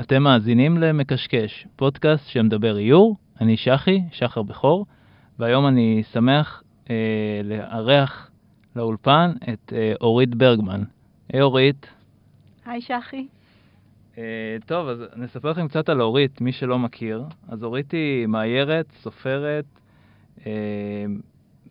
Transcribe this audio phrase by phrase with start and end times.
[0.00, 3.16] אתם מאזינים למקשקש, פודקאסט שמדבר איור.
[3.40, 4.86] אני שחי, שחר בכור,
[5.38, 8.30] והיום אני שמח אה, לארח
[8.76, 10.82] לאולפן את אה, אורית ברגמן.
[11.32, 11.86] היי אורית.
[12.66, 13.26] היי שחי.
[14.18, 17.24] אה, טוב, אז נספר לכם קצת על אורית, מי שלא מכיר.
[17.48, 19.64] אז אורית היא מאיירת, סופרת,
[20.46, 20.52] אה,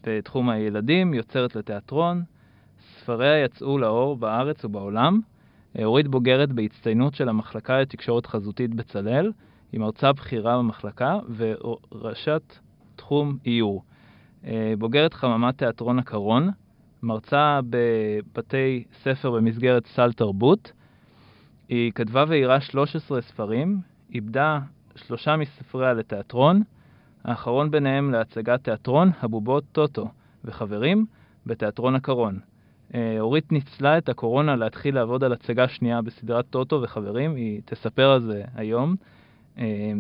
[0.03, 2.23] בתחום הילדים, יוצרת לתיאטרון.
[2.99, 5.19] ספריה יצאו לאור בארץ ובעולם.
[5.81, 9.31] אורית בוגרת בהצטיינות של המחלקה לתקשורת חזותית בצלאל,
[9.71, 12.41] היא מרצה בכירה במחלקה וראשת
[12.95, 13.83] תחום איור.
[14.45, 16.49] אה, בוגרת חממת תיאטרון הקרון,
[17.03, 20.71] מרצה בבתי ספר במסגרת סל תרבות.
[21.69, 23.79] היא כתבה ואירה 13 ספרים,
[24.13, 24.59] איבדה
[24.95, 26.63] שלושה מספריה לתיאטרון,
[27.23, 30.07] האחרון ביניהם להצגת תיאטרון הבובות טוטו
[30.45, 31.05] וחברים
[31.45, 32.39] בתיאטרון הקרון.
[32.95, 38.09] אה, אורית ניצלה את הקורונה להתחיל לעבוד על הצגה שנייה בסדרת טוטו וחברים, היא תספר
[38.09, 38.95] על זה היום.
[39.57, 39.91] אה,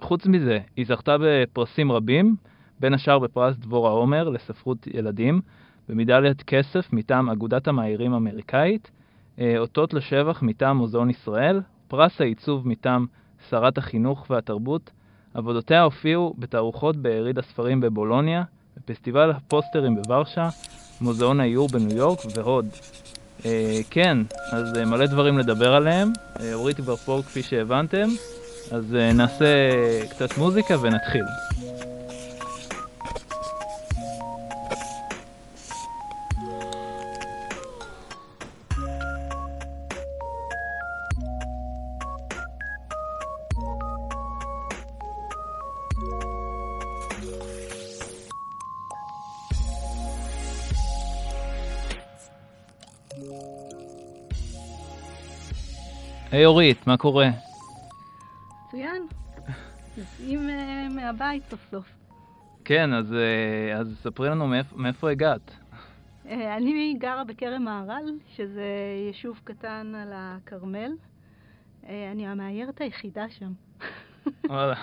[0.00, 2.36] חוץ מזה, היא זכתה בפרסים רבים,
[2.80, 5.40] בין השאר בפרס דבורה עומר לספרות ילדים,
[5.88, 8.90] במדליית כסף מטעם אגודת המאיירים האמריקאית,
[9.38, 13.06] אה, אותות לשבח מטעם מוזיאון ישראל, פרס העיצוב מטעם
[13.50, 14.90] שרת החינוך והתרבות.
[15.34, 18.42] עבודותיה הופיעו בתערוכות ביריד הספרים בבולוניה,
[18.76, 20.48] בפסטיבל הפוסטרים בוורשה,
[21.02, 22.66] מוזיאון האיור בניו יורק ועוד.
[23.46, 24.18] אה, כן,
[24.52, 26.12] אז אה, מלא דברים לדבר עליהם.
[26.40, 28.08] אה, אורית כבר פה כפי שהבנתם,
[28.70, 29.46] אז אה, נעשה
[30.10, 31.24] קצת מוזיקה ונתחיל.
[56.32, 57.28] היי אורית, מה קורה?
[58.66, 59.06] מצוין.
[59.98, 61.92] יוצאים אה, מהבית סוף סוף.
[62.64, 65.56] כן, אז, אה, אז ספרי לנו מאיפה, מאיפה הגעת.
[66.26, 68.64] אה, אני גרה בכרם מהר"ל, שזה
[69.06, 70.92] יישוב קטן על הכרמל.
[71.88, 73.52] אני המאיירת היחידה שם.
[74.46, 74.74] וואלה.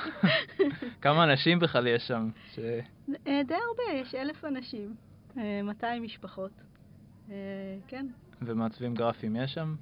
[1.02, 2.30] כמה אנשים בכלל יש שם?
[2.52, 2.60] ש...
[3.18, 4.96] די הרבה, יש אלף אנשים,
[5.38, 6.52] אה, 200 משפחות.
[7.88, 8.08] כן.
[8.42, 9.76] ומעצבים גרפיים יש שם?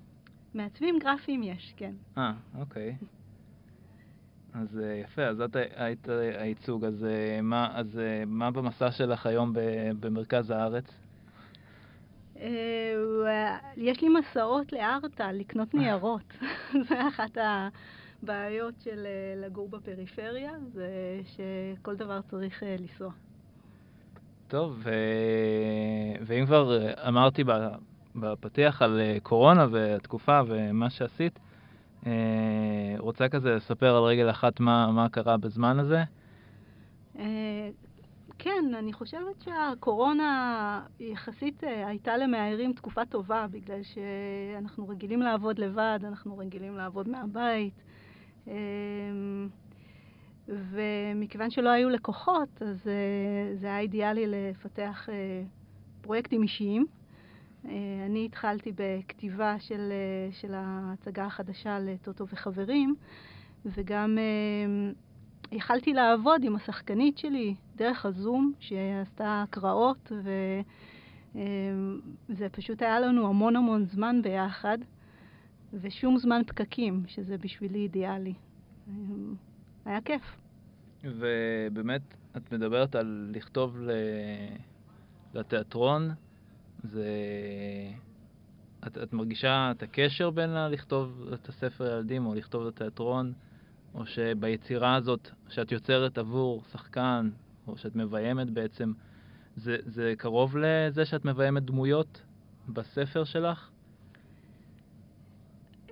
[0.57, 1.94] מעצבים גרפיים יש, כן.
[2.18, 2.95] אה, אוקיי.
[4.53, 6.07] אז אה, יפה, אז את היית
[6.38, 9.53] הייצוג, אז, אה, מה, אז אה, מה במסע שלך היום
[10.00, 10.85] במרכז הארץ?
[13.78, 16.34] יש לי מסעות לארטה, לקנות ניירות.
[16.90, 17.38] זה אחת
[18.23, 19.07] הבעיות של
[19.38, 20.90] לגור בפריפריה, זה
[21.25, 23.12] שכל דבר צריך לנסוע.
[24.47, 24.91] טוב, ו...
[26.25, 27.44] ואם כבר אמרתי
[28.19, 31.39] בפתיח על אה, קורונה והתקופה ומה שעשית,
[32.05, 32.11] אה,
[32.97, 36.03] רוצה כזה לספר על רגל אחת מה, מה קרה בזמן הזה?
[37.19, 37.69] אה,
[38.39, 46.38] כן, אני חושבת שהקורונה יחסית הייתה למאיירים תקופה טובה, בגלל שאנחנו רגילים לעבוד לבד, אנחנו
[46.38, 47.73] רגילים לעבוד מהבית.
[50.47, 52.89] ומכיוון שלא היו לקוחות, אז
[53.55, 55.09] זה היה אידיאלי לפתח
[56.01, 56.85] פרויקטים אישיים.
[57.67, 57.73] אה,
[58.05, 62.95] אני התחלתי בכתיבה של, אה, של ההצגה החדשה לטוטו וחברים,
[63.66, 64.91] וגם אה,
[65.51, 70.11] יכלתי לעבוד עם השחקנית שלי דרך הזום, שעשתה הקראות,
[72.29, 74.78] וזה פשוט היה לנו המון המון זמן ביחד,
[75.73, 78.34] ושום זמן פקקים, שזה בשבילי אידיאלי.
[79.85, 80.22] היה כיף.
[81.03, 82.01] ובאמת,
[82.38, 83.78] את מדברת על לכתוב.
[85.34, 86.09] לתיאטרון,
[86.84, 87.08] זה...
[88.88, 93.34] את, את מרגישה את הקשר בין לכתוב את הספר ילדים או לכתוב לתיאטרון,
[93.96, 97.30] או שביצירה הזאת, שאת יוצרת עבור שחקן,
[97.68, 98.94] או שאת מביימת בעצם,
[99.56, 102.22] זה, זה קרוב לזה שאת מביימת דמויות
[102.70, 103.70] בספר שלך?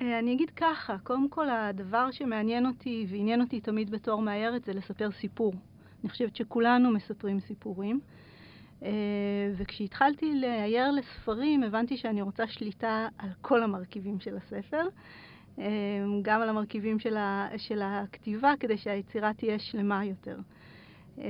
[0.01, 4.73] אה, אני אגיד ככה, קודם כל הדבר שמעניין אותי ועניין אותי תמיד בתור מאיירת זה
[4.73, 5.53] לספר סיפור.
[6.03, 7.99] אני חושבת שכולנו מספרים סיפורים.
[8.83, 8.89] אה,
[9.57, 14.87] וכשהתחלתי לאייר לספרים הבנתי שאני רוצה שליטה על כל המרכיבים של הספר,
[15.59, 15.65] אה,
[16.21, 20.37] גם על המרכיבים של, ה, של הכתיבה כדי שהיצירה תהיה שלמה יותר.
[21.19, 21.25] אה,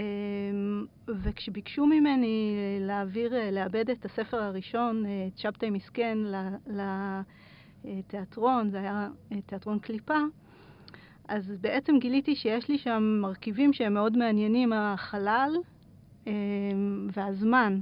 [1.08, 6.18] וכשביקשו ממני להעביר, לעבד את הספר הראשון, את שבתאי מסכן,
[7.86, 9.08] לתיאטרון, זה היה
[9.46, 10.18] תיאטרון קליפה,
[11.28, 15.56] אז בעצם גיליתי שיש לי שם מרכיבים שהם מאוד מעניינים, החלל
[17.14, 17.80] והזמן,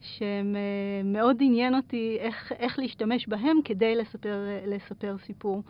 [0.00, 5.62] שהם אה, עניין אותי איך, איך להשתמש בהם כדי לספר, לספר סיפור.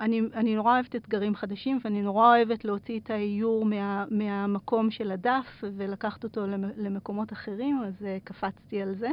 [0.00, 5.10] אני, אני נורא אוהבת אתגרים חדשים, ואני נורא אוהבת להוציא את האיור מה, מהמקום של
[5.10, 6.46] הדף ולקחת אותו
[6.76, 9.08] למקומות אחרים, אז קפצתי על זה.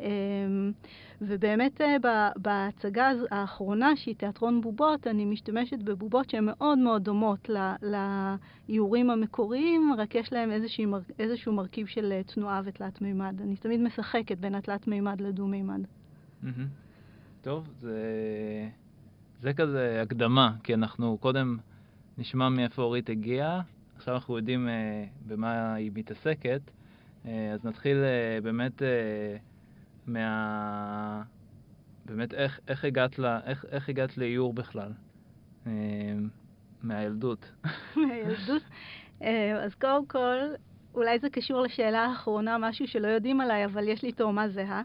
[0.00, 0.72] אמ,
[1.20, 1.96] ובאמת אה,
[2.36, 7.50] בהצגה האחרונה, שהיא תיאטרון בובות, אני משתמשת בבובות שהן מאוד מאוד דומות
[7.82, 10.50] לאיורים המקוריים, רק יש להן
[11.18, 13.40] איזשהו, מרכיב של אה, תנועה ותלת מימד.
[13.42, 15.80] אני תמיד משחקת בין התלת מימד לדו מימד.
[17.42, 17.98] טוב, זה,
[19.40, 21.56] זה כזה הקדמה, כי אנחנו קודם
[22.18, 23.60] נשמע מאיפה אורית הגיעה,
[23.96, 26.60] עכשיו אנחנו יודעים uh, במה היא מתעסקת,
[27.24, 27.96] אז נתחיל
[28.42, 28.82] באמת...
[30.06, 31.22] מה...
[32.04, 34.92] באמת, איך, איך, הגעת, לה, איך, איך הגעת לאיור בכלל?
[35.66, 35.72] אה,
[36.82, 37.52] מהילדות.
[38.06, 38.62] מהילדות?
[39.22, 40.36] אה, אז קודם כל,
[40.94, 44.82] אולי זה קשור לשאלה האחרונה, משהו שלא יודעים עליי, אבל יש לי תאומה זהה,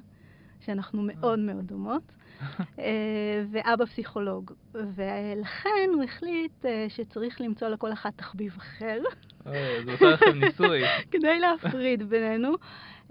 [0.59, 2.20] שאנחנו מאוד מאוד דומות, אה,
[3.51, 4.51] ואבא פסיכולוג.
[4.73, 9.01] ולכן הוא החליט שצריך למצוא לכל אחת תחביב אחר.
[9.85, 10.81] זה עושה לכם ניסוי.
[11.11, 12.55] כדי להפריד בינינו.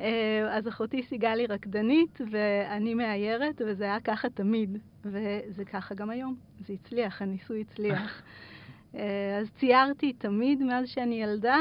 [0.01, 6.37] אה, אז אחותי סיגלי רקדנית ואני מאיירת, וזה היה ככה תמיד, וזה ככה גם היום.
[6.67, 8.23] זה הצליח, הניסוי הצליח.
[8.95, 11.59] אה, אז ציירתי תמיד מאז שאני ילדה,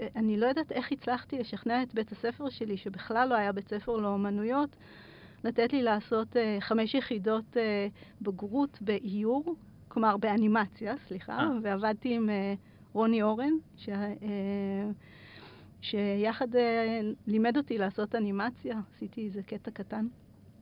[0.00, 3.96] ואני לא יודעת איך הצלחתי לשכנע את בית הספר שלי, שבכלל לא היה בית ספר
[3.96, 4.76] לאומנויות,
[5.44, 7.56] לתת לי לעשות אה, חמש יחידות
[8.22, 9.54] בגרות באיור,
[9.88, 12.28] כלומר באנימציה, סליחה, ועבדתי עם
[12.92, 14.12] רוני אורן, שה...
[15.80, 20.06] שיחד אה, לימד אותי לעשות אנימציה, עשיתי איזה קטע קטן.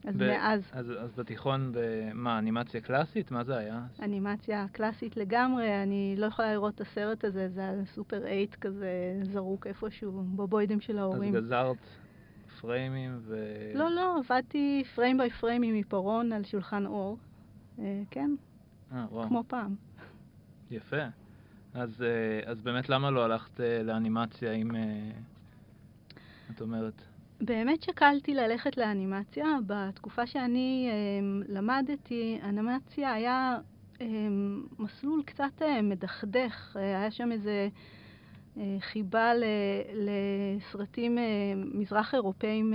[0.05, 0.71] אז ב- מאז.
[0.73, 1.73] אז, אז בתיכון,
[2.15, 3.31] מה, אנימציה קלאסית?
[3.31, 3.87] מה זה היה?
[4.03, 9.21] אנימציה קלאסית לגמרי, אני לא יכולה לראות את הסרט הזה, זה היה סופר אייט כזה
[9.23, 11.37] זרוק איפשהו, בבוידים של ההורים.
[11.37, 11.77] אז גזרת
[12.61, 13.37] פריימים ו...
[13.75, 17.19] לא, לא, עבדתי פריים ביי פריים עם עיפרון על שולחן אור.
[17.79, 18.31] אה, כן.
[18.93, 19.29] אה, וואו.
[19.29, 19.75] כמו פעם.
[20.71, 21.07] יפה.
[21.75, 24.77] אז, אה, אז באמת למה לא הלכת אה, לאנימציה אם...
[24.77, 25.11] אה,
[26.55, 27.03] את אומרת?
[27.41, 29.47] באמת שקלתי ללכת לאנימציה.
[29.67, 30.91] בתקופה שאני
[31.49, 33.59] למדתי, אנימציה היה
[34.79, 36.77] מסלול קצת מדכדך.
[36.77, 37.69] היה שם איזה
[38.81, 39.33] חיבה
[39.95, 41.19] לסרטים
[41.57, 42.75] מזרח אירופאים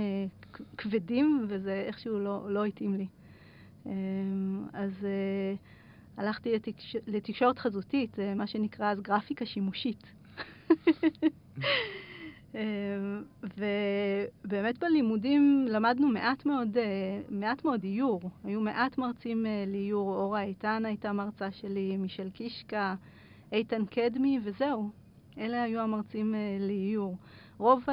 [0.76, 3.06] כבדים, וזה איכשהו לא, לא התאים לי.
[4.72, 5.06] אז
[6.16, 6.96] הלכתי לתקש...
[7.06, 10.02] לתקשורת חזותית, מה שנקרא אז גרפיקה שימושית.
[12.54, 13.22] אמ,
[14.44, 18.20] ובאמת בלימודים למדנו מעט מאוד, אה, מעט מאוד איור.
[18.44, 20.16] היו מעט מרצים אה, לאיור.
[20.16, 22.94] אורה איתן הייתה מרצה שלי, מישל קישקה,
[23.52, 24.90] איתן קדמי, וזהו.
[25.38, 27.16] אלה היו המרצים אה, לאיור.
[27.58, 27.84] רוב,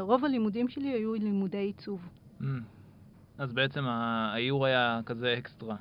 [0.00, 2.08] רוב הלימודים שלי היו לימודי עיצוב.
[2.40, 2.44] Mm.
[3.38, 5.76] אז בעצם האיור היה כזה אקסטרה.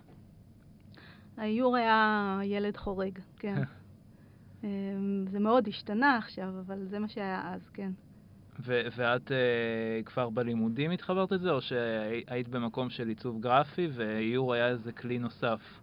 [1.38, 3.64] האיור היה ילד חורג, כן.
[4.64, 7.92] אמ, זה מאוד השתנה עכשיו, אבל זה מה שהיה אז, כן.
[8.60, 14.68] ו- ואת uh, כבר בלימודים התחברת לזה, או שהיית במקום של עיצוב גרפי ואיור היה
[14.68, 15.80] איזה כלי נוסף?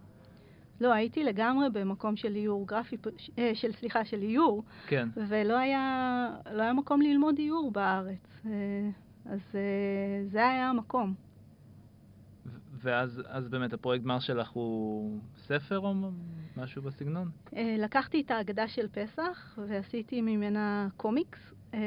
[0.81, 2.97] לא, הייתי לגמרי במקום של איור גרפי,
[3.39, 4.63] אה, של, סליחה, של איור.
[4.87, 5.09] כן.
[5.15, 8.41] ולא היה, לא היה מקום ללמוד איור בארץ.
[8.45, 8.51] אה,
[9.25, 9.39] אז
[10.31, 11.13] זה היה המקום.
[12.85, 15.93] ואז אז באמת הפרויקט גמר שלך הוא ספר או
[16.57, 17.29] משהו בסגנון?
[17.55, 21.79] אה, לקחתי את ההגדה של פסח ועשיתי ממנה קומיקס, אה,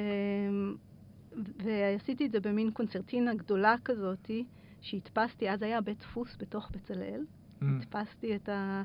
[1.65, 4.45] ועשיתי את זה במין קונצרטינה גדולה כזאתי,
[4.81, 7.25] שהדפסתי, אז היה בית דפוס בתוך בצלאל.
[7.61, 7.65] Mm.
[7.77, 8.83] הדפסתי את, ה,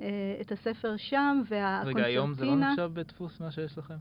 [0.00, 0.06] אה,
[0.40, 2.00] את הספר שם, והקונצרטינה...
[2.00, 3.96] רגע, היום זה לא נחשב בית דפוס מה שיש לכם?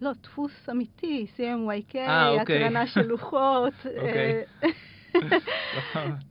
[0.00, 2.40] לא, דפוס אמיתי, CMYK, אוקיי.
[2.40, 3.74] הקרנה של לוחות.
[4.02, 4.44] אוקיי.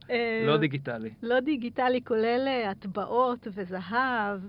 [0.09, 1.09] אה, לא דיגיטלי.
[1.23, 4.39] לא דיגיטלי, כולל אה, הטבעות וזהב.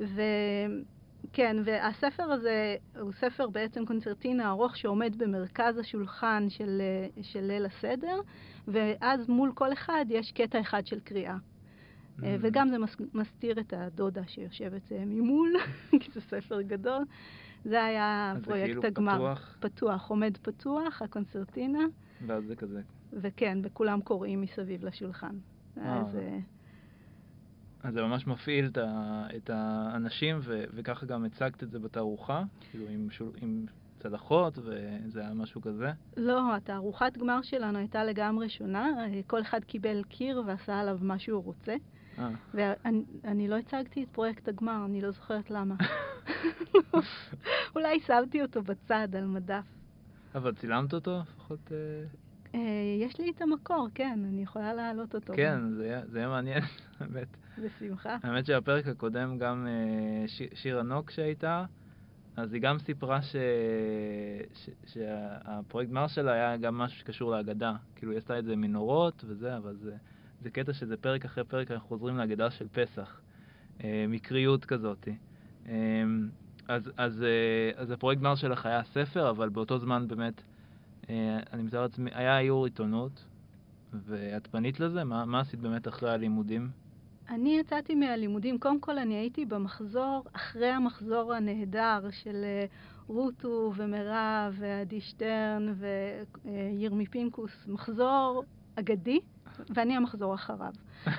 [0.00, 1.62] וכן, אה.
[1.64, 6.82] והספר הזה הוא ספר בעצם קונצרטינה ארוך שעומד במרכז השולחן של,
[7.22, 8.20] של ליל הסדר,
[8.68, 11.36] ואז מול כל אחד יש קטע אחד של קריאה.
[12.18, 12.22] Mm.
[12.40, 12.76] וגם זה
[13.14, 15.52] מסתיר את הדודה שיושבת ממול,
[16.00, 17.04] כי זה ספר גדול.
[17.64, 19.14] זה היה פרויקט כאילו הגמר.
[19.14, 19.56] פתוח?
[19.60, 21.84] פתוח, עומד פתוח, הקונצרטינה.
[22.26, 25.36] ואז זה כזה וכן, וכולם קוראים מסביב לשולחן.
[25.76, 26.16] אז...
[26.16, 26.38] אה,
[27.82, 32.42] אז זה ממש מפעיל את, ה, את האנשים, ו, וככה גם הצגת את זה בתערוכה,
[32.70, 33.66] כאילו עם, שול, עם
[33.98, 35.92] צלחות, וזה היה משהו כזה?
[36.16, 38.90] לא, התערוכת גמר שלנו הייתה לגמרי שונה.
[39.26, 41.74] כל אחד קיבל קיר ועשה עליו מה שהוא רוצה.
[42.18, 42.30] אה.
[42.54, 45.74] ואני לא הצגתי את פרויקט הגמר, אני לא זוכרת למה.
[47.76, 49.64] אולי שמתי אותו בצד על מדף.
[50.34, 51.72] אבל צילמת אותו לפחות?
[51.72, 52.04] אה?
[52.54, 52.60] אה,
[53.00, 55.32] יש לי את המקור, כן, אני יכולה להעלות אותו.
[55.36, 56.62] כן, זה יהיה- מעניין,
[57.00, 57.28] באמת.
[57.58, 58.16] בשמחה.
[58.22, 59.66] האמת שהפרק הקודם גם
[60.26, 61.64] ש- שירה נוק שהייתה,
[62.36, 63.36] אז היא גם סיפרה ש...
[64.54, 64.70] ש...
[64.86, 67.72] שהפרויקט גמר שלה היה גם משהו שקשור להגדה.
[67.96, 69.96] כאילו היא עשתה את זה מנורות וזה, אבל זה,
[70.42, 73.20] זה קטע שזה פרק אחרי פרק אנחנו חוזרים להגדה של פסח.
[73.84, 75.08] אה, מקריות כזאת.
[75.68, 75.74] אה,
[76.68, 80.42] אז, אז, אה, אז הפרויקט גמר שלך היה ספר, אבל באותו זמן באמת,
[81.52, 83.24] אני מתאר לעצמי, היה איור עיתונות,
[83.92, 85.04] ואת פנית לזה?
[85.04, 86.70] מה, מה עשית באמת אחרי הלימודים?
[87.28, 92.44] אני יצאתי מהלימודים, קודם כל אני הייתי במחזור, אחרי המחזור הנהדר של
[93.06, 95.74] רוטו ומירב ועדי שטרן
[96.44, 98.44] וירמי פינקוס, מחזור
[98.74, 99.20] אגדי,
[99.70, 100.72] ואני המחזור אחריו.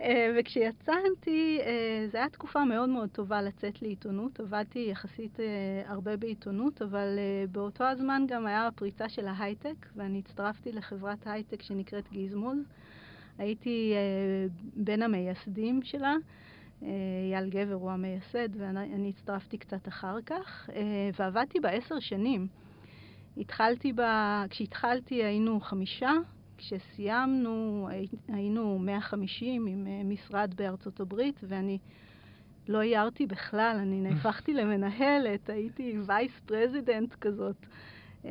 [0.00, 4.40] אה, וכשיצאתי, אה, זו הייתה תקופה מאוד מאוד טובה לצאת לעיתונות.
[4.40, 5.44] עבדתי יחסית אה,
[5.86, 7.18] הרבה בעיתונות, אבל
[7.52, 12.58] באותו הזמן גם היה הפריצה של ההייטק, ואני הצטרפתי לחברת הייטק שנקראת גיזמוז.
[13.38, 13.94] הייתי
[14.76, 16.14] בין המייסדים שלה.
[16.82, 20.70] אייל גבר הוא המייסד, ואני הצטרפתי קצת אחר כך,
[21.18, 22.46] ועבדתי בה עשר שנים.
[23.36, 26.12] התחלתי בה, כשהתחלתי היינו חמישה,
[26.62, 31.78] כשסיימנו הי- היינו 150 עם אה, משרד בארצות הברית, ואני
[32.68, 37.56] לא איירתי בכלל, אני נהפכתי למנהלת, הייתי vice president כזאת.
[38.24, 38.30] אה,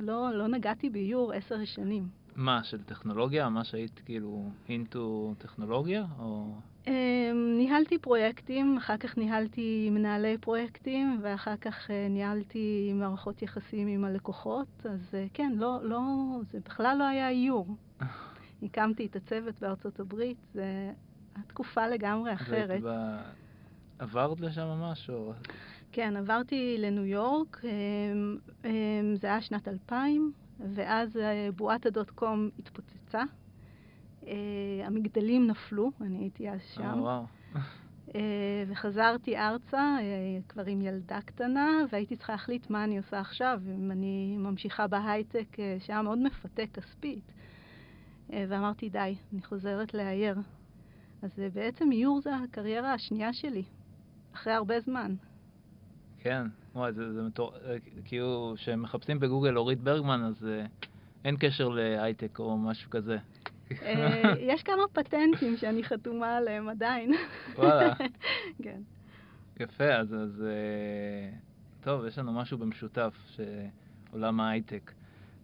[0.00, 2.23] לא, לא נגעתי באיור עשר שנים.
[2.36, 3.48] מה, של טכנולוגיה?
[3.48, 6.04] מה שהיית כאילו אינטו טכנולוגיה?
[6.18, 6.54] או...
[6.86, 14.04] אמ, ניהלתי פרויקטים, אחר כך ניהלתי מנהלי פרויקטים, ואחר כך אה, ניהלתי מערכות יחסים עם
[14.04, 16.00] הלקוחות, אז אה, כן, לא, לא,
[16.52, 17.66] זה בכלל לא היה איור.
[18.62, 20.62] הקמתי את הצוות בארצות הברית, זו
[21.46, 22.82] תקופה לגמרי אחרת.
[22.82, 23.16] ב...
[23.98, 25.10] עברת לשם ממש?
[25.10, 25.32] או...
[25.92, 28.70] כן, עברתי לניו יורק, אמ, אמ,
[29.16, 33.22] זה היה שנת 2000, ואז אה, בועת הדוט קום התפוצצה.
[34.26, 36.82] אה, המגדלים נפלו, אני הייתי אז שם.
[36.82, 37.24] אה, וואו.
[38.14, 39.96] אה, וחזרתי ארצה
[40.48, 45.56] כבר עם ילדה קטנה, והייתי צריכה להחליט מה אני עושה עכשיו, אם אני ממשיכה בהייטק,
[45.78, 47.32] שהיה מאוד מפתה כספית.
[48.30, 50.36] ואמרתי, די, אני חוזרת לאייר.
[51.22, 53.62] אז בעצם איור זה הקריירה השנייה שלי,
[54.34, 55.14] אחרי הרבה זמן.
[56.18, 57.54] כן, וואי, זה, זה מטור...
[57.66, 60.66] אה, כאילו, כשמחפשים בגוגל אורית ברגמן, אז אה,
[61.24, 63.18] אין קשר להייטק או משהו כזה.
[63.82, 67.12] אה, יש כמה פטנטים שאני חתומה עליהם עדיין.
[67.56, 67.94] וואלה.
[68.64, 68.80] כן.
[69.60, 70.44] יפה, אז, אז
[71.80, 74.92] טוב, יש לנו משהו במשותף, שעולם ההייטק.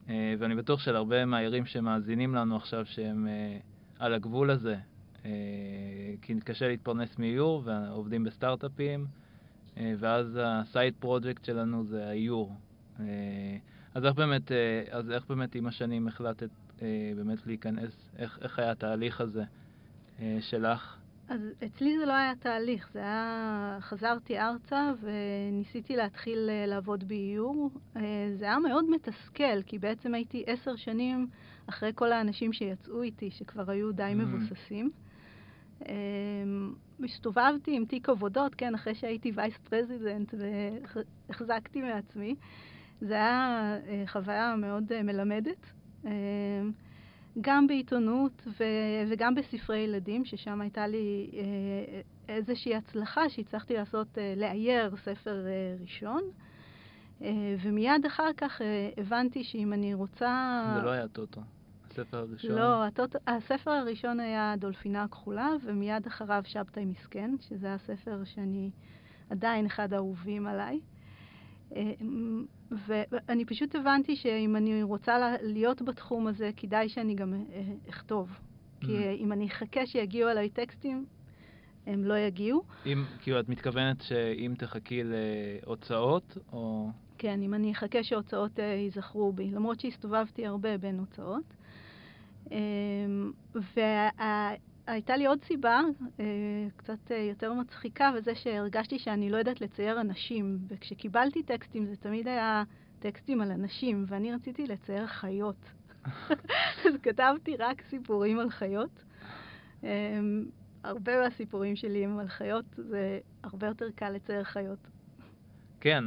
[0.08, 3.28] ואני בטוח שלהרבה מהעירים שמאזינים לנו עכשיו, שהם
[3.98, 4.76] על הגבול הזה,
[6.22, 9.06] כי קשה להתפרנס מאיור, ועובדים בסטארט-אפים,
[9.76, 12.54] ואז הסייד פרויקט שלנו זה האיור.
[13.00, 13.04] אה,
[13.94, 16.48] אז איך באמת, אה, אז איך באמת עם השנים החלטת
[16.82, 19.44] אה, באמת להיכנס, איך, איך היה התהליך הזה
[20.20, 20.96] אה, שלך?
[21.28, 23.76] אז אצלי זה לא היה תהליך, זה היה...
[23.80, 27.70] חזרתי ארצה וניסיתי להתחיל אה, לעבוד באיור.
[27.96, 28.02] אה,
[28.38, 31.26] זה היה מאוד מתסכל, כי בעצם הייתי עשר שנים
[31.66, 34.14] אחרי כל האנשים שיצאו איתי, שכבר היו די Mm.
[34.14, 34.90] מבוססים.
[35.88, 35.94] אה,
[37.04, 40.34] הסתובבתי עם תיק עבודות, כן, אחרי שהייתי vice president
[41.28, 42.34] והחזקתי מעצמי.
[43.00, 45.66] זה היה אה, חוויה מאוד אה, מלמדת.
[46.06, 46.10] אה,
[47.40, 48.46] גם בעיתונות
[49.08, 51.30] וגם בספרי ילדים, ששם הייתה לי
[52.28, 55.46] איזושהי הצלחה שהצלחתי לעשות, לאייר ספר
[55.80, 56.22] ראשון.
[57.62, 58.60] ומיד אחר כך
[58.96, 60.62] הבנתי שאם אני רוצה...
[60.76, 61.40] זה לא היה טוטו.
[61.90, 62.50] הספר הראשון.
[62.52, 63.16] לא, הטוט...
[63.26, 68.70] הספר הראשון היה דולפינה הכחולה, ומיד אחריו שבתאי מסכן, שזה הספר שאני
[69.30, 70.80] עדיין אחד האהובים עליי.
[71.76, 71.92] אה,
[72.70, 78.38] ואני פשוט הבנתי שאם אני רוצה לה- להיות בתחום הזה, כדאי שאני גם אה, אכתוב.
[78.80, 79.20] כי Mm.
[79.20, 81.04] אם אני אחכה שיגיעו אליי טקסטים,
[81.86, 82.62] הם לא יגיעו.
[82.86, 86.88] אם, כאילו, את מתכוונת שאם תחכי להוצאות, או...
[87.18, 91.44] כן, אם אני אחכה שהוצאות אה, ייזכרו בי, למרות שהסתובבתי הרבה בין הוצאות.
[94.86, 95.80] והייתה לי עוד סיבה,
[96.20, 96.24] אה,
[96.76, 102.28] קצת אה, יותר מצחיקה, וזה שהרגשתי שאני לא יודעת לצייר אנשים, וכשקיבלתי טקסטים זה תמיד
[102.28, 102.62] היה
[102.98, 105.70] טקסטים על אנשים, ואני רציתי לצייר חיות.
[106.86, 109.04] אז כתבתי רק סיפורים על חיות.
[109.84, 110.20] אה,
[110.84, 114.78] הרבה מהסיפורים שלי הם על חיות, זה הרבה יותר קל לצייר חיות.
[115.80, 116.04] כן,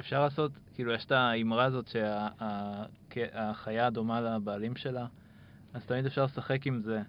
[0.00, 1.90] אפשר לעשות, כאילו, יש את האמרה הזאת
[3.14, 5.06] שהחיה דומה לבעלים שלה,
[5.74, 7.02] אז תמיד אפשר לשחק עם זה.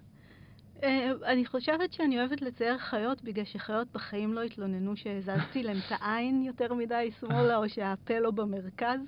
[0.82, 5.92] אה, אני חושבת שאני אוהבת לצייר חיות בגלל שחיות בחיים לא התלוננו שהזזתי להם את
[5.92, 9.00] העין יותר מדי שמאלה או שהפה לא במרכז.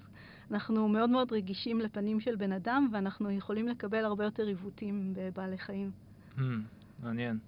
[0.51, 5.59] אנחנו מאוד מאוד רגישים לפנים של בן אדם, ואנחנו יכולים לקבל הרבה יותר עיוותים בבעלי
[5.59, 5.91] חיים.
[6.37, 6.41] Hmm,
[7.03, 7.39] מעניין.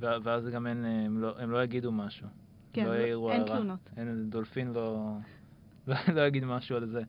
[0.00, 2.26] ואז גם אין, הם לא, הם לא יגידו משהו.
[2.72, 3.56] כן, לא לא, אין הרע.
[3.56, 3.90] תלונות.
[3.96, 5.16] אין, דולפין לא,
[5.86, 7.02] לא, לא יגיד משהו על זה.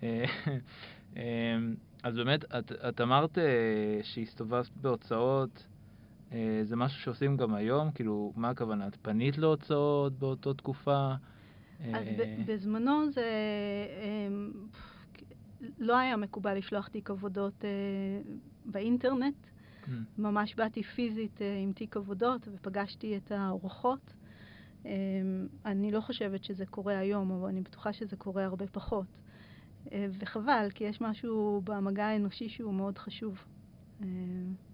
[2.04, 5.66] אה, אה, אז באמת, את, את אמרת אה, שהסתובבת בהוצאות,
[6.62, 7.90] זה משהו שעושים גם היום?
[7.90, 8.88] כאילו, מה הכוונה?
[8.88, 11.14] את פנית להוצאות באותה תקופה?
[11.80, 12.06] אז
[12.46, 13.28] בזמנו זה
[15.78, 17.64] לא היה מקובל לשלוח תיק עבודות
[18.64, 19.34] באינטרנט.
[19.34, 19.88] Mm.
[20.18, 24.14] ממש באתי פיזית עם תיק עבודות ופגשתי את האורחות.
[24.84, 24.90] אמ,
[25.64, 29.06] אני לא חושבת שזה קורה היום, אבל אני בטוחה שזה קורה הרבה פחות.
[29.92, 33.44] אה, וחבל, כי יש משהו במגע האנושי שהוא מאוד חשוב.
[34.02, 34.06] אה,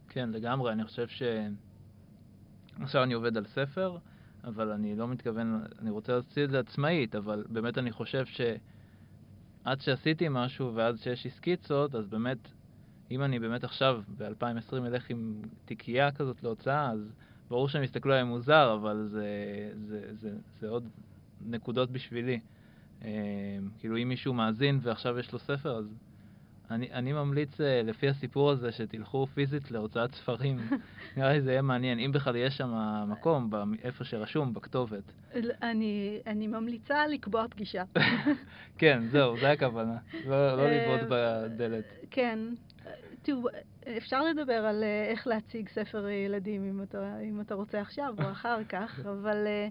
[0.08, 0.72] כן, לגמרי.
[0.72, 1.22] אני חושב ש...
[2.80, 3.98] עכשיו אני עובד על ספר,
[4.44, 9.80] אבל אני לא מתכוון, אני רוצה להוציא את זה עצמאית, אבל באמת אני חושב שעד
[9.80, 12.38] שעשיתי משהו ועד שיש לי סקיצות, אז באמת,
[13.10, 17.12] אם אני באמת עכשיו, ב-2020, אלך עם תיקייה כזאת להוצאה, אז
[17.48, 19.26] ברור שהם יסתכלו עליהם מוזר, אבל זה,
[19.74, 20.88] זה, זה, זה זה עוד
[21.46, 22.40] נקודות בשבילי.
[23.04, 23.10] אה,
[23.78, 25.94] כאילו, אם מישהו מאזין ועכשיו יש לו ספר, אז
[26.70, 30.58] אני, אני ממליץ אה, לפי הסיפור הזה שתלכו פיזית להוצאת ספרים.
[31.16, 32.72] נראה לי זה יהיה מעניין, אם בכלל יש שם
[33.08, 33.50] מקום,
[33.82, 35.12] איפה שרשום, בכתובת.
[35.62, 37.82] אני, אני ממליצה לקבוע פגישה.
[38.78, 39.98] כן, זהו, זה הכוונה.
[40.26, 41.84] לא, לא לבעוט בדלת.
[42.10, 42.38] כן,
[43.22, 43.48] תראו,
[43.96, 48.30] אפשר לדבר על אה, איך להציג ספר ילדים, אם אתה, אם אתה רוצה עכשיו או
[48.30, 49.68] אחר כך, אבל אה,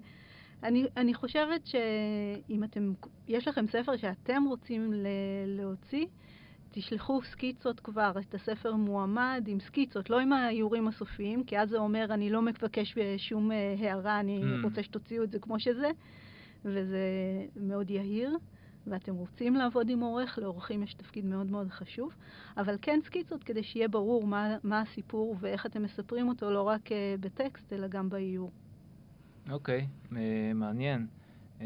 [0.63, 2.93] אני, אני חושבת שאם אתם,
[3.27, 4.93] יש לכם ספר שאתם רוצים
[5.47, 6.05] להוציא,
[6.71, 11.77] תשלחו סקיצות כבר, את הספר מועמד עם סקיצות, לא עם האיורים הסופיים, כי אז זה
[11.77, 14.63] אומר, אני לא מבקש שום אה, הערה, אני mm.
[14.63, 15.91] רוצה שתוציאו את זה כמו שזה,
[16.65, 16.99] וזה
[17.55, 18.37] מאוד יהיר.
[18.87, 22.13] ואתם רוצים לעבוד עם עורך, לעורכים יש תפקיד מאוד מאוד חשוב,
[22.57, 26.87] אבל כן סקיצות כדי שיהיה ברור מה, מה הסיפור ואיך אתם מספרים אותו, לא רק
[26.87, 28.51] uh, בטקסט, אלא גם באיור.
[29.51, 30.15] אוקיי, okay, uh,
[30.55, 31.07] מעניין.
[31.59, 31.61] Uh,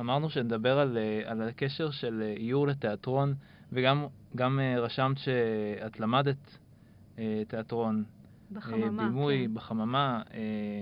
[0.00, 3.34] אמרנו שנדבר על, uh, על הקשר של איור לתיאטרון,
[3.72, 6.58] וגם גם, רשמת שאת למדת
[7.48, 8.04] תיאטרון.
[8.52, 9.54] בחממה, בימוי, כן.
[9.54, 10.22] בחממה.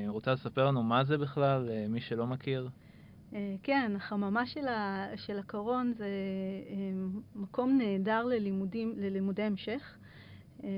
[0.09, 2.69] רוצה לספר לנו מה זה בכלל, מי שלא מכיר?
[3.35, 6.07] אה, כן, החממה של, ה, של הקרון זה
[6.69, 6.93] אה,
[7.35, 9.97] מקום נהדר ללימודים, ללימודי המשך.
[10.65, 10.69] אה,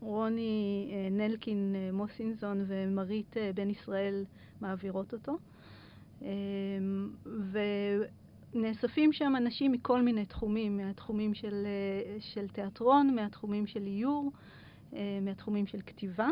[0.00, 4.24] רוני נלקין מוסינזון ומרית בן ישראל
[4.60, 5.38] מעבירות אותו.
[8.54, 11.66] ונאספים שם אנשים מכל מיני תחומים, מהתחומים של,
[12.20, 14.32] של תיאטרון, מהתחומים של איור,
[15.22, 16.28] מהתחומים של כתיבה.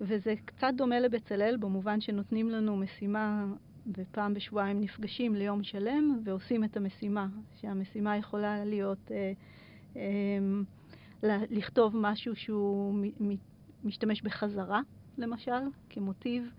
[0.00, 3.46] וזה קצת דומה לבצלאל במובן שנותנים לנו משימה
[3.96, 7.26] ופעם בשבועיים נפגשים ליום שלם ועושים את המשימה,
[7.60, 9.32] שהמשימה יכולה להיות אה,
[9.96, 10.02] אה,
[11.22, 13.04] לכתוב משהו שהוא
[13.84, 14.80] משתמש בחזרה,
[15.18, 16.50] למשל, כמוטיב.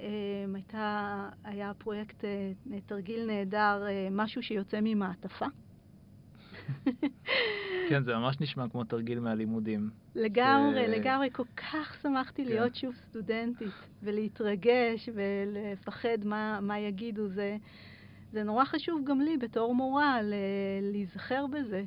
[0.00, 0.06] אה,
[0.54, 5.46] הייתה, היה פרויקט, אה, תרגיל נהדר, אה, משהו שיוצא ממעטפה.
[7.88, 9.90] כן, זה ממש נשמע כמו תרגיל מהלימודים.
[10.14, 10.88] לגמרי, ש...
[10.88, 11.28] לגמרי.
[11.32, 12.50] כל כך שמחתי כן.
[12.50, 17.28] להיות שוב סטודנטית, ולהתרגש, ולפחד מה, מה יגידו.
[17.28, 17.56] זה,
[18.32, 20.20] זה נורא חשוב גם לי, בתור מורה,
[20.82, 21.84] להיזכר בזה,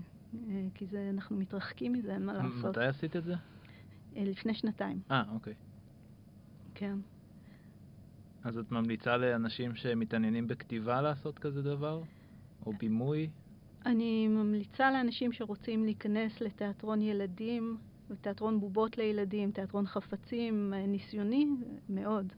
[0.73, 2.77] כי זה, אנחנו מתרחקים מזה, אין מה לעשות.
[2.77, 3.33] מתי עשית את זה?
[4.15, 5.01] אה, לפני שנתיים.
[5.11, 5.53] אה, אוקיי.
[6.75, 6.97] כן.
[8.43, 12.01] אז את ממליצה לאנשים שמתעניינים בכתיבה לעשות כזה דבר?
[12.65, 13.29] או בימוי?
[13.85, 17.77] אני ממליצה לאנשים שרוצים להיכנס לתיאטרון ילדים,
[18.21, 21.47] תיאטרון בובות לילדים, תיאטרון חפצים, ניסיוני
[21.89, 22.33] מאוד.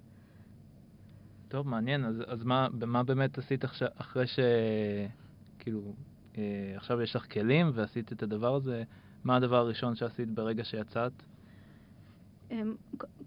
[1.48, 2.06] טוב, מעניין.
[2.06, 4.40] אז, אז מה, מה באמת עשית אחרי, ש...
[5.60, 5.92] כאילו, אה,
[6.76, 8.84] עכשיו יש לך כלים ועשית את הדבר הזה?
[9.24, 11.12] מה הדבר הראשון שעשית ברגע שיצאת?
[12.52, 12.76] אמ,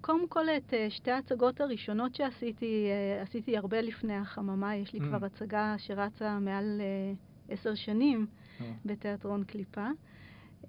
[0.01, 4.77] קודם כל, את אה, שתי ההצגות הראשונות שעשיתי, אה, עשיתי הרבה לפני החממה.
[4.77, 5.03] יש לי mm.
[5.03, 6.81] כבר הצגה שרצה מעל...
[6.81, 7.15] אה,
[7.49, 8.63] עשר שנים oh.
[8.85, 9.89] בתיאטרון קליפה,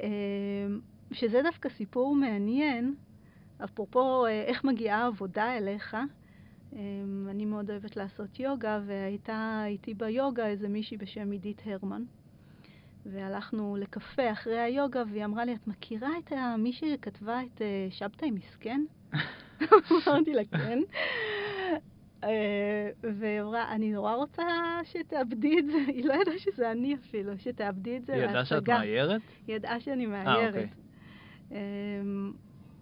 [0.02, 0.08] אה,
[1.12, 2.96] שזה דווקא סיפור מעניין,
[3.64, 5.98] אפרופו אה, איך מגיעה עבודה אליך.
[6.76, 6.80] אה,
[7.30, 12.04] אני מאוד אוהבת לעשות יוגה, והייתה איתי ביוגה איזה מישהי בשם עידית הרמן.
[13.06, 18.82] והלכנו לקפה אחרי היוגה, והיא אמרה לי, את מכירה את מי שכתבה את שבתאי מסכן?
[20.08, 20.80] אמרתי לה, כן.
[22.24, 24.44] אה, והיא אמרה, אני נורא רוצה
[24.84, 28.24] שתאבדי את זה, היא לא ידעה שזה אני אפילו, שתאבדי את זה להצגה.
[28.24, 29.22] היא ידעה שאת מאיירת?
[29.48, 30.30] היא ידעה שאני מאיירת.
[30.32, 30.70] אה, אוקיי.
[31.52, 32.32] אמ,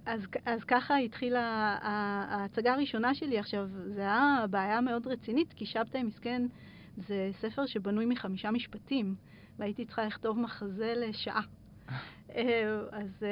[0.06, 3.40] אז, אז ככה התחילה ההצגה הראשונה שלי.
[3.40, 6.42] עכשיו, זו הייתה בעיה מאוד רצינית, כי שבתאי מסכן
[6.98, 9.16] זה ספר שבנוי מחמישה משפטים,
[9.60, 11.42] והייתי צריכה לכתוב מחזה לשעה.
[12.92, 13.26] אז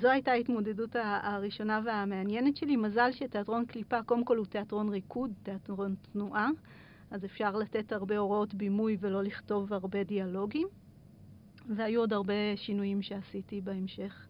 [0.00, 2.76] זו הייתה ההתמודדות הראשונה והמעניינת שלי.
[2.76, 6.48] מזל שתיאטרון קליפה, קודם כל הוא תיאטרון ריקוד, תיאטרון תנועה,
[7.10, 10.68] אז אפשר לתת הרבה הוראות בימוי ולא לכתוב הרבה דיאלוגים.
[11.76, 14.26] והיו עוד הרבה שינויים שעשיתי בהמשך.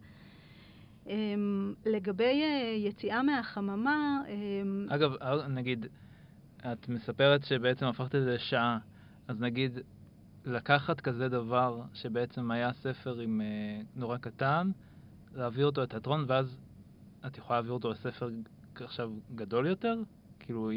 [1.07, 4.23] אמ, לגבי אה, יציאה מהחממה...
[4.29, 5.87] אמ, אגב, אה, נגיד,
[6.73, 8.79] את מספרת שבעצם הפכת את זה לשעה,
[9.29, 9.79] אז נגיד,
[10.45, 14.71] לקחת כזה דבר שבעצם היה ספר עם uh, נורא קטן,
[15.35, 16.61] להעביר אותו לתיאטרון, ואז
[17.27, 18.29] את יכולה להעביר אותו לספר
[18.75, 19.95] עכשיו גדול יותר?
[20.39, 20.71] כאילו,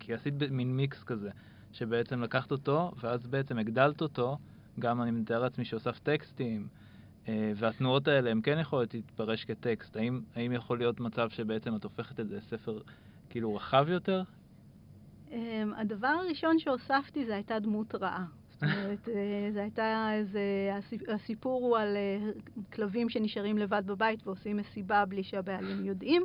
[0.00, 1.30] כי עשית מין מיקס כזה,
[1.72, 4.38] שבעצם לקחת אותו, ואז בעצם הגדלת אותו,
[4.78, 6.68] גם אני מתאר לעצמי שהוספת טקסטים,
[7.28, 9.96] אה, והתנועות האלה הן כן יכולות להתפרש כטקסט.
[9.96, 12.80] האם, האם יכול להיות מצב שבעצם את הופכת את זה לספר
[13.30, 14.22] כאילו רחב יותר?
[15.32, 18.24] אמ, הדבר הראשון שהוספתי זה הייתה דמות רעה.
[18.50, 20.40] זאת אומרת, אה, זה הייתה איזה,
[21.08, 22.30] הסיפור הוא על אה,
[22.72, 26.24] כלבים שנשארים לבד בבית ועושים מסיבה בלי שהבעלים יודעים.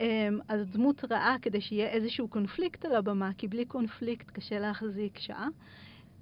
[0.00, 5.18] אמ, אז דמות רעה כדי שיהיה איזשהו קונפליקט על הבמה, כי בלי קונפליקט קשה להחזיק
[5.18, 5.48] שעה.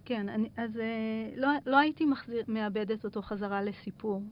[0.05, 4.23] כן, אני, אז אה, לא, לא הייתי מחזיר, מאבדת אותו חזרה לסיפור.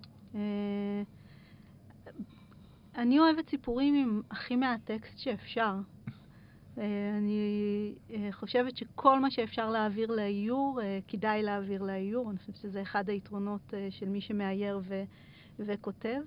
[2.97, 5.75] אני אוהבת סיפורים עם הכי מעט טקסט שאפשר.
[6.79, 7.95] אה, אני
[8.31, 12.31] חושבת שכל מה שאפשר להעביר לאיור, כדאי להעביר לאיור.
[12.31, 15.05] אני חושבת שזה אחד היתרונות של מי שמאייר ו-
[15.59, 16.21] וכותב,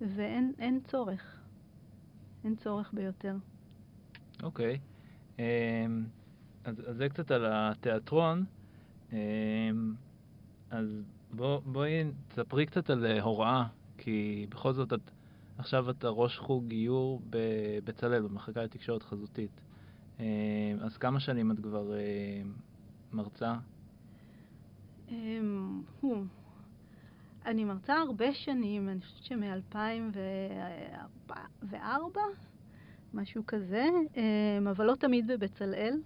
[0.00, 1.40] ואין צורך.
[2.44, 3.36] אין צורך ביותר.
[4.42, 4.74] אוקיי.
[4.74, 5.38] Okay.
[5.38, 5.40] Um...
[6.64, 8.44] אז, אז זה קצת על התיאטרון.
[9.12, 9.18] אמ,
[10.70, 13.64] אז בוא, בואי תספרי קצת על אה, הוראה,
[13.98, 15.10] כי בכל זאת את,
[15.58, 19.60] עכשיו אתה ראש חוג גיור בבצלאל, במחלקה לתקשורת חזותית.
[20.20, 20.24] אמ,
[20.80, 22.42] אז כמה שנים את כבר אה,
[23.12, 23.54] מרצה?
[25.08, 25.82] אמ,
[27.46, 32.18] אני מרצה הרבה שנים, אני חושבת שמ-2004,
[33.14, 33.86] משהו כזה,
[34.70, 36.00] אבל לא תמיד בבצלאל.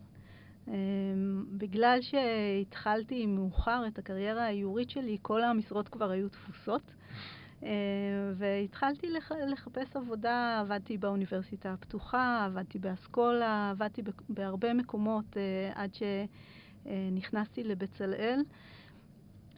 [0.68, 6.82] אמ, בגלל שהתחלתי מאוחר את הקריירה האיורית שלי, כל המשרות כבר היו תפוסות.
[7.62, 7.68] אמ,
[8.36, 9.32] והתחלתי לח...
[9.32, 18.40] לחפש עבודה, עבדתי באוניברסיטה הפתוחה, עבדתי באסכולה, עבדתי בהרבה מקומות אה, עד שנכנסתי לבצלאל.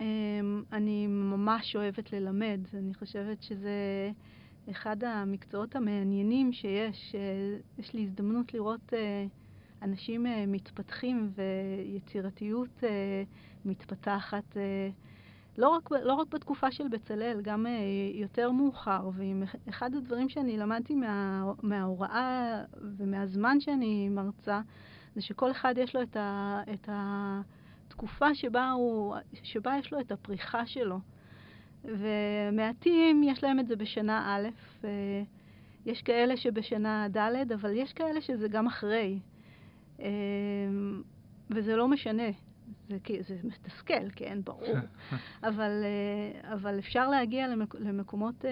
[0.01, 4.11] אמ, אני ממש אוהבת ללמד, אני חושבת שזה
[4.71, 7.15] אחד המקצועות המעניינים שיש.
[7.79, 9.27] יש לי הזדמנות לראות אה,
[9.83, 12.83] אנשים מתפתחים ויצירתיות
[13.65, 14.57] מתפתחת,
[15.59, 19.11] לא, רק, לא רק בתקופה של בצלאל, גם uh, יותר מאוחר.
[19.67, 22.63] ואחד הדברים שאני למדתי מה, מההוראה
[22.99, 24.61] ומהזמן שאני מרצה,
[25.15, 30.13] זה שכל אחד יש לו את, ה, את התקופה שבה, הוא, שבה יש לו את
[30.13, 30.99] הפריחה שלו.
[31.85, 34.49] ומעטים יש להם את זה בשנה א',
[35.87, 39.19] יש כאלה שבשנה ד', אבל יש כאלה שזה גם אחרי.
[39.99, 41.03] אמ,
[41.51, 42.48] וזה לא משנה.
[42.89, 44.75] זה, זה מתסכל, כן, ברור.
[45.49, 48.51] אבל, אה, אבל אפשר להגיע למק, למקומות אה,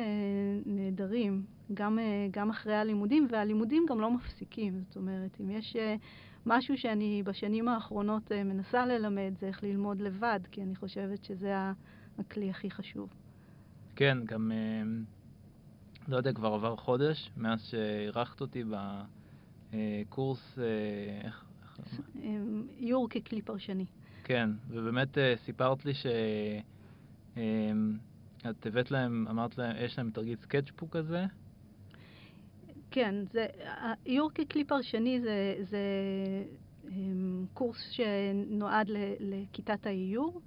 [0.67, 4.83] נהדרים, גם, אה, גם אחרי הלימודים, והלימודים גם לא מפסיקים.
[4.87, 5.77] זאת אומרת, אם יש
[6.47, 11.55] משהו שאני בשנים האחרונות מנסה ללמד, זה איך ללמוד לבד, כי אני חושבת שזה
[12.19, 13.09] הכלי הכי חשוב.
[13.97, 14.53] כן, גם,
[16.09, 18.77] לא יודע, כבר עבר חודש מאז שאירחת אותי ב...
[20.09, 21.45] קורס, אה, איך...
[22.79, 23.87] איור ככלי פרשני.
[24.27, 27.37] כן, ובאמת אה, סיפרת לי שאת
[28.67, 31.25] הבאת להם, אמרת להם, יש להם תרגיל סקצ'פוק כזה?
[32.91, 33.47] כן, זה,
[34.07, 35.79] איור ככלי פרשני זה, זה
[37.55, 40.41] קורס שנועד לכיתת האיור,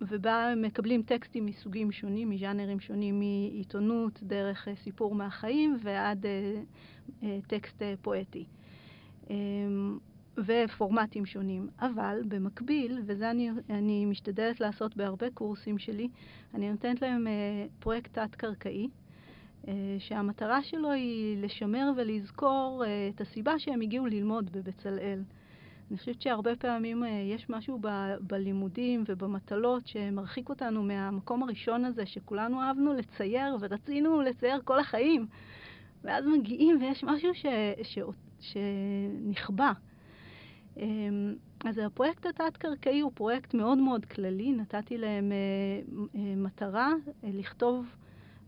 [0.00, 6.26] ובה מקבלים טקסטים מסוגים שונים, מז'אנרים שונים, מעיתונות, דרך סיפור מהחיים ועד
[7.22, 8.44] אה, טקסט אה, פואטי.
[10.46, 11.68] ופורמטים שונים.
[11.80, 16.08] אבל במקביל, וזה אני, אני משתדלת לעשות בהרבה קורסים שלי,
[16.54, 18.88] אני נותנת להם אה, פרויקט תת-קרקעי,
[19.98, 25.22] שהמטרה שלו היא לשמר ולזכור את הסיבה שהם הגיעו ללמוד בבצלאל.
[25.90, 32.62] אני חושבת שהרבה פעמים יש משהו ב- בלימודים ובמטלות שמרחיק אותנו מהמקום הראשון הזה שכולנו
[32.62, 35.26] אהבנו לצייר ורצינו לצייר כל החיים.
[36.04, 37.46] ואז מגיעים ויש משהו ש,
[37.82, 37.98] ש,
[38.40, 39.72] שנכבה.
[40.78, 45.36] אמ, אז הפרויקט התת-קרקעי הוא פרויקט מאוד מאוד כללי, נתתי להם אה,
[46.14, 46.92] אה, מטרה
[47.24, 47.86] אה, לכתוב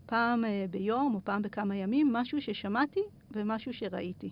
[0.05, 2.99] פעם ביום או פעם בכמה ימים משהו ששמעתי
[3.31, 4.29] ומשהו שראיתי.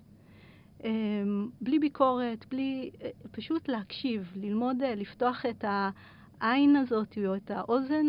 [1.62, 2.91] בלי ביקורת, בלי...
[3.31, 8.05] פשוט להקשיב, ללמוד לפתוח את העין הזאת או את האוזן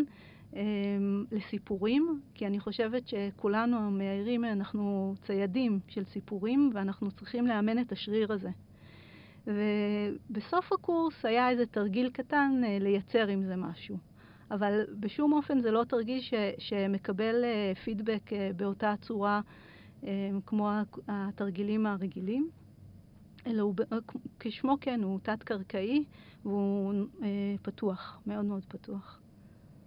[1.33, 8.33] לסיפורים, כי אני חושבת שכולנו המאיירים, אנחנו ציידים של סיפורים, ואנחנו צריכים לאמן את השריר
[8.33, 8.51] הזה.
[9.51, 13.97] ובסוף הקורס היה איזה תרגיל קטן לייצר עם זה משהו.
[14.51, 17.45] אבל בשום אופן זה לא תרגיל ש, שמקבל
[17.85, 19.41] פידבק באותה צורה
[20.47, 20.71] כמו
[21.09, 22.51] התרגילים הרגילים,
[23.47, 23.75] אלא הוא,
[24.41, 26.05] כשמו כן, הוא תת-קרקעי
[26.45, 26.95] והוא
[27.63, 29.21] פתוח, מאוד מאוד פתוח.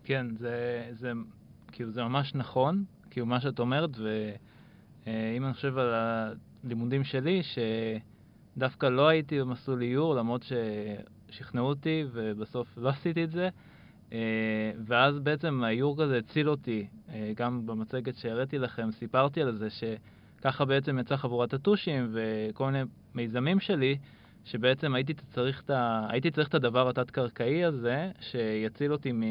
[0.04, 1.12] כן, זה, זה,
[1.71, 5.93] כאילו, זה ממש נכון, כאילו, מה שאת אומרת, ואם אני חושב על
[6.63, 7.41] הלימודים שלי,
[8.55, 10.45] שדווקא לא הייתי במסלול איור, למרות
[11.29, 13.49] ששכנעו אותי, ובסוף לא עשיתי את זה,
[14.85, 16.87] ואז בעצם האיור כזה הציל אותי,
[17.35, 22.83] גם במצגת שהראיתי לכם, סיפרתי על זה, שככה בעצם יצא חבורת הטושים וכל מיני
[23.15, 23.97] מיזמים שלי,
[24.45, 26.07] שבעצם הייתי צריך את, ה...
[26.09, 29.21] הייתי צריך את הדבר התת-קרקעי הזה, שיציל אותי מ...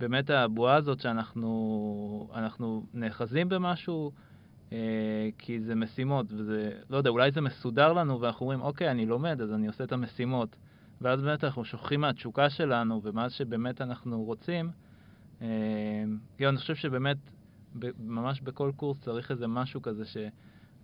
[0.00, 4.31] באמת הבועה הזאת שאנחנו אנחנו נאחזים במשהו, אה,
[5.38, 9.40] כי זה משימות, וזה, לא יודע, אולי זה מסודר לנו, ואנחנו אומרים, אוקיי, אני לומד,
[9.40, 10.56] אז אני עושה את המשימות.
[11.00, 14.70] ואז באמת אנחנו שוכחים מהתשוקה שלנו ומה שבאמת אנחנו רוצים.
[15.42, 15.46] אה,
[16.36, 17.16] כאילו, אני חושב שבאמת,
[17.98, 20.16] ממש בכל קורס צריך איזה משהו כזה ש...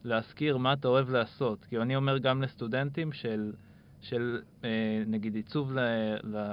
[0.04, 1.64] להזכיר מה אתה אוהב לעשות.
[1.64, 3.52] כאילו, אני אומר גם לסטודנטים של...
[4.00, 5.72] של אה, נגיד עיצוב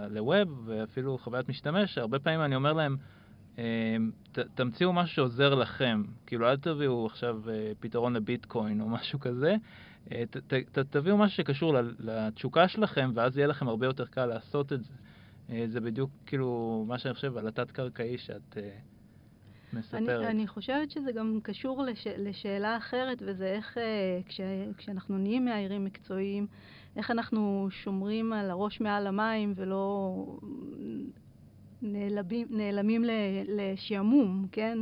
[0.10, 3.14] לווב ואפילו חוויית משתמש, הרבה פעמים אני אומר להם, אה,
[4.32, 9.56] ת, תמציאו משהו שעוזר לכם, כאילו אל תביאו עכשיו אה, פתרון לביטקוין או משהו כזה,
[10.08, 14.74] ת, ת, ת, תביאו משהו שקשור לתשוקה שלכם ואז יהיה לכם הרבה יותר קל לעשות
[14.74, 14.94] את זה.
[15.68, 18.58] זה בדיוק כאילו מה שאני חושב על התת-קרקעי שאת
[19.74, 20.02] מספרת.
[20.10, 23.78] אני, אני חושבת שזה גם קשור לש, לשאלה אחרת, וזה איך
[24.26, 24.41] כש,
[24.78, 26.48] כשאנחנו נהיים מאיירים מקצועיים,
[26.96, 30.26] איך אנחנו שומרים על הראש מעל המים ולא
[31.86, 33.04] נעלבים, נעלמים
[33.48, 34.78] לשעמום, כן?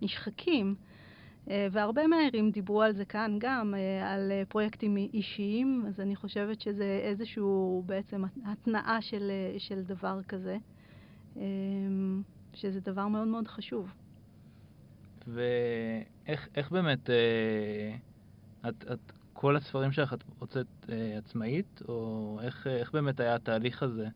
[0.00, 0.74] ונשחקים.
[1.50, 6.60] אה, והרבה מהערים דיברו על זה כאן גם, אה, על פרויקטים אישיים, אז אני חושבת
[6.60, 10.56] שזה איזשהו בעצם התנאה של, של דבר כזה,
[11.36, 11.42] אה,
[12.54, 13.92] שזה דבר מאוד מאוד חשוב.
[15.26, 17.10] ואיך באמת
[18.68, 23.82] את, את כל הספרים שלך את הוצאת אה, עצמאית, או איך, איך באמת היה התהליך
[23.82, 24.08] הזה?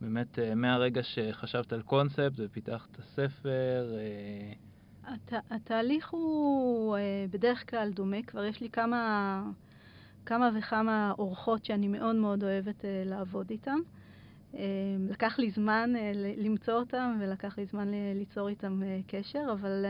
[0.00, 3.94] באמת אה, מהרגע שחשבת על קונספט ופיתחת את הספר?
[3.98, 4.52] אה...
[5.04, 9.42] הת, התהליך הוא אה, בדרך כלל דומה, כבר יש לי כמה,
[10.26, 13.78] כמה וכמה אורחות שאני מאוד מאוד אוהבת לעבוד איתן.
[15.08, 15.92] לקח לי זמן
[16.36, 19.86] למצוא אותם ולקח לי זמן ליצור איתם קשר, אבל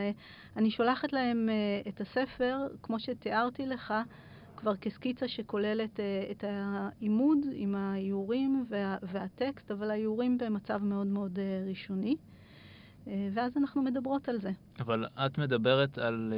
[0.56, 1.48] אני שולחת להם
[1.88, 3.94] את הספר, כמו שתיארתי לך,
[4.56, 11.38] כבר כסקיצה שכוללת uh, את העימוד עם האיורים וה, והטקסט, אבל האיורים במצב מאוד מאוד
[11.38, 12.16] uh, ראשוני,
[13.04, 14.50] uh, ואז אנחנו מדברות על זה.
[14.80, 16.32] אבל את מדברת על,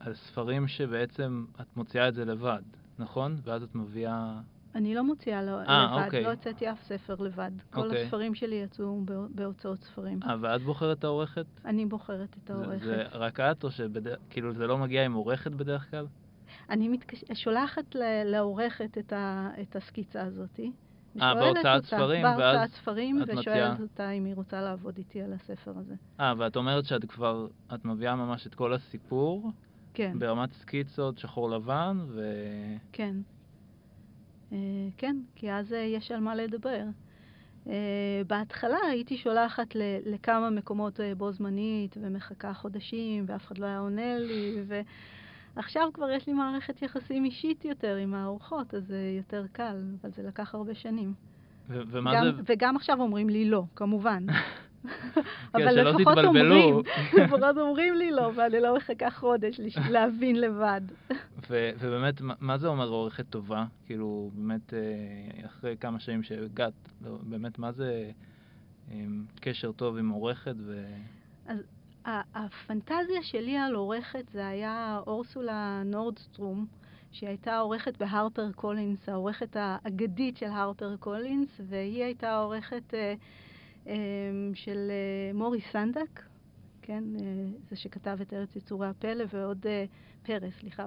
[0.00, 2.62] על ספרים שבעצם את מוציאה את זה לבד,
[2.98, 3.36] נכון?
[3.44, 4.40] ואז את מביאה...
[4.74, 6.22] אני לא מוציאה לא, 아, לבד, אוקיי.
[6.22, 7.50] לא הוצאתי אף ספר לבד.
[7.70, 8.04] כל אוקיי.
[8.04, 10.20] הספרים שלי יצאו בהוצאות ספרים.
[10.22, 11.46] אה, ואת בוחרת את העורכת?
[11.64, 12.84] אני בוחרת את העורכת.
[12.84, 16.06] זה, זה רק את, או שכאילו זה לא מגיע עם עורכת בדרך כלל?
[16.70, 17.24] אני מתקש...
[17.34, 19.50] שולחת לעורכת את, ה...
[19.62, 20.60] את הסקיצה הזאת.
[21.20, 23.76] אה, בהוצאת ספרים, בהוצאת ספרים, ושואלת מציעה...
[23.80, 25.94] אותה אם היא רוצה לעבוד איתי על הספר הזה.
[26.20, 29.50] אה, ואת אומרת שאת כבר, את מביאה ממש את כל הסיפור?
[29.94, 30.18] כן.
[30.18, 32.22] ברמת סקיצות שחור לבן, ו...
[32.92, 33.16] כן.
[34.50, 34.54] Uh,
[34.96, 36.84] כן, כי אז uh, יש על מה לדבר.
[37.64, 37.68] Uh,
[38.26, 39.66] בהתחלה הייתי שולחת
[40.06, 44.80] לכמה מקומות בו זמנית, ומחכה חודשים, ואף אחד לא היה עונה לי, ו...
[45.56, 50.10] עכשיו כבר יש לי מערכת יחסים אישית יותר עם הארוחות, אז זה יותר קל, אבל
[50.10, 51.14] זה לקח הרבה שנים.
[51.68, 52.42] ו- ומה גם, זה...
[52.46, 54.26] וגם עכשיו אומרים לי לא, כמובן.
[54.82, 54.88] כן,
[55.54, 56.82] אבל לפחות אומרים,
[57.18, 59.60] לפחות אומרים לי לא, ואני לא מחכה חודש
[59.90, 60.80] להבין לבד.
[61.50, 63.64] ו- ובאמת, מה זה אומר עורכת טובה?
[63.86, 66.72] כאילו, באמת, אה, אחרי כמה שנים שהגעת,
[67.04, 68.10] לא, באמת, מה זה
[68.90, 69.04] אה,
[69.40, 70.54] קשר טוב עם עורכת?
[70.58, 70.86] ו...
[71.46, 71.58] אז
[72.04, 76.66] הפנטזיה שלי על עורכת זה היה אורסולה נורדסטרום,
[77.12, 83.14] שהייתה עורכת בהרפר קולינס, העורכת האגדית של הרפר קולינס, והיא הייתה עורכת אה,
[83.86, 83.94] אה,
[84.54, 86.22] של אה, מוריס סנדק,
[86.82, 87.24] כן, אה,
[87.70, 89.84] זה שכתב את ארץ יצורי הפלא, ועוד אה,
[90.22, 90.86] פרס, סליחה,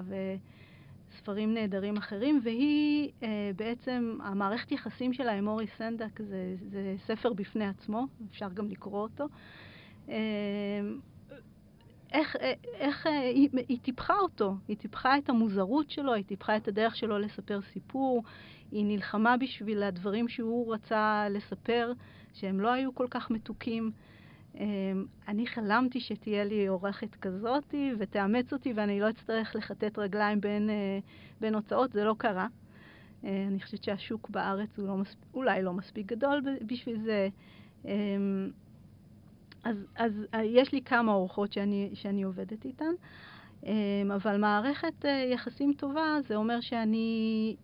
[1.12, 7.34] וספרים נהדרים אחרים, והיא אה, בעצם, המערכת יחסים שלה עם מוריס סנדק זה, זה ספר
[7.34, 9.24] בפני עצמו, אפשר גם לקרוא אותו.
[9.24, 9.30] אה,
[12.12, 12.36] איך,
[12.76, 17.20] איך היא, היא טיפחה אותו, היא טיפחה את המוזרות שלו, היא טיפחה את הדרך שלו
[17.20, 18.24] לספר סיפור,
[18.72, 21.94] היא נלחמה בשביל הדברים שהוא רצה לספר,
[22.34, 23.92] שהם לא היו כל כך מתוקים.
[25.28, 31.00] אני חלמתי שתהיה לי עורכת כזאת ותאמץ אותי ואני לא אצטרך לכתת רגליים בין, אה,
[31.42, 32.48] בין הוצאות, זה לא קרה.
[33.24, 35.18] אה, אני חושבת שהשוק בארץ הוא לא מספ...
[35.34, 37.30] אולי לא מספיק גדול בשביל זה.
[39.64, 42.94] אז, אז אה, יש לי כמה אורחות שאני, שאני עובדת איתן,
[43.66, 47.56] אמ, אבל מערכת יחסים טובה זה אומר שאני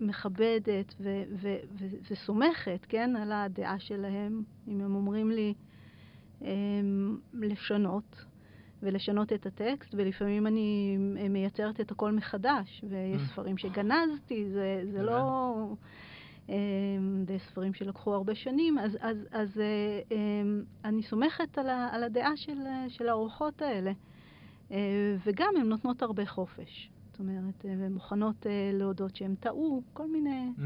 [0.00, 4.42] מכבדת ו- ו- ו- וסומכת, כן, על הדעה שלהם.
[4.68, 5.54] אם הם אומרים לי,
[6.42, 8.24] אמ, לשנות
[8.82, 10.96] ולשנות את הטקסט, ולפעמים אני
[11.30, 13.32] מייצרת את הכל מחדש, ויש mm.
[13.32, 15.74] ספרים שגנזתי, זה, זה לא...
[16.48, 21.88] אמ, זה ספרים שלקחו הרבה שנים, אז, אז, אז אה, אמ, אני סומכת על, ה,
[21.92, 23.92] על הדעה של, של האורחות האלה.
[24.70, 26.90] אה, וגם הן נותנות הרבה חופש.
[27.10, 30.62] זאת אומרת, הן מוכנות אה, להודות שהן טעו, כל מיני mm.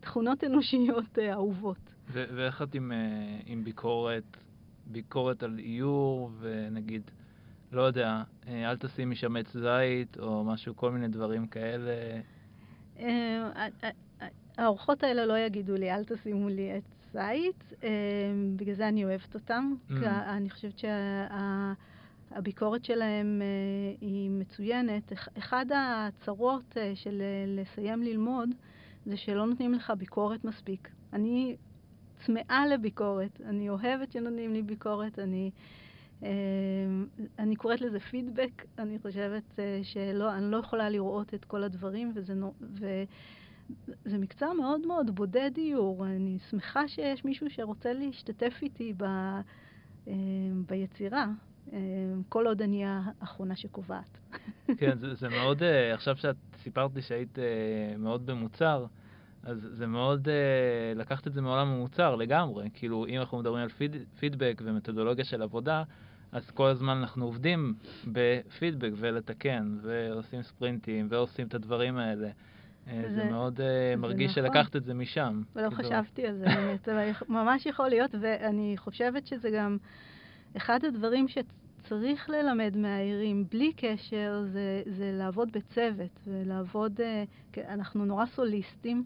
[0.00, 1.92] תכונות אנושיות אהובות.
[2.08, 2.92] ואיך את עם,
[3.46, 4.36] עם ביקורת
[4.86, 7.02] ביקורת על איור, ונגיד,
[7.72, 11.92] לא יודע, אה, אל תשימי שם עץ זית, או משהו, כל מיני דברים כאלה.
[14.58, 17.72] אה, אה, האורחות האלה לא יגידו לי, אל תשימו לי עץ זית,
[18.56, 19.74] בגלל זה אני אוהבת אותם.
[19.90, 19.92] Mm.
[20.06, 20.82] אני חושבת
[22.30, 23.42] שהביקורת שלהם
[24.00, 25.12] היא מצוינת.
[25.38, 28.50] אחד הצרות של לסיים ללמוד
[29.06, 30.88] זה שלא נותנים לך ביקורת מספיק.
[31.12, 31.56] אני
[32.26, 33.40] צמאה לביקורת.
[33.44, 35.50] אני אוהבת שנותנים לי ביקורת, אני,
[36.22, 36.28] אה,
[37.38, 38.64] אני קוראת לזה פידבק.
[38.78, 42.34] אני חושבת אה, שלא, אני לא יכולה לראות את כל הדברים, וזה,
[44.04, 46.06] וזה מקצוע מאוד מאוד בודד דיור.
[46.06, 50.12] אני שמחה שיש מישהו שרוצה להשתתף איתי ב, אה,
[50.68, 51.26] ביצירה.
[52.28, 54.18] כל עוד אני האחרונה שקובעת.
[54.78, 55.62] כן, זה, זה מאוד,
[55.94, 57.38] עכשיו שאת סיפרת לי שהיית
[57.98, 58.86] מאוד במוצר,
[59.42, 60.28] אז זה מאוד,
[60.96, 62.68] לקחת את זה מעולם המוצר לגמרי.
[62.74, 65.82] כאילו, אם אנחנו מדברים על פיד, פידבק ומתודולוגיה של עבודה,
[66.32, 67.74] אז כל הזמן אנחנו עובדים
[68.06, 72.28] בפידבק ולתקן, ועושים ספרינטים, ועושים את הדברים האלה.
[72.88, 74.44] אה, זה, מאוד זה מרגיש נכון.
[74.44, 75.42] שלקחת את זה משם.
[75.56, 75.70] ולא.
[75.70, 76.46] חשבתי על זה,
[76.84, 79.76] זה ממש יכול להיות, ואני חושבת שזה גם
[80.56, 88.26] אחד הדברים שצריך ללמד מהעירים, בלי קשר, זה, זה לעבוד בצוות, ולעבוד, uh, אנחנו נורא
[88.26, 89.04] סוליסטים.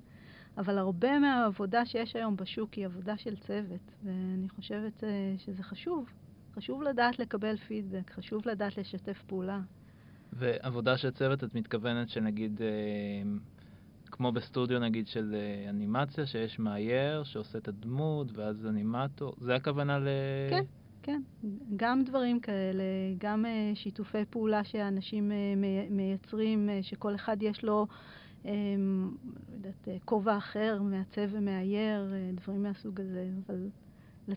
[0.59, 6.09] אבל הרבה מהעבודה שיש היום בשוק היא עבודה של צוות, ואני חושבת אה, שזה חשוב.
[6.55, 9.61] חשוב לדעת לקבל פידבק, חשוב לדעת לשתף פעולה.
[10.33, 12.67] ועבודה של צוות, את מתכוונת שנגיד, אה,
[14.11, 19.99] כמו בסטודיו נגיד של אה, אנימציה, שיש מאייר שעושה את הדמות, ואז אנימטור, זה הכוונה
[19.99, 20.09] ל...
[20.51, 20.65] כן,
[21.03, 21.23] כן.
[21.77, 22.85] גם דברים כאלה,
[23.19, 25.33] גם שיתופי פעולה שאנשים
[25.91, 27.87] מייצרים, שכל אחד יש לו...
[28.45, 28.51] לא
[29.55, 33.69] יודעת, כובע אחר, מעצב ומאייר, אה, דברים מהסוג הזה, אבל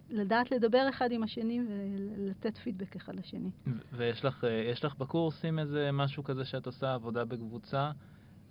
[0.10, 3.50] לדעת לדבר אחד עם השני ולתת פידבק אחד לשני.
[3.94, 7.92] ויש לך, אה, לך בקורסים איזה משהו כזה שאת עושה, עבודה בקבוצה?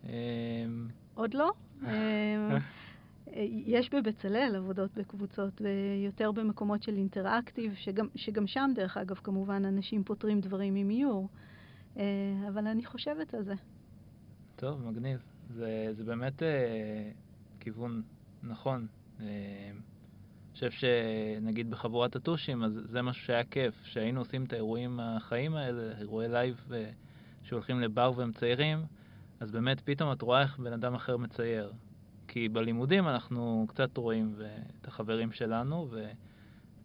[0.04, 0.11] אמ,
[1.18, 1.52] עוד לא.
[1.83, 1.88] אמ,
[3.66, 10.04] יש בבצלאל עבודות בקבוצות, ויותר במקומות של interactive, שגם, שגם שם, דרך אגב, כמובן, אנשים
[10.04, 11.28] פותרים דברים עם איור,
[11.96, 12.04] אה,
[12.48, 13.54] אבל אני חושבת על זה.
[14.57, 15.22] טוב, מגניב.
[15.54, 17.11] זה, זה באמת אה,
[17.61, 18.02] כיוון
[18.42, 18.87] נכון.
[19.20, 19.26] אה,
[19.70, 25.54] אני חושב שנגיד בחבורת הטושים, אז זה משהו שהיה כיף, שהיינו עושים את האירועים החיים
[25.54, 26.90] האלה, אירועי live אה,
[27.42, 28.78] שהולכים לבר והם ציירים,
[29.40, 31.72] אז באמת פתאום את רואה איך בן אדם אחר מצייר.
[32.29, 34.35] כי בלימודים אנחנו קצת רואים
[34.81, 35.88] את החברים שלנו,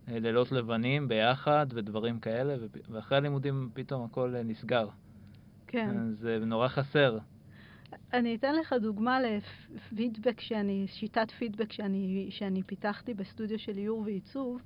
[0.08, 2.56] ולילות לבנים ביחד ודברים כאלה,
[2.90, 4.88] ואחרי הלימודים פתאום הכל נסגר.
[5.68, 6.14] כן.
[6.14, 7.18] זה נורא חסר.
[8.14, 14.62] אני אתן לך דוגמה לפידבק שאני, שיטת פידבק שאני, שאני פיתחתי בסטודיו של איור ועיצוב,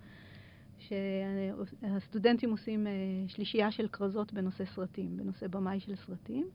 [0.80, 2.92] שהסטודנטים עושים אה,
[3.28, 6.48] שלישייה של כרזות בנושא סרטים, בנושא במאי של סרטים,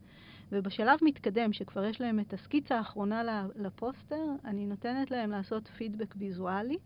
[0.53, 6.79] ובשלב מתקדם, שכבר יש להם את הסקיצה האחרונה לפוסטר, אני נותנת להם לעשות פידבק ויזואלי.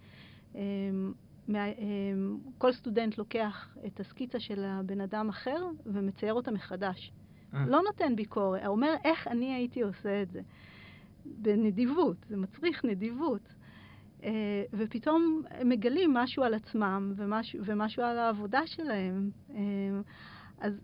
[0.55, 1.13] אמ,
[1.49, 7.13] אמ, כל סטודנט לוקח את הסקיצה של הבן אדם אחר ומצייר אותה מחדש.
[7.55, 7.67] אה.
[7.67, 10.41] לא נותן ביקורת, אומר איך אני הייתי עושה את זה.
[11.25, 13.41] בנדיבות, זה מצריך נדיבות.
[14.21, 14.25] Uh,
[14.73, 19.31] ופתאום מגלים משהו על עצמם ומשהו, ומשהו על העבודה שלהם.
[19.49, 19.55] Uh,
[20.59, 20.81] אז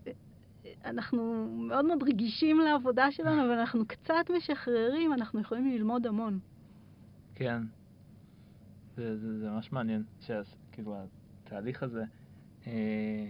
[0.85, 6.39] אנחנו מאוד מאוד רגישים לעבודה שלנו, אבל אנחנו קצת משחררים, אנחנו יכולים ללמוד המון.
[7.35, 7.63] כן.
[8.95, 10.95] זה, זה, זה ממש מעניין, שכאילו
[11.43, 12.03] התהליך הזה,
[12.67, 13.29] אה,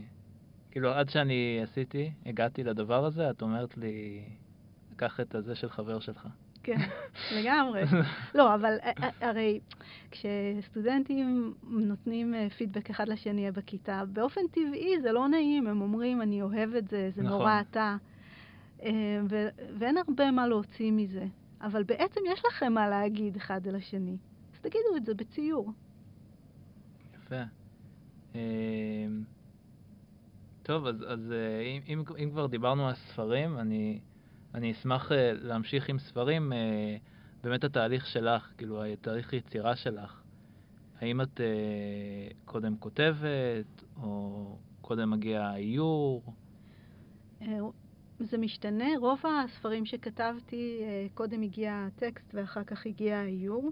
[0.71, 4.23] כאילו, עד שאני עשיתי, הגעתי לדבר הזה, את אומרת לי,
[4.95, 6.27] קח את הזה של חבר שלך.
[6.63, 6.77] כן,
[7.37, 7.81] לגמרי.
[8.35, 9.59] לא, אבל אה, אה, הרי
[10.11, 16.41] כשסטודנטים נותנים אה, פידבק אחד לשני בכיתה, באופן טבעי זה לא נעים, הם אומרים, אני
[16.41, 17.37] אוהב את זה, זה נכון.
[17.37, 17.95] נורא אתה.
[19.29, 19.49] ו-
[19.79, 21.25] ואין הרבה מה להוציא מזה.
[21.61, 24.17] אבל בעצם יש לכם מה להגיד אחד על השני.
[24.53, 25.71] אז תגידו את זה בציור.
[27.15, 27.41] יפה.
[30.63, 31.33] טוב, אז, אז
[31.65, 33.99] אם, אם, אם כבר דיברנו על ספרים, אני...
[34.53, 36.55] אני אשמח uh, להמשיך עם ספרים, uh,
[37.43, 40.21] באמת התהליך שלך, כאילו, התהליך יצירה שלך.
[41.01, 46.33] האם את uh, קודם כותבת, או קודם מגיע האיור?
[48.19, 48.85] זה משתנה.
[48.99, 50.81] רוב הספרים שכתבתי,
[51.13, 53.71] קודם הגיע הטקסט ואחר כך הגיע האיור.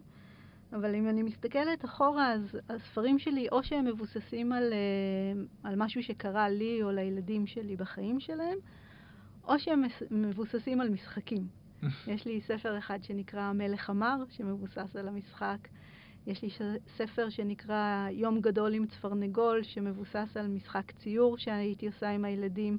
[0.74, 4.74] אבל אם אני מסתכלת אחורה, אז הספרים שלי, או שהם מבוססים על,
[5.64, 8.58] על משהו שקרה לי או לילדים שלי בחיים שלהם,
[9.44, 11.48] או שהם מבוססים על משחקים.
[12.08, 15.58] יש לי ספר אחד שנקרא מלך אמר, שמבוסס על המשחק.
[16.28, 16.50] יש לי
[16.98, 22.78] ספר שנקרא יום גדול עם צפרנגול, שמבוסס על משחק ציור שהייתי עושה עם הילדים.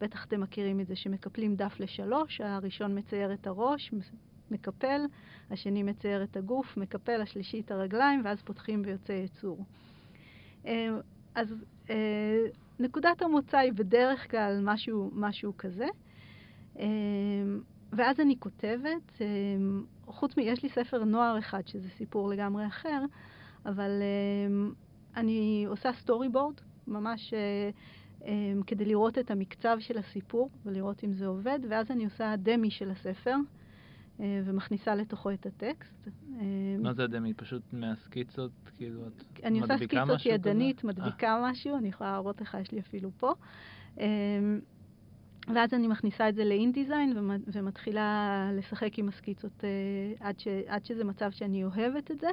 [0.00, 3.94] בטח אתם מכירים את זה, שמקפלים דף לשלוש, הראשון מצייר את הראש,
[4.50, 5.00] מקפל,
[5.50, 9.64] השני מצייר את הגוף, מקפל, השלישי את הרגליים, ואז פותחים ויוצא יצור.
[10.66, 10.88] אה,
[11.34, 11.54] אז
[11.90, 12.44] אה,
[12.78, 15.86] נקודת המוצא היא בדרך כלל משהו, משהו כזה.
[16.78, 17.60] אמ,
[17.92, 20.40] ואז אני כותבת, אמ, חוץ מ...
[20.40, 23.02] יש לי ספר נוער אחד, שזה סיפור לגמרי אחר,
[23.66, 23.90] אבל
[24.48, 24.72] אמ,
[25.16, 31.26] אני עושה סטורי בורד, ממש אה, כדי לראות את המקצב של הסיפור ולראות אם זה
[31.26, 33.36] עובד, ואז אני עושה דמי של הספר.
[34.20, 36.08] אה, ומכניסה לתוכו את הטקסט.
[36.78, 37.34] מה זה דמי?
[37.34, 39.12] פשוט מהסקיצות, כאילו, את
[39.44, 41.50] מדביקה משהו אני עושה סקיצות ידנית, מדביקה 아.
[41.50, 43.32] משהו, אני יכולה להראות לך, יש לי אפילו פה.
[45.48, 49.68] ואז אני מכניסה את זה לאינדיזיין ומתחילה לשחק עם הסקיצות אה,
[50.28, 52.28] עד, ש, עד שזה מצב שאני אוהבת את זה.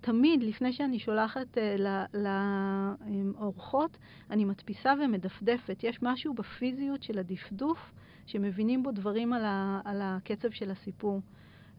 [0.00, 1.76] תמיד, לפני שאני שולחת אה,
[2.14, 3.98] לאורחות,
[4.30, 5.84] אני מדפיסה ומדפדפת.
[5.84, 7.92] יש משהו בפיזיות של הדפדוף
[8.26, 11.20] שמבינים בו דברים על, ה, על הקצב של הסיפור.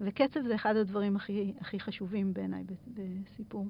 [0.01, 2.63] וקצב זה אחד הדברים הכי, הכי חשובים בעיניי
[3.23, 3.67] בסיפור.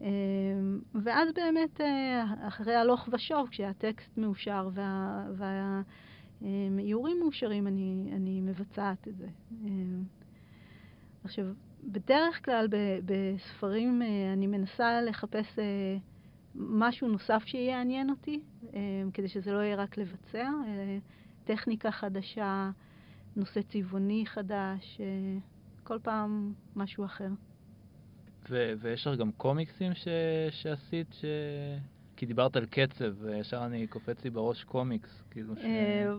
[0.00, 4.68] אמ, ואז באמת, אה, אחרי הלוך ושוב, כשהטקסט מאושר
[6.40, 9.28] והאיורים מאושרים, אני, אני מבצעת את זה.
[9.64, 10.02] אמ,
[11.24, 11.46] עכשיו,
[11.84, 12.68] בדרך כלל
[13.04, 15.96] בספרים אה, אני מנסה לחפש אה,
[16.54, 18.40] משהו נוסף שיעניין אותי,
[18.72, 20.50] אמ, כדי שזה לא יהיה רק לבצע,
[21.44, 22.70] טכניקה חדשה,
[23.36, 25.00] נושא צבעוני חדש,
[25.84, 27.28] כל פעם משהו אחר.
[28.50, 30.08] ו- ויש לך גם קומיקסים ש-
[30.50, 31.24] שעשית, ש...
[32.16, 35.64] כי דיברת על קצב, וישר אני קופץ לי בראש קומיקס, כאילו ש...
[35.64, 36.12] אה,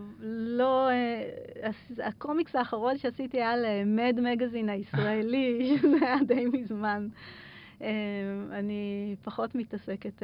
[0.58, 1.70] לא, אה,
[2.04, 7.08] הקומיקס האחרון שעשיתי היה למד מגזין הישראלי, שזה היה די מזמן.
[7.82, 7.88] אה,
[8.52, 10.22] אני פחות מתעסקת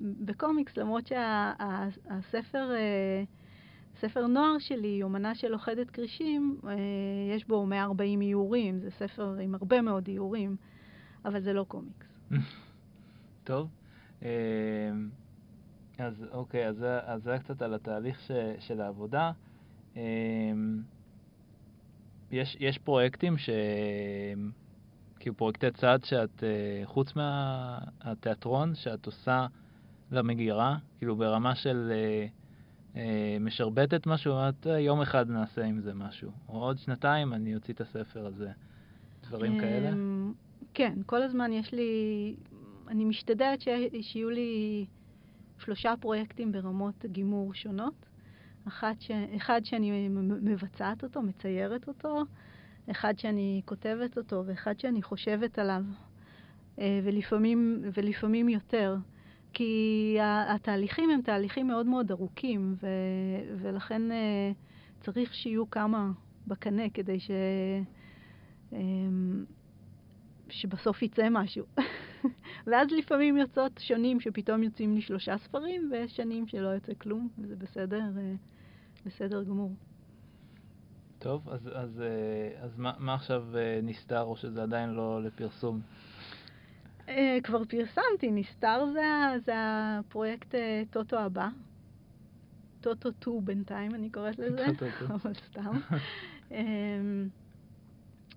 [0.00, 2.70] בקומיקס, למרות שהספר...
[4.00, 6.58] ספר נוער שלי, יומנה של לוכדת כרישים,
[7.36, 10.56] יש בו 140 איורים, זה ספר עם הרבה מאוד איורים.
[11.24, 12.20] אבל זה לא קומיקס.
[13.44, 13.68] טוב.
[14.22, 14.28] אמ,
[15.98, 16.76] אז אוקיי, אז
[17.16, 19.32] זה היה קצת על התהליך ש, של העבודה.
[19.96, 20.82] אמ,
[22.30, 23.50] יש, יש פרויקטים ש...
[25.24, 29.46] כאילו פרויקטי צד שאת, אה, חוץ מהתיאטרון, שאת עושה
[30.10, 32.26] למגירה, כאילו ברמה של אה,
[32.96, 36.30] אה, משרבטת משהו, אומרת, יום אחד נעשה עם זה משהו.
[36.48, 38.50] או עוד שנתיים אני אוציא את הספר הזה.
[39.28, 39.90] דברים כאלה?
[40.74, 42.34] כן, כל הזמן יש לי...
[42.88, 43.68] אני משתדלת ש...
[44.00, 44.86] שיהיו לי
[45.58, 48.06] שלושה פרויקטים ברמות גימור שונות.
[48.68, 49.10] אחד, ש...
[49.36, 50.08] אחד שאני
[50.42, 52.22] מבצעת אותו, מציירת אותו,
[52.90, 55.82] אחד שאני כותבת אותו ואחד שאני חושבת עליו,
[56.78, 58.96] אה, ולפעמים, ולפעמים יותר.
[59.52, 62.86] כי התהליכים הם תהליכים מאוד מאוד ארוכים, ו...
[63.56, 64.52] ולכן אה,
[65.00, 66.10] צריך שיהיו כמה
[66.46, 67.30] בקנה כדי ש...
[70.46, 71.66] אמ, שבסוף יצא משהו.
[72.66, 77.56] ואז לפעמים יוצאות שונים שפתאום יוצאים לי שלושה ספרים, ויש שנים שלא יוצא כלום, וזה
[77.56, 78.34] בסדר, אה,
[79.06, 79.72] בסדר גמור.
[81.18, 85.80] טוב, אז, אז, אה, אז מה, מה עכשיו אה, נסתר, או שזה עדיין לא לפרסום?
[87.42, 90.54] כבר פרסמתי, נסתר זה, זה הפרויקט
[90.90, 91.48] טוטו הבא.
[92.80, 94.66] טוטו 2 בינתיים, אני קוראת לזה,
[95.14, 95.72] אבל סתם.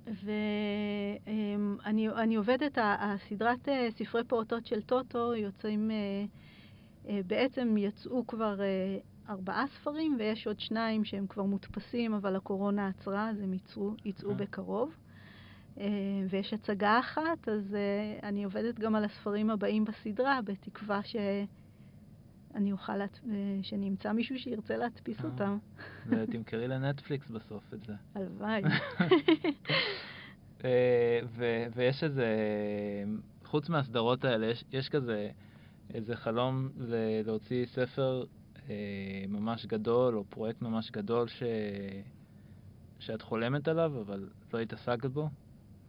[0.08, 6.26] ואני עובדת, הסדרת אה, ספרי פעוטות של טוטו יוצאים, אה,
[7.10, 8.60] אה, בעצם יצאו כבר
[9.30, 14.30] ארבעה ספרים, ויש עוד שניים שהם כבר מודפסים, אבל הקורונה עצרה, אז הם יצאו, יצאו
[14.30, 14.36] אה.
[14.36, 14.96] בקרוב.
[16.30, 17.78] ויש הצגה אחת, אז
[18.24, 21.00] אני עובדת גם על הספרים הבאים בסדרה, בתקווה
[22.58, 25.30] שאני אוכל, להת- אה, שאני אמצא מישהו שירצה להדפיס אה.
[25.30, 25.58] אותם.
[26.08, 27.94] ותמכרי לנטפליקס בסוף את זה.
[28.16, 28.62] הלוואי.
[30.66, 31.20] אה,
[31.76, 32.26] ויש איזה,
[33.46, 35.30] חוץ מהסדרות האלה, יש, יש כזה
[35.94, 38.24] איזה חלום ל- להוציא ספר
[38.70, 38.76] אה,
[39.30, 41.44] ממש גדול, או פרויקט ממש גדול ש...
[43.00, 45.30] שאת חולמת עליו, אבל לא התעסקת בו?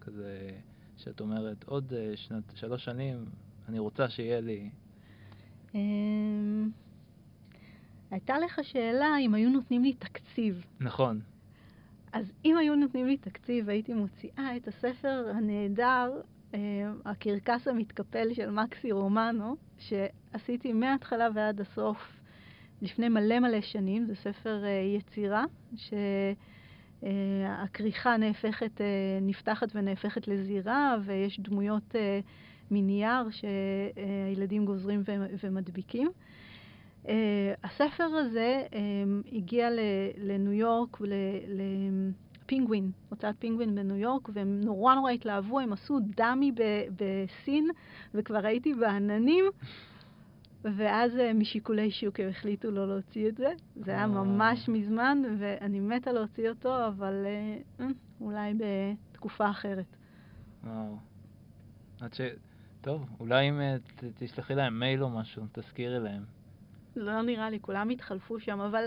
[0.00, 0.50] כזה
[0.96, 3.24] שאת אומרת, עוד שנת, שלוש שנים,
[3.68, 4.70] אני רוצה שיהיה לי...
[5.74, 6.70] אמ,
[8.10, 10.64] הייתה לך שאלה אם היו נותנים לי תקציב.
[10.80, 11.20] נכון.
[12.12, 16.20] אז אם היו נותנים לי תקציב, הייתי מוציאה את הספר הנהדר,
[16.54, 16.58] אה,
[17.04, 22.18] הקרקס המתקפל של מקסי רומנו, שעשיתי מההתחלה ועד הסוף
[22.82, 24.06] לפני מלא מלא שנים.
[24.06, 25.44] זה ספר אה, יצירה,
[27.02, 28.86] שהכריכה נהפכת, אה,
[29.22, 32.20] נפתחת ונהפכת לזירה, ויש דמויות אה,
[32.70, 35.02] מנייר שהילדים גוזרים
[35.42, 36.10] ומדביקים.
[37.04, 37.10] Uh,
[37.64, 38.76] הספר הזה um,
[39.32, 39.68] הגיע
[40.18, 40.98] לניו יורק,
[42.44, 47.68] לפינגווין, הוצאת פינגווין בניו יורק, והם נורא נורא התלהבו, הם עשו דמי ב- בסין,
[48.14, 49.44] וכבר הייתי בעננים,
[50.64, 53.52] ואז uh, משיקולי שוק הם החליטו לא להוציא את זה.
[53.76, 54.06] זה היה אה.
[54.06, 57.26] ממש מזמן, ואני מתה להוציא אותו, אבל
[58.20, 59.96] אולי בתקופה אחרת.
[60.64, 60.96] וואו.
[62.00, 62.20] עד ש...
[62.80, 63.76] טוב, אולי אם אה,
[64.14, 66.24] תשלחי להם מייל או משהו, תזכירי להם.
[66.96, 68.84] לא נראה לי, כולם התחלפו שם, אבל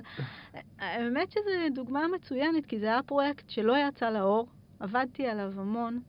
[0.79, 4.47] האמת שזו דוגמה מצוינת, כי זה היה פרויקט שלא יצא לאור,
[4.79, 5.99] עבדתי עליו המון,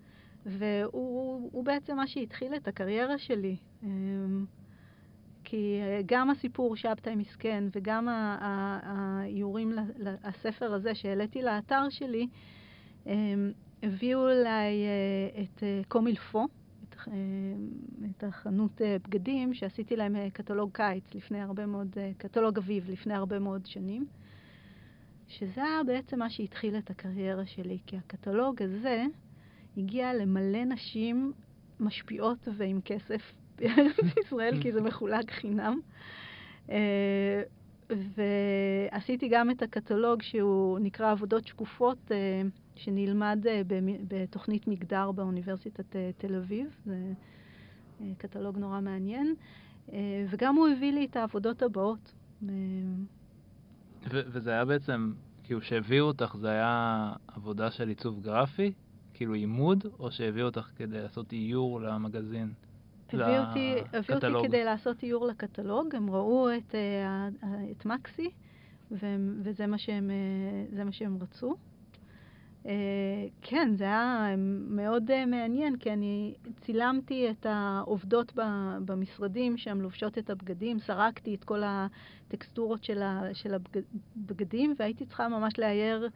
[0.47, 3.57] והוא הוא בעצם מה שהתחיל את הקריירה שלי.
[3.83, 4.45] אמ,
[5.45, 8.09] כי גם הסיפור שבתאי מסכן וגם
[8.83, 12.27] האיורים לספר הזה שהעליתי לאתר שלי,
[13.07, 13.53] אמ,
[13.83, 16.49] הביאו אליי אה, את אה, קומילפו,
[17.09, 17.15] אה,
[18.11, 23.15] את החנות אה, בגדים, שעשיתי להם אה, קטלוג קיץ לפני הרבה מאוד, קטלוג אביב לפני
[23.15, 24.07] הרבה מאוד שנים,
[25.29, 29.05] שזה היה בעצם מה שהתחיל את הקריירה שלי, כי הקטלוג הזה
[29.77, 31.33] הגיע למלא נשים
[31.81, 35.81] משפיעות ועם כסף בארץ ישראל, כי זה מחולק חינם.
[38.17, 42.43] ועשיתי גם את הקטלוג שהוא נקרא עבודות שקופות, אה,
[42.75, 43.63] שנלמד אה,
[44.09, 46.77] בתוכנית מגדר באוניברסיטת אה, תל אביב.
[46.85, 47.13] זה
[48.19, 49.35] קטלוג נורא מעניין.
[50.31, 52.15] וגם הוא הביא לי את העבודות הבאות.
[54.11, 55.13] וזה היה בעצם,
[55.45, 58.73] כאילו שהביאו אותך, זה היה עבודה של עיצוב גרפי?
[59.15, 62.53] כאילו עימוד, או שהביאו אותך כדי לעשות איור למגזין?
[63.15, 64.49] הביא אותי, הביא אותי.
[64.49, 67.29] כדי לעשות איור לקטלוג, הם ראו את, אה,
[67.71, 68.31] את מקסי,
[68.91, 70.11] והם, וזה מה שהם,
[70.79, 71.57] אה, מה שהם רצו.
[72.67, 72.73] אה,
[73.43, 74.35] כן, זה היה
[74.69, 78.33] מאוד מעניין, כי אני צילמתי את העובדות
[78.85, 83.03] במשרדים שהן לובשות את הבגדים, סרקתי את כל הטקסטורות של,
[84.17, 86.09] הבגדים, והייתי צריכה ממש לאייר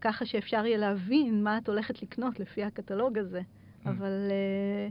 [0.00, 3.40] ככה שאפשר יהיה להבין מה את הולכת לקנות לפי הקטלוג הזה.
[3.40, 3.88] Mm.
[3.88, 4.88] אבל אה,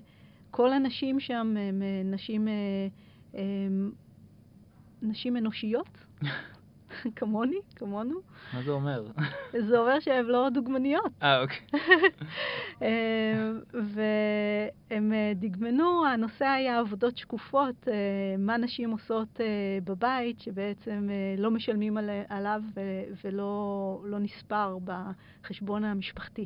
[0.56, 2.48] כל הנשים שם הן אה, נשים,
[3.36, 3.42] אה,
[5.02, 5.98] נשים אנושיות,
[7.16, 8.16] כמוני, כמונו.
[8.54, 9.04] מה זה אומר?
[9.68, 11.12] זה אומר שהן לא דוגמניות.
[11.24, 11.58] אה, אוקיי.
[12.82, 17.88] אה, והם אה, דגמנו, הנושא היה עבודות שקופות,
[18.38, 19.40] מה נשים עושות
[19.84, 22.62] בבית, שבעצם לא משלמים על- עליו
[23.24, 23.64] ולא
[24.06, 26.46] לא נספר בחשבון המשפחתי.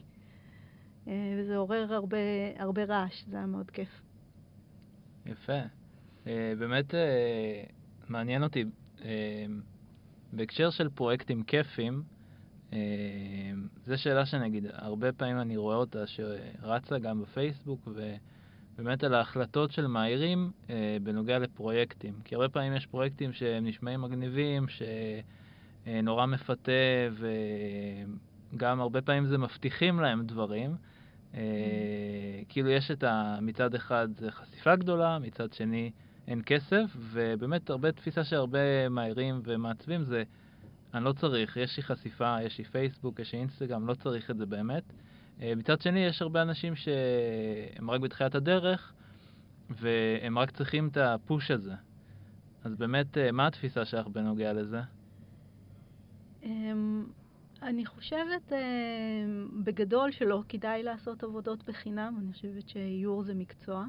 [1.08, 2.18] אה, וזה עורר הרבה,
[2.58, 4.02] הרבה רעש, זה היה מאוד כיף.
[5.26, 5.60] יפה.
[6.28, 7.64] אה, באמת אה,
[8.08, 8.66] מעניין אותי,
[10.34, 12.04] בהקשר של פרויקטים כיפים,
[12.74, 12.80] אה,
[13.86, 19.88] זו שאלה שנגיד, הרבה פעמים אני רואה אותה שרצה גם בפייסבוק, ובאמת על ההחלטות של
[19.88, 22.14] מאיירים אה, בנוגע לפרויקטים.
[22.24, 24.66] כי הרבה פעמים יש פרויקטים שהם נשמעים מגניבים,
[25.86, 26.72] שנורא מפתה,
[28.54, 30.76] וגם הרבה פעמים זה מבטיחים להם דברים.
[31.34, 31.42] אה,
[32.50, 33.38] כאילו יש את ה...
[33.42, 35.92] מצד אחד חשיפה גדולה, מצד שני
[36.28, 40.24] אין כסף, ובאמת הרבה תפיסה שהרבה מאיירים ומעצבים זה
[40.94, 44.38] אני לא צריך, יש לי חשיפה, יש לי פייסבוק, יש לי אינסטגרם, לא צריך את
[44.38, 44.84] זה באמת.
[45.42, 48.94] אה, מצד שני, יש הרבה אנשים שהם רק בתחילת הדרך,
[49.70, 51.74] והם רק צריכים את הפוש הזה.
[52.64, 54.82] אז באמת, אה, מה התפיסה שלך בנוגע לזה?
[57.62, 63.86] אני חושבת אמ, בגדול שלא כדאי לעשות עבודות בחינם, אני חושבת שאיור זה מקצוע.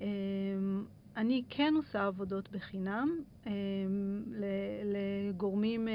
[0.00, 0.84] אמ,
[1.16, 3.08] אני כן עושה עבודות בחינם
[3.46, 3.52] אה,
[4.84, 5.94] לגורמים אה,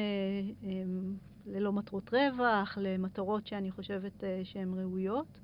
[1.46, 5.40] ללא מטרות רווח, למטרות שאני חושבת שהן ראויות.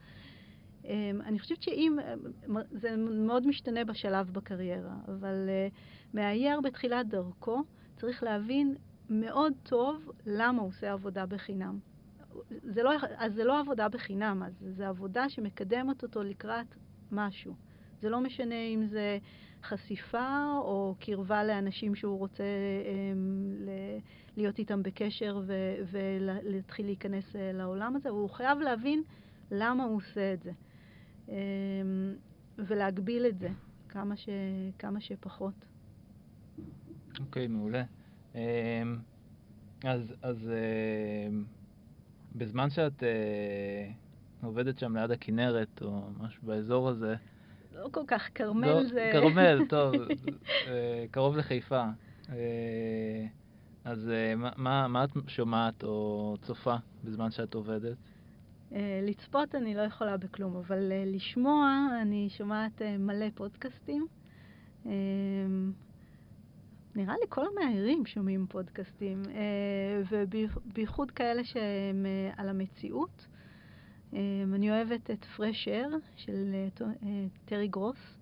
[1.25, 1.97] אני חושבת שאם,
[2.71, 5.49] זה מאוד משתנה בשלב בקריירה, אבל
[6.13, 7.63] מאייר בתחילת דרכו
[7.97, 8.75] צריך להבין
[9.10, 11.80] מאוד טוב למה הוא עושה עבודה בחינם.
[12.64, 16.76] זה לא, אז זה לא עבודה בחינם, אז זה עבודה שמקדמת אותו לקראת
[17.12, 17.55] משהו.
[18.01, 19.18] זה לא משנה אם זה
[19.64, 23.18] חשיפה או קרבה לאנשים שהוא רוצה um,
[23.66, 23.99] ל-
[24.38, 29.03] להיות איתם בקשר ו- ולהתחיל להיכנס uh, לעולם הזה, הוא חייב להבין
[29.51, 30.51] למה הוא עושה את זה.
[31.28, 31.32] Um,
[32.57, 33.49] ולהגביל את זה
[33.89, 34.30] כמה, ש-
[34.80, 35.53] כמה שפחות.
[37.20, 37.84] אוקיי, okay, מעולה.
[38.34, 38.38] Um,
[39.84, 41.34] אז, אז uh,
[42.36, 47.15] בזמן שאת uh, עובדת שם ליד הכנרת או משהו באזור הזה,
[47.84, 49.09] לא כל כך, כרמל לא, זה...
[49.13, 49.93] כרמל, טוב,
[50.67, 51.84] אה, קרוב לחיפה.
[52.30, 53.25] אה,
[53.84, 57.97] אז אה, מה, מה את שומעת או צופה בזמן שאת עובדת?
[59.01, 64.07] לצפות אני לא יכולה בכלום, אבל לשמוע אני שומעת מלא פודקאסטים.
[66.95, 69.21] נראה לי כל המאיירים שומעים פודקאסטים,
[70.11, 72.05] ובייחוד כאלה שהם
[72.37, 73.27] על המציאות.
[74.11, 74.15] Um,
[74.53, 76.67] אני אוהבת את Fresh Air של
[77.45, 78.17] טרי גרוס,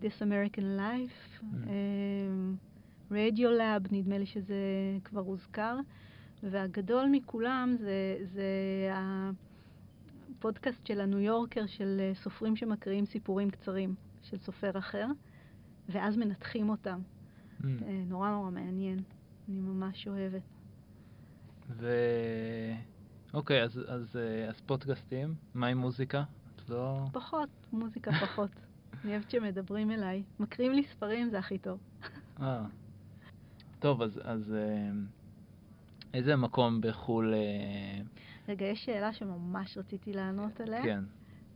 [0.00, 1.44] This American Life, mm.
[3.10, 4.56] Radio Lab, נדמה לי שזה
[5.04, 5.76] כבר הוזכר,
[6.42, 8.44] והגדול מכולם זה, זה
[8.92, 15.06] הפודקאסט של הניו יורקר של סופרים שמקריאים סיפורים קצרים של סופר אחר,
[15.88, 17.00] ואז מנתחים אותם.
[17.60, 17.64] Mm.
[18.06, 19.02] נורא נורא מעניין,
[19.48, 20.42] אני ממש אוהבת.
[21.68, 21.92] ו...
[23.34, 26.24] אוקיי, אז, אז, אה, אז פודקאסטים, מה עם מוזיקה?
[26.56, 27.04] את לא...
[27.12, 28.50] פחות, מוזיקה פחות.
[29.04, 30.22] אני אוהבת שמדברים אליי.
[30.40, 31.78] מקריאים לי ספרים, זה הכי טוב.
[32.42, 32.64] אה.
[33.78, 34.90] טוב, אז, אז אה,
[36.14, 37.34] איזה מקום בחו"ל...
[37.34, 38.00] אה,
[38.48, 40.82] רגע, יש שאלה שממש רציתי לענות עליה.
[40.82, 41.04] כן.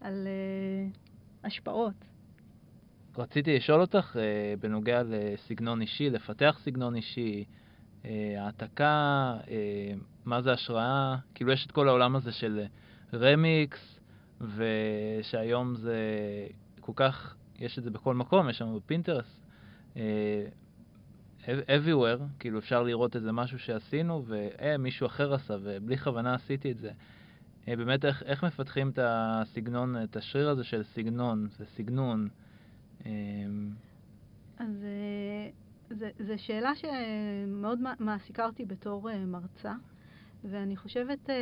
[0.00, 1.94] על uh, השפעות.
[3.18, 7.44] רציתי לשאול אותך uh, בנוגע לסגנון אישי, לפתח סגנון אישי,
[8.04, 9.92] אה, העתקה, אה,
[10.24, 12.64] מה זה השראה, כאילו יש את כל העולם הזה של
[13.14, 13.98] רמיקס,
[14.40, 15.96] ושהיום זה
[16.80, 19.40] כל כך, יש את זה בכל מקום, יש שם בפינטרס,
[19.96, 20.46] אה,
[21.48, 26.90] everywhere, כאילו אפשר לראות איזה משהו שעשינו, ומישהו אחר עשה, ובלי כוונה עשיתי את זה.
[27.66, 32.28] באמת, איך, איך מפתחים את הסגנון, את השריר הזה של סגנון, זה סגנון.
[34.58, 34.86] אז
[36.18, 39.74] זו שאלה שמאוד מעסיקה אותי בתור uh, מרצה,
[40.44, 41.32] ואני חושבת uh,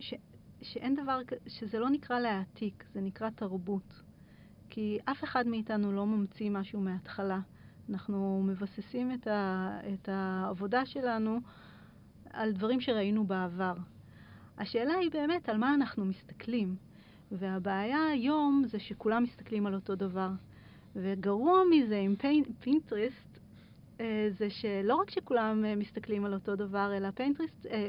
[0.00, 0.14] ש,
[0.62, 4.02] שאין דבר, שזה לא נקרא להעתיק, זה נקרא תרבות.
[4.70, 7.40] כי אף אחד מאיתנו לא ממציא משהו מההתחלה.
[7.90, 11.40] אנחנו מבססים את, ה, את העבודה שלנו
[12.30, 13.74] על דברים שראינו בעבר.
[14.58, 16.76] השאלה היא באמת על מה אנחנו מסתכלים,
[17.32, 20.30] והבעיה היום זה שכולם מסתכלים על אותו דבר.
[20.96, 22.14] וגרוע מזה עם
[22.60, 23.40] פינטרסט,
[24.00, 27.88] אה, זה שלא רק שכולם אה, מסתכלים על אותו דבר, אלא פינטרסט, אה,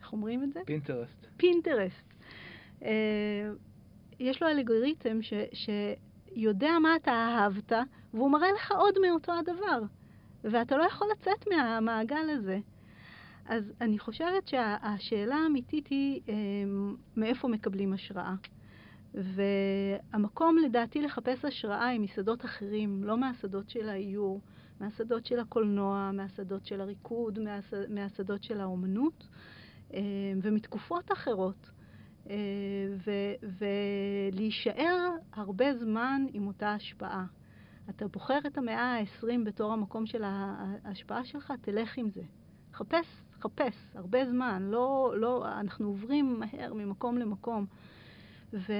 [0.00, 0.60] איך אומרים את זה?
[0.66, 1.26] פינטרסט.
[1.36, 2.14] פינטרסט.
[4.20, 7.72] יש לו אלגוריתם ש, שיודע מה אתה אהבת,
[8.14, 9.82] והוא מראה לך עוד מאותו הדבר.
[10.44, 12.58] ואתה לא יכול לצאת מהמעגל הזה.
[13.46, 16.20] אז אני חושבת שהשאלה האמיתית היא
[17.16, 18.34] מאיפה מקבלים השראה.
[19.14, 24.40] והמקום לדעתי לחפש השראה עם משדות אחרים, לא מהשדות של האיור,
[24.80, 27.38] מהשדות של הקולנוע, מהשדות של הריקוד,
[27.88, 29.28] מהשדות של האומנות,
[29.94, 30.00] אה,
[30.42, 31.70] ומתקופות אחרות.
[32.30, 32.36] אה,
[34.32, 37.26] ולהישאר הרבה זמן עם אותה השפעה.
[37.90, 42.22] אתה בוחר את המאה ה-20 בתור המקום של ההשפעה שלך, תלך עם זה.
[42.72, 43.06] חפש,
[43.40, 44.62] חפש, הרבה זמן.
[44.62, 47.66] לא, לא, אנחנו עוברים מהר ממקום למקום.
[48.54, 48.72] ו...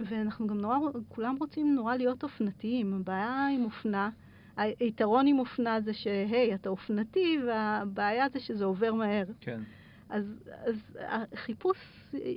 [0.00, 0.76] ואנחנו גם נורא,
[1.08, 2.94] כולם רוצים נורא להיות אופנתיים.
[2.94, 4.10] הבעיה עם אופנה,
[4.56, 9.24] היתרון עם אופנה זה שהי, אתה אופנתי, והבעיה זה שזה עובר מהר.
[9.40, 9.60] כן.
[10.08, 10.24] אז,
[10.64, 11.78] אז החיפוש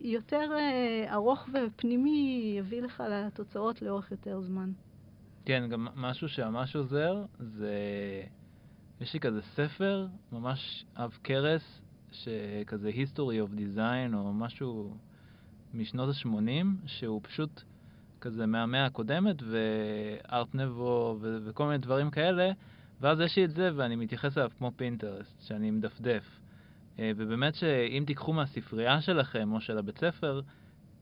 [0.03, 4.71] יותר אה, ארוך ופנימי יביא לך לתוצאות לאורך יותר זמן.
[5.45, 7.73] כן, גם משהו שממש עוזר, זה...
[9.01, 11.81] יש לי כזה ספר, ממש עב כרס,
[12.11, 14.97] שכזה history of design או משהו
[15.75, 17.63] משנות ה-80, שהוא פשוט
[18.21, 22.51] כזה מהמאה הקודמת, וארט נבו ו- וכל מיני דברים כאלה,
[23.01, 26.39] ואז יש לי את זה ואני מתייחס אליו כמו פינטרסט, שאני מדפדף.
[26.99, 30.41] אה, ובאמת שאם תיקחו מהספרייה שלכם או של הבית ספר,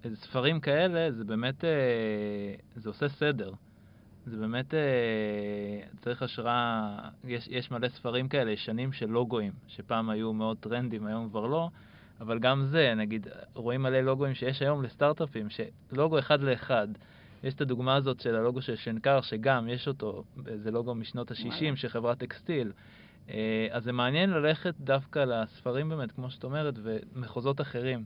[0.04, 1.70] איזה ספרים כאלה, זה באמת, אה,
[2.76, 3.52] זה עושה סדר.
[4.26, 4.80] זה באמת, אה,
[6.02, 11.30] צריך השראה, יש, יש מלא ספרים כאלה ישנים של לוגוים, שפעם היו מאוד טרנדים, היום
[11.30, 11.70] כבר לא,
[12.24, 16.88] אבל גם זה, נגיד, רואים מלא לוגוים שיש היום לסטארט-אפים, שלוגו אחד לאחד.
[17.44, 20.24] יש את הדוגמה הזאת של הלוגו של שנקר, שגם יש אותו,
[20.56, 22.72] זה לוגו משנות ה-60 של חברת טקסטיל.
[23.30, 28.04] אה, אז זה מעניין ללכת דווקא לספרים באמת, כמו שאת אומרת, ומחוזות אחרים.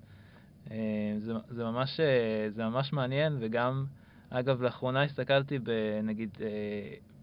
[0.71, 0.77] אה,
[1.17, 3.85] זה, זה, ממש, אה, זה ממש מעניין, וגם,
[4.29, 5.59] אגב, לאחרונה הסתכלתי,
[6.03, 6.37] נגיד,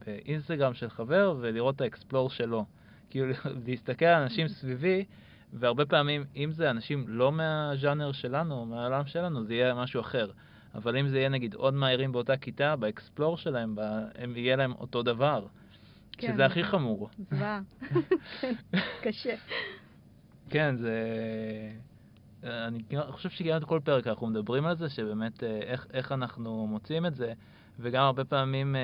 [0.06, 2.64] באינסטגרם של חבר, ולראות את האקספלור שלו.
[3.10, 3.26] כאילו,
[3.66, 5.04] להסתכל על אנשים סביבי,
[5.54, 10.30] והרבה פעמים, אם זה אנשים לא מהז'אנר שלנו, מהעולם שלנו, זה יהיה משהו אחר.
[10.74, 13.76] אבל אם זה יהיה נגיד עוד מהירים באותה כיתה, באקספלור שלהם,
[14.14, 15.46] הם יהיה להם אותו דבר.
[16.12, 17.08] כן, שזה הכי חמור.
[17.30, 17.60] זוועה.
[19.04, 19.34] קשה.
[20.50, 20.92] כן, זה...
[22.44, 22.78] אני
[23.08, 27.14] חושב שכמעט כל פרק אנחנו מדברים על זה, שבאמת אה, איך, איך אנחנו מוצאים את
[27.14, 27.32] זה,
[27.80, 28.80] וגם הרבה פעמים אה,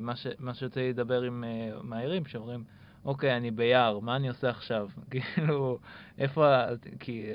[0.00, 2.64] מה, ש, מה שיוצא לי לדבר עם אה, מהירים, שאומרים,
[3.04, 4.88] אוקיי, אני ביער, מה אני עושה עכשיו?
[5.10, 5.78] כאילו,
[6.18, 6.64] איפה,
[7.00, 7.26] כי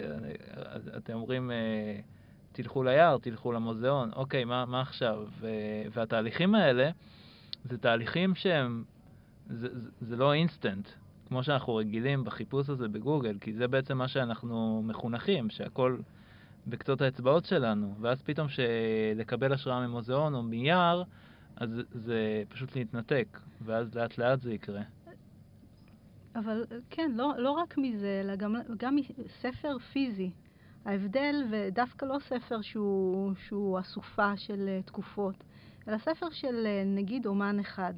[0.98, 1.52] אתם אומרים,
[2.52, 5.24] תלכו ליער, תלכו למוזיאון, אוקיי, מה, מה עכשיו?
[5.40, 5.48] ו,
[5.92, 6.90] והתהליכים האלה,
[7.64, 8.84] זה תהליכים שהם
[9.50, 10.90] זה, זה, זה לא אינסטנט,
[11.28, 15.98] כמו שאנחנו רגילים בחיפוש הזה בגוגל, כי זה בעצם מה שאנחנו מחונכים, שהכל
[16.68, 18.48] בקצות האצבעות שלנו, ואז פתאום
[19.16, 21.04] לקבל השראה ממוזיאון או מיער,
[21.56, 24.82] אז זה פשוט להתנתק, ואז לאט לאט זה יקרה.
[26.38, 28.98] אבל כן, לא, לא רק מזה, אלא גם, גם
[29.42, 30.32] ספר פיזי.
[30.86, 35.36] ההבדל, ודווקא לא ספר שהוא, שהוא אסופה של uh, תקופות,
[35.88, 37.94] אלא ספר של uh, נגיד אומן אחד.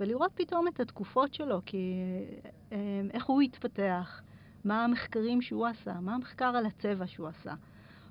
[0.00, 1.94] ולראות פתאום את התקופות שלו, כי
[2.72, 4.22] אה, איך הוא התפתח,
[4.64, 7.54] מה המחקרים שהוא עשה, מה המחקר על הצבע שהוא עשה,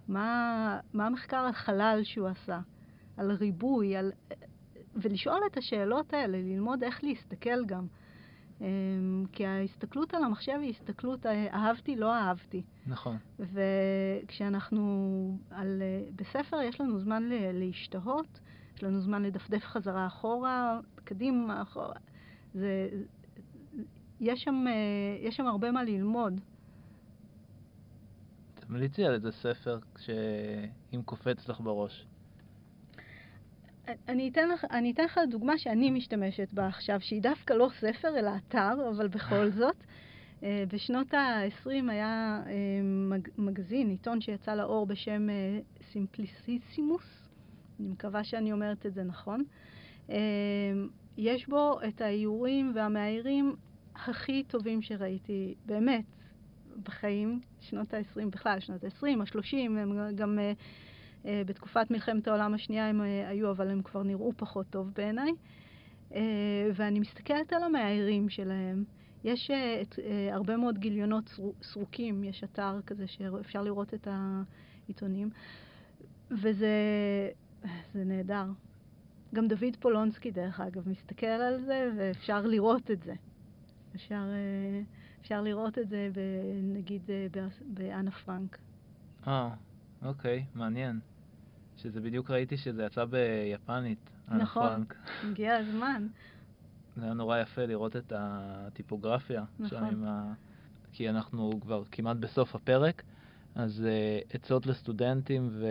[0.07, 2.59] מה, מה המחקר על חלל שהוא עשה,
[3.17, 4.11] על ריבוי, על...
[4.95, 7.87] ולשאול את השאלות האלה, ללמוד איך להסתכל גם.
[8.61, 8.67] אה,
[9.31, 12.63] כי ההסתכלות על המחשב היא הסתכלות אה, אהבתי, לא אהבתי.
[12.87, 13.17] נכון.
[13.39, 15.81] וכשאנחנו על,
[16.15, 18.39] בספר יש לנו זמן להשתהות,
[18.75, 21.95] יש לנו זמן לדפדף חזרה אחורה, קדימה, אחורה.
[22.53, 22.89] זה,
[24.19, 24.65] יש, שם,
[25.21, 26.41] יש שם הרבה מה ללמוד.
[28.55, 32.05] תמליצי על איזה ספר שאם קופץ לך בראש.
[34.07, 38.17] אני אתן, לך, אני אתן לך דוגמה שאני משתמשת בה עכשיו, שהיא דווקא לא ספר
[38.19, 39.75] אלא אתר, אבל בכל זאת.
[40.43, 45.27] אה, בשנות ה-20 היה אה, מג, מגזין, עיתון שיצא לאור בשם
[45.91, 47.29] סימפליסיסימוס,
[47.79, 49.43] אני מקווה שאני אומרת את זה נכון.
[51.17, 53.55] יש בו את האיורים והמאיירים
[53.95, 56.05] הכי טובים שראיתי, באמת,
[56.83, 60.39] בחיים, שנות ה-20 בכלל, שנות ה-20, ה-30, הם גם
[61.45, 65.31] בתקופת מלחמת העולם השנייה הם uh, היו, אבל הם כבר נראו פחות טוב בעיניי.
[66.11, 66.15] Uh,
[66.75, 68.83] ואני מסתכלת על המאיירים שלהם.
[69.23, 69.51] יש
[69.81, 69.99] את,
[70.31, 75.29] הרבה מאוד גיליונות סרוקים, יש אתר כזה שאפשר לראות את העיתונים,
[76.31, 76.69] וזה
[77.93, 78.45] זה נהדר.
[79.33, 83.13] גם דוד פולונסקי, דרך אגב, מסתכל על זה, ואפשר לראות את זה.
[83.95, 84.81] אפשר, אה,
[85.21, 86.09] אפשר לראות את זה,
[86.63, 87.27] נגיד, אה,
[87.67, 88.57] באנה פרנק.
[89.27, 89.49] אה,
[90.01, 90.99] אוקיי, מעניין.
[91.77, 94.85] שזה בדיוק ראיתי שזה יצא ביפנית, נכון,
[95.31, 96.07] הגיע הזמן.
[96.97, 99.43] זה היה נורא יפה לראות את הטיפוגרפיה.
[99.59, 100.03] נכון.
[100.03, 100.33] ה...
[100.91, 103.03] כי אנחנו כבר כמעט בסוף הפרק,
[103.55, 105.65] אז uh, עצות לסטודנטים ו...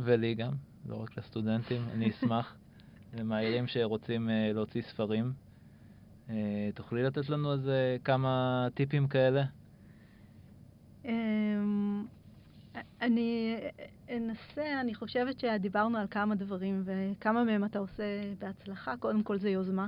[0.00, 0.52] ולי גם,
[0.86, 2.56] לא רק לסטודנטים, אני אשמח,
[3.14, 5.32] למאיירים שרוצים uh, להוציא ספרים.
[6.28, 6.30] Uh,
[6.74, 9.44] תוכלי לתת לנו איזה כמה טיפים כאלה?
[11.04, 11.08] Um,
[13.00, 13.56] אני
[14.16, 18.04] אנסה, אני חושבת שדיברנו על כמה דברים, וכמה מהם אתה עושה
[18.38, 18.96] בהצלחה.
[18.96, 19.86] קודם כל זה יוזמה.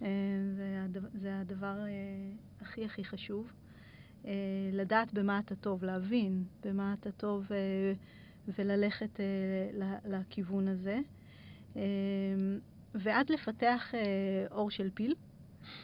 [0.00, 0.04] Uh,
[0.56, 3.52] זה, הדבר, זה הדבר uh, הכי הכי חשוב.
[4.22, 4.26] Uh,
[4.72, 7.46] לדעת במה אתה טוב, להבין במה אתה טוב.
[8.58, 11.00] וללכת אה, לכיוון הזה.
[11.76, 11.82] אה,
[12.94, 14.00] ועד לפתח אה,
[14.50, 15.14] אור של פיל,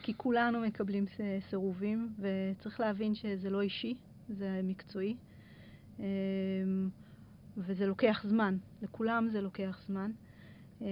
[0.03, 1.05] כי כולנו מקבלים
[1.51, 3.95] סירובים, וצריך להבין שזה לא אישי,
[4.29, 5.17] זה מקצועי.
[7.57, 10.11] אה, וזה לוקח זמן, לכולם זה לוקח זמן.
[10.83, 10.87] אה,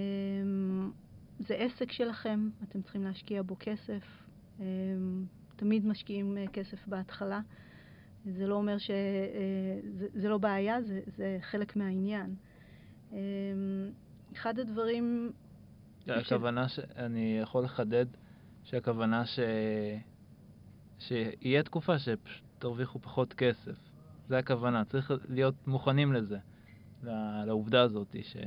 [1.39, 4.03] זה עסק שלכם, אתם צריכים להשקיע בו כסף.
[4.59, 4.65] אה,
[5.55, 7.39] תמיד משקיעים אה, כסף בהתחלה.
[8.25, 8.91] זה לא אומר ש...
[8.91, 8.95] אה,
[9.97, 12.35] זה, זה לא בעיה, זה, זה חלק מהעניין.
[13.11, 13.17] אמ,
[14.33, 15.31] אחד הדברים...
[16.07, 16.79] הכוונה, ש...
[16.79, 18.05] אני יכול לחדד
[18.63, 19.39] שהכוונה ש...
[20.99, 23.75] שיהיה תקופה שתרוויחו פחות כסף.
[24.27, 26.37] זה הכוונה, צריך להיות מוכנים לזה.
[27.45, 28.37] לעובדה הזאת, ש...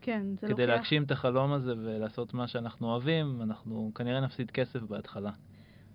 [0.00, 0.74] כן, זה כדי לוקח...
[0.74, 5.30] להגשים את החלום הזה ולעשות מה שאנחנו אוהבים, אנחנו כנראה נפסיד כסף בהתחלה.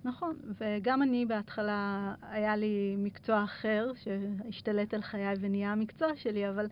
[0.04, 6.68] נכון, וגם אני בהתחלה, היה לי מקצוע אחר שהשתלט על חיי ונהיה המקצוע שלי, אבל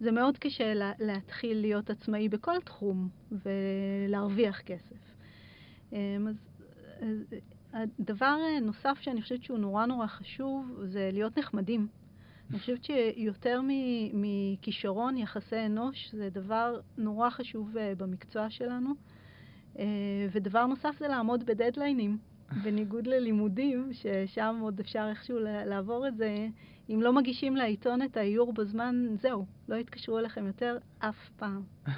[0.00, 4.96] זה מאוד קשה לה, להתחיל להיות עצמאי בכל תחום ולהרוויח כסף.
[5.92, 6.36] אמ, אז,
[7.00, 7.36] אז
[7.72, 11.88] הדבר נוסף שאני חושבת שהוא נורא נורא חשוב זה להיות נחמדים.
[12.50, 13.60] אני חושבת שיותר
[14.12, 18.90] מכישרון, יחסי אנוש, זה דבר נורא חשוב אה, במקצוע שלנו.
[19.78, 19.84] אה,
[20.32, 22.18] ודבר נוסף זה לעמוד בדדליינים.
[22.64, 26.48] בניגוד ללימודים, ששם עוד אפשר איכשהו לעבור את זה,
[26.90, 31.62] אם לא מגישים לעיתון את האיור בזמן, זהו, לא יתקשרו אליכם יותר אף פעם.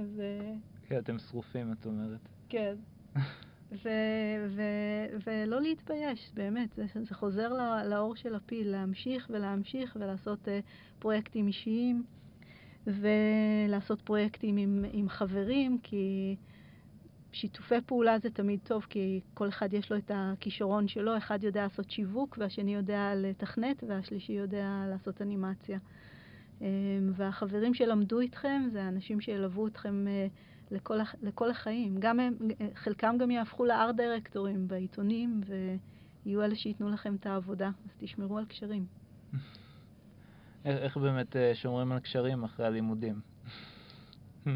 [0.00, 0.20] אז...
[0.20, 0.54] אה,
[0.86, 2.28] כן, אתם שרופים, את אומרת.
[2.48, 2.74] כן.
[3.72, 7.48] ו- ו- ולא להתבייש, באמת, זה, זה חוזר
[7.84, 10.50] לאור של הפיל, להמשיך ולהמשיך ולעשות uh,
[10.98, 12.04] פרויקטים אישיים
[12.86, 16.36] ולעשות פרויקטים עם, עם חברים, כי
[17.32, 21.62] שיתופי פעולה זה תמיד טוב, כי כל אחד יש לו את הכישרון שלו, אחד יודע
[21.62, 25.78] לעשות שיווק והשני יודע לתכנת והשלישי יודע לעשות אנימציה.
[26.58, 26.62] Um,
[27.12, 30.32] והחברים שלמדו איתכם זה אנשים שילוו אתכם uh,
[30.70, 31.96] לכל, לכל החיים.
[31.98, 32.34] גם הם,
[32.74, 38.44] חלקם גם יהפכו לארט דירקטורים בעיתונים, ויהיו אלה שייתנו לכם את העבודה, אז תשמרו על
[38.44, 38.86] קשרים.
[40.64, 43.20] איך באמת אה, שומרים על קשרים אחרי הלימודים?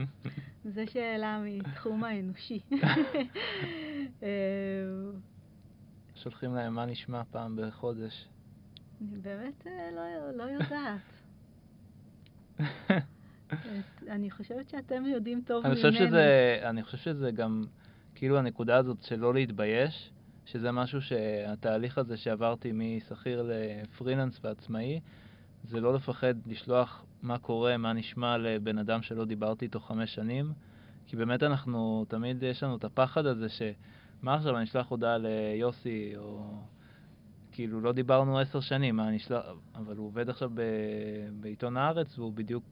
[0.75, 2.61] זו שאלה מתחום האנושי.
[4.23, 4.29] אה,
[6.15, 8.29] שולחים להם מה נשמע פעם בחודש.
[9.01, 11.01] אני באמת אה, לא, לא יודעת.
[14.09, 15.93] אני חושבת שאתם יודעים טוב אני ממני.
[15.93, 17.65] שזה, אני חושב שזה גם,
[18.15, 20.11] כאילו הנקודה הזאת של לא להתבייש,
[20.47, 25.01] שזה משהו שהתהליך הזה שעברתי משכיר לפרילנס ועצמאי,
[25.65, 30.53] זה לא לפחד לשלוח מה קורה, מה נשמע לבן אדם שלא דיברתי איתו חמש שנים,
[31.07, 36.13] כי באמת אנחנו, תמיד יש לנו את הפחד הזה שמה עכשיו, אני אשלח הודעה ליוסי,
[36.17, 36.45] או
[37.53, 39.45] כאילו לא דיברנו עשר שנים, מה אני אשלח,
[39.75, 40.61] אבל הוא עובד עכשיו ב...
[41.41, 42.65] בעיתון הארץ והוא בדיוק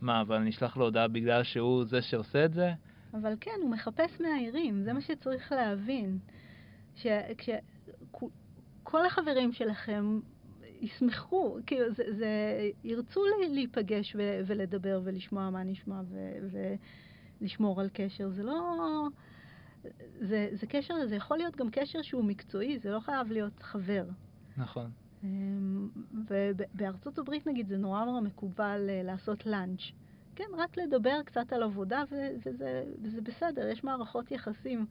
[0.00, 2.72] מה, אבל אני אשלח לו הודעה בגלל שהוא זה שעושה את זה?
[3.14, 6.18] אבל כן, הוא מחפש מהעירים, זה מה שצריך להבין.
[7.38, 10.20] כשכל החברים שלכם
[10.80, 12.28] ישמחו, כאילו, זה, זה,
[12.84, 13.20] ירצו
[13.50, 16.32] להיפגש ו, ולדבר ולשמוע מה נשמע ו,
[17.40, 18.30] ולשמור על קשר.
[18.30, 19.08] זה לא...
[20.20, 24.04] זה, זה קשר, זה יכול להיות גם קשר שהוא מקצועי, זה לא חייב להיות חבר.
[24.56, 24.90] נכון.
[25.24, 25.88] אמ,
[26.28, 29.80] ובארצות הברית נגיד זה נורא נורא מקובל אה, לעשות לאנץ'.
[30.36, 34.86] כן, רק לדבר קצת על עבודה וזה זה, זה בסדר, יש מערכות יחסים.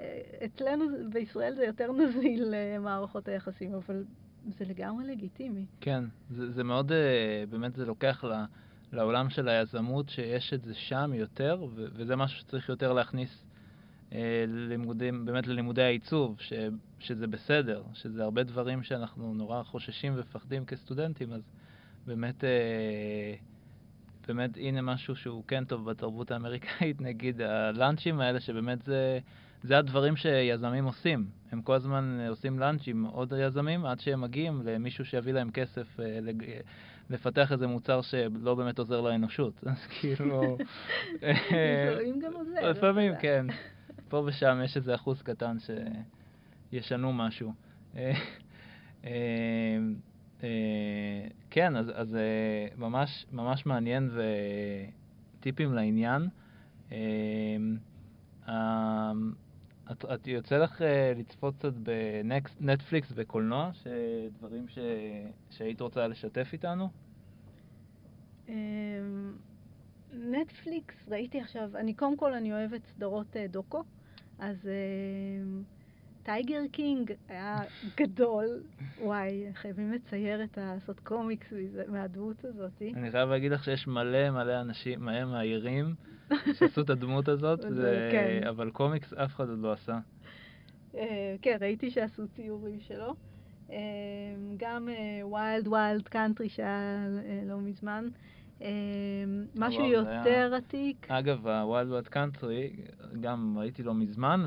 [0.00, 4.04] אה, אצלנו בישראל זה יותר נזיל אה, מערכות היחסים, אבל
[4.58, 5.66] זה לגמרי לגיטימי.
[5.80, 6.92] כן, זה, זה מאוד,
[7.50, 8.24] באמת זה לוקח
[8.92, 13.47] לעולם של היזמות שיש את זה שם יותר, וזה משהו שצריך יותר להכניס
[14.12, 16.52] אה, לימודים, באמת ללימודי העיצוב, ש,
[16.98, 21.42] שזה בסדר, שזה הרבה דברים שאנחנו נורא חוששים ומפחדים כסטודנטים, אז
[22.06, 23.34] באמת, אה,
[24.28, 29.18] באמת הנה משהו שהוא כן טוב בתרבות האמריקאית, נגיד הלאנצ'ים האלה, שבאמת זה,
[29.62, 31.26] זה הדברים שיזמים עושים.
[31.52, 36.00] הם כל הזמן עושים לאנץ' עם עוד יזמים עד שהם מגיעים למישהו שיביא להם כסף
[36.00, 36.18] אה.
[37.10, 39.54] לפתח איזה מוצר שלא באמת עוזר לאנושות.
[39.66, 40.56] אז כאילו...
[41.22, 42.70] לפעמים גם עוזר.
[42.70, 43.46] לפעמים, כן.
[44.08, 45.56] פה ושם יש איזה אחוז קטן
[46.70, 47.52] שישנו משהו.
[47.96, 48.12] אה,
[49.04, 49.10] אה,
[50.42, 52.16] אה, כן, אז, אז
[52.76, 54.10] ממש, ממש מעניין
[55.38, 56.28] וטיפים לעניין.
[59.92, 60.84] את, את יוצא לך
[61.16, 61.72] לצפות קצת
[62.60, 63.70] בנטפליקס וקולנוע,
[64.38, 64.66] דברים
[65.50, 66.88] שהיית רוצה לשתף איתנו?
[70.12, 73.84] נטפליקס, ראיתי עכשיו, אני קודם כל אני אוהבת סדרות דוקו.
[74.38, 74.68] אז
[76.22, 77.58] Tiger uh, King היה
[77.96, 78.62] גדול,
[79.02, 80.74] וואי, חייבים לצייר את ה...
[80.74, 81.52] לעשות קומיקס
[81.88, 82.82] מהדמות הזאת.
[82.96, 85.94] אני חייב להגיד לך שיש מלא מלא אנשים, מלא מהעירים,
[86.52, 88.08] שעשו את הדמות הזאת, זה...
[88.12, 88.46] כן.
[88.48, 89.98] אבל קומיקס אף אחד עוד לא עשה.
[90.92, 90.98] Uh,
[91.42, 93.14] כן, ראיתי שעשו ציורים שלו.
[93.68, 93.72] Uh,
[94.56, 94.88] גם
[95.32, 97.06] ויילד ויילד קאנטרי שהיה
[97.46, 98.08] לא מזמן.
[98.60, 98.66] אמ,
[99.54, 100.52] משהו יותר.
[100.56, 101.10] עתיק.
[101.10, 102.80] אגב, ה-Wild Wild Country,
[103.20, 104.46] גם ראיתי לו מזמן,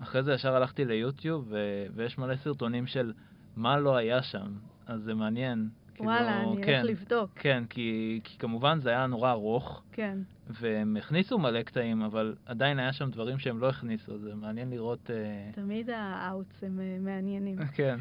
[0.00, 1.86] ואחרי זה ישר הלכתי ליוטיוב, ו...
[1.94, 3.12] ויש מלא סרטונים של
[3.56, 4.52] מה לא היה שם,
[4.86, 5.68] אז זה מעניין.
[5.94, 7.30] כאילו, וואלה, כאילו, אני כן, אלך לבדוק.
[7.34, 9.82] כן, כי, כי כמובן זה היה נורא ארוך.
[9.92, 10.18] כן.
[10.50, 15.10] והם הכניסו מלא קטעים, אבל עדיין היה שם דברים שהם לא הכניסו, זה מעניין לראות...
[15.52, 17.58] תמיד ה outs הם אה, מעניינים.
[17.74, 17.98] כן.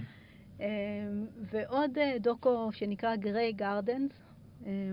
[1.51, 4.30] ועוד דוקו שנקרא Grey Gardens,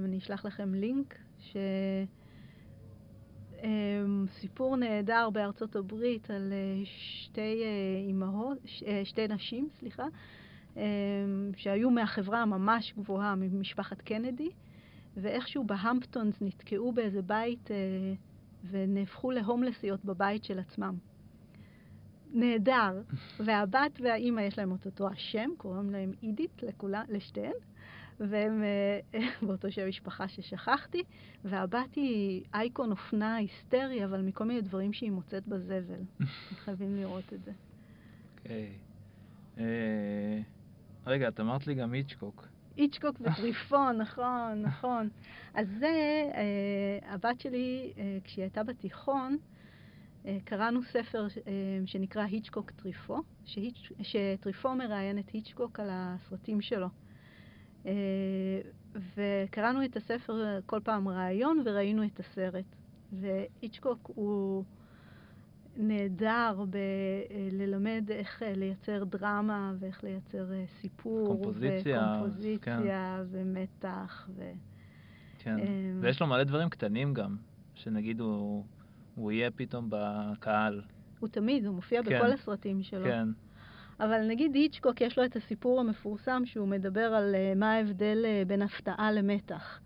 [0.05, 1.57] אני אשלח לכם לינק, ש...
[4.29, 6.53] סיפור נהדר בארצות הברית על
[6.85, 7.62] שתי
[8.07, 8.59] אימהות,
[9.05, 10.07] שתי נשים, סליחה,
[11.57, 14.51] שהיו מהחברה הממש גבוהה, ממשפחת קנדי,
[15.16, 17.71] ואיכשהו בהמפטונס נתקעו באיזה בית
[18.71, 20.95] ונהפכו להומלסיות בבית של עצמם.
[22.33, 23.03] נהדר.
[23.45, 27.53] והבת והאימא יש להם את אותו השם, קוראים להם אידית לכולה, לשתיהן,
[28.21, 28.62] והם
[29.47, 31.03] באותו שם משפחה ששכחתי,
[31.45, 36.03] והבת היא אייקון אופנה היסטרי, אבל מכל מיני דברים שהיא מוצאת בזבל.
[36.64, 37.53] חייבים לראות את זה.
[38.39, 38.73] אוקיי.
[41.07, 42.49] רגע, את אמרת לי גם איצ'קוק.
[42.79, 45.09] איצ'קוק וטריפון, נכון, נכון.
[45.55, 46.23] אז זה,
[47.03, 47.93] הבת שלי,
[48.25, 49.37] כשהיא הייתה בתיכון,
[50.45, 51.27] קראנו ספר
[51.87, 53.23] שנקרא היצ'קוק טריפו,
[54.03, 56.89] שטריפו מראיין את היצ'קוק על הסרטים שלו.
[59.16, 62.64] וקראנו את הספר כל פעם ראיון וראינו את הסרט.
[63.12, 64.64] והיצ'קוק הוא
[65.76, 70.47] נהדר בללמד איך לייצר דרמה ואיך לייצר
[70.81, 71.26] סיפור.
[71.26, 72.16] קומפוזיציה.
[72.16, 73.26] וקומפוזיציה כן.
[73.31, 74.29] ומתח.
[74.37, 74.51] ו...
[75.39, 75.57] כן,
[76.01, 77.37] ויש לו מלא דברים קטנים גם,
[77.74, 78.64] שנגיד הוא,
[79.14, 80.83] הוא יהיה פתאום בקהל.
[81.18, 82.18] הוא תמיד, הוא מופיע כן.
[82.18, 83.05] בכל הסרטים שלו.
[83.05, 83.29] כן.
[84.01, 88.49] אבל נגיד היצ'קוק יש לו את הסיפור המפורסם שהוא מדבר על uh, מה ההבדל uh,
[88.49, 89.81] בין הפתעה למתח.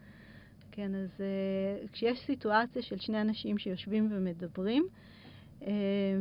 [0.72, 4.86] כן, אז uh, כשיש סיטואציה של שני אנשים שיושבים ומדברים,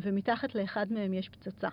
[0.01, 1.69] ומתחת לאחד מהם יש פצצה.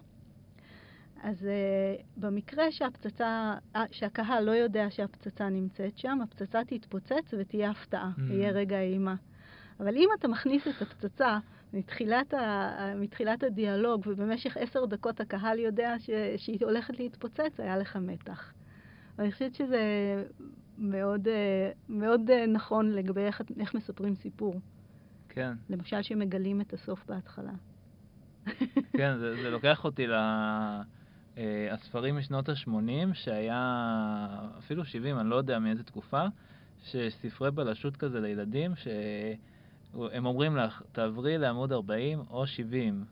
[1.23, 8.11] אז uh, במקרה שהפצצה, uh, שהקהל לא יודע שהפצצה נמצאת שם, הפצצה תתפוצץ ותהיה הפתעה,
[8.17, 8.21] mm.
[8.29, 9.15] ויהיה רגע אימה.
[9.81, 11.39] אבל אם אתה מכניס את הפצצה
[11.73, 17.97] מתחילת, ה, מתחילת הדיאלוג, ובמשך עשר דקות הקהל יודע ש, שהיא הולכת להתפוצץ, היה לך
[17.97, 18.53] מתח.
[19.19, 19.83] ואני חושבת שזה
[20.79, 21.29] מאוד,
[21.89, 24.55] מאוד נכון לגבי איך, איך מספרים סיפור.
[25.29, 25.53] כן.
[25.71, 27.53] למשל, שמגלים את הסוף בהתחלה.
[28.93, 30.15] כן, זה, זה לוקח אותי ל...
[31.71, 34.27] הספרים משנות ה-80, שהיה
[34.59, 36.23] אפילו 70, אני לא יודע מאיזה תקופה,
[36.83, 38.89] שספרי בלשות כזה לילדים, ש...
[40.13, 43.05] הם אומרים לך, תעברי לעמוד 40 או 70.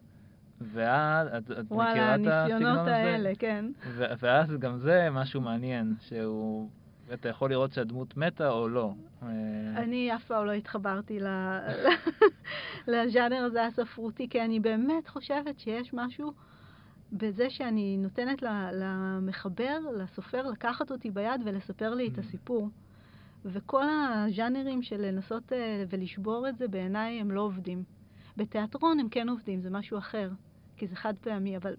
[0.61, 2.64] ואז, את, את וואלה, מכירה את הסגנון הזה?
[2.64, 3.64] וואלה, הניסיונות האלה, כן.
[4.18, 6.68] ואז גם זה משהו מעניין, שהוא,
[7.12, 8.93] אתה יכול לראות שהדמות מתה או לא.
[9.77, 11.18] אני אף פעם לא התחברתי
[12.89, 16.33] לז'אנר הזה הספרותי, כי אני באמת חושבת שיש משהו
[17.12, 22.20] בזה שאני נותנת למחבר, לסופר, לקחת אותי ביד ולספר לי את mm.
[22.20, 22.68] הסיפור.
[23.53, 27.84] וכל הז'אנרים של לנסות אה, ולשבור את זה, בעיניי הם לא עובדים.
[28.36, 30.30] בתיאטרון הם כן עובדים, זה משהו אחר,
[30.76, 31.74] כי זה חד פעמי, אבל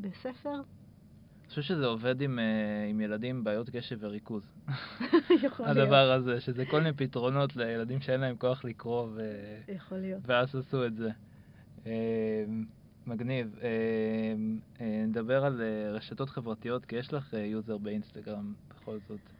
[0.00, 0.54] בספר...
[0.54, 4.42] אני חושב שזה עובד עם, uh, עם ילדים עם בעיות קשב וריכוז.
[5.44, 6.22] יכול הדבר להיות.
[6.22, 9.20] הזה, שזה כל מיני פתרונות לילדים שאין להם כוח לקרוא, ו...
[9.68, 10.22] יכול להיות.
[10.26, 11.10] ואז עשו את זה.
[11.84, 11.88] Uh,
[13.06, 13.56] מגניב.
[13.58, 13.62] Uh,
[14.78, 19.33] uh, נדבר על uh, רשתות חברתיות, כי יש לך יוזר באינסטגרם בכל זאת.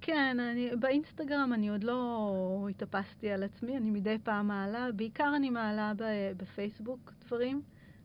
[0.00, 5.50] כן, אני, באינסטגרם אני עוד לא התאפסתי על עצמי, אני מדי פעם מעלה, בעיקר אני
[5.50, 5.92] מעלה
[6.36, 7.62] בפייסבוק דברים,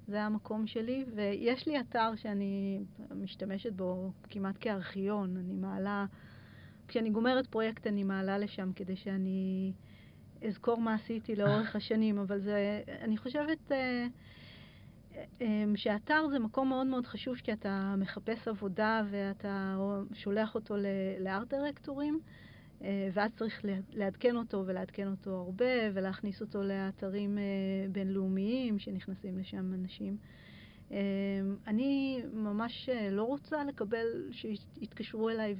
[0.07, 2.79] זה המקום שלי, ויש לי אתר שאני
[3.15, 6.05] משתמשת בו כמעט כארכיון, אני מעלה,
[6.87, 9.71] כשאני גומרת פרויקט אני מעלה לשם כדי שאני
[10.47, 13.71] אזכור מה עשיתי לאורך השנים, אבל זה, אני חושבת...
[13.71, 14.09] אמ,
[15.75, 19.77] שאתר זה מקום מאוד מאוד חשוב כי אתה מחפש עבודה ואתה
[20.13, 20.75] שולח אותו
[21.19, 22.19] לארט דירקטורים
[22.83, 27.43] אה, ואז צריך לעדכן אותו ולעדכן אותו הרבה ולהכניס אותו לאתרים אה,
[27.91, 30.17] בינלאומיים שנכנסים לשם אנשים.
[30.91, 30.97] אמ,
[31.67, 35.55] אני ממש אה, לא רוצה לקבל שיתקשרו אליי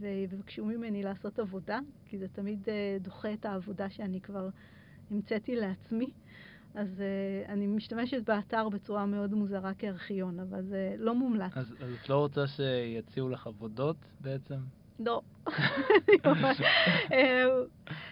[0.00, 2.68] ויבקשו ממני לעשות עבודה, כי זה תמיד
[3.00, 4.48] דוחה את העבודה שאני כבר
[5.10, 6.10] המצאתי לעצמי.
[6.74, 11.56] אז uh, אני משתמשת באתר בצורה מאוד מוזרה כארכיון, אבל זה לא מומלץ.
[11.56, 14.58] אז, אז את לא רוצה שיציעו לך עבודות בעצם?
[14.98, 15.22] לא.
[17.12, 17.44] אה,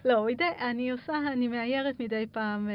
[0.05, 2.75] לא, מדי, אני עושה, אני מאיירת מדי פעם אה,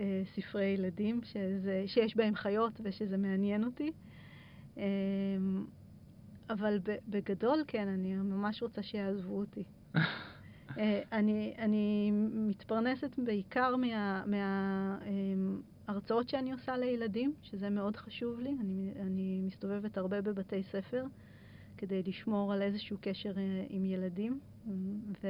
[0.00, 3.92] אה, ספרי ילדים שזה, שיש בהם חיות ושזה מעניין אותי.
[4.78, 4.84] אה,
[6.50, 9.64] אבל בגדול, כן, אני ממש רוצה שיעזבו אותי.
[10.78, 13.74] אה, אני, אני מתפרנסת בעיקר
[15.86, 18.56] מההרצאות מה, שאני עושה לילדים, שזה מאוד חשוב לי.
[18.60, 21.04] אני, אני מסתובבת הרבה בבתי ספר
[21.76, 24.40] כדי לשמור על איזשהו קשר אה, עם ילדים
[25.22, 25.28] ו,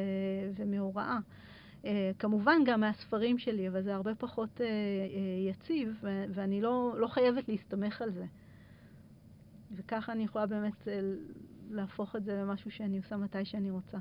[0.57, 1.19] ומהוראה.
[1.85, 4.61] אה, כמובן גם מהספרים שלי, אבל זה הרבה פחות
[5.49, 8.25] יציב, ואני לא, לא חייבת להסתמך על זה.
[9.77, 11.01] וככה אני יכולה באמת אה,
[11.71, 13.99] להפוך את זה למשהו שאני עושה מתי שאני רוצה.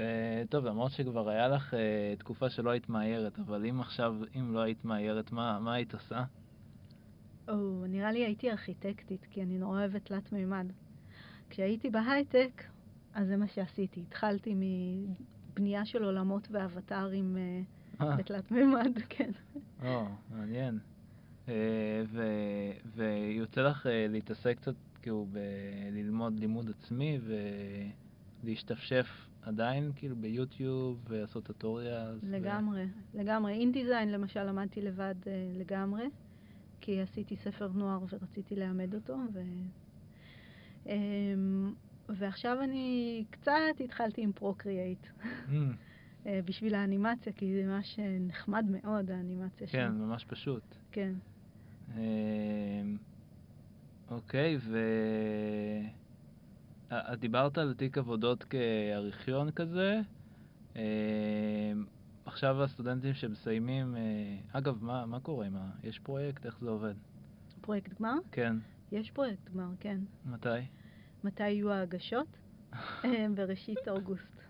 [0.00, 4.60] וטוב, למרות שכבר היה לך uh, תקופה שלא היית מאיירת, אבל אם עכשיו, אם לא
[4.60, 6.24] היית מאיירת, מה, מה היית עושה?
[7.48, 10.66] או, נראה לי הייתי ארכיטקטית, כי אני נורא אוהבת תלת מימד.
[11.50, 12.64] כשהייתי בהייטק,
[13.14, 14.00] אז זה מה שעשיתי.
[14.00, 17.36] התחלתי מבנייה של עולמות ואבטארים
[17.98, 19.30] uh, בתלת מימד, כן.
[19.84, 20.78] או, מעניין.
[22.94, 27.18] ויוצא לך להתעסק קצת, כאילו, בללמוד לימוד עצמי
[28.42, 32.24] ולהשתפשף עדיין, כאילו, ביוטיוב ולעשות טוטוריאלס?
[32.24, 33.18] לגמרי, ו...
[33.18, 33.52] לגמרי.
[33.52, 36.04] InDesign, למשל, למדתי לבד uh, לגמרי,
[36.80, 39.42] כי עשיתי ספר נוער ורציתי לעמד אותו, ו...
[40.84, 40.88] Um,
[42.08, 43.52] ועכשיו אני קצת
[43.84, 45.06] התחלתי עם Procreate.
[45.06, 45.52] Mm.
[46.46, 49.98] בשביל האנימציה, כי זה ממש נחמד מאוד, האנימציה כן, שם.
[49.98, 50.62] ממש פשוט.
[50.92, 51.12] כן.
[54.10, 54.78] אוקיי, ו...
[56.92, 60.00] את דיברת על תיק עבודות כארכיון כזה.
[62.24, 63.96] עכשיו הסטודנטים שמסיימים,
[64.52, 65.70] אגב, מה, מה קורה עם ה...
[65.84, 66.46] יש פרויקט?
[66.46, 66.94] איך זה עובד?
[67.60, 68.14] פרויקט גמר?
[68.32, 68.56] כן.
[68.92, 70.00] יש פרויקט גמר, כן.
[70.26, 70.48] מתי?
[71.24, 72.26] מתי יהיו ההגשות?
[73.34, 74.40] בראשית אוגוסט.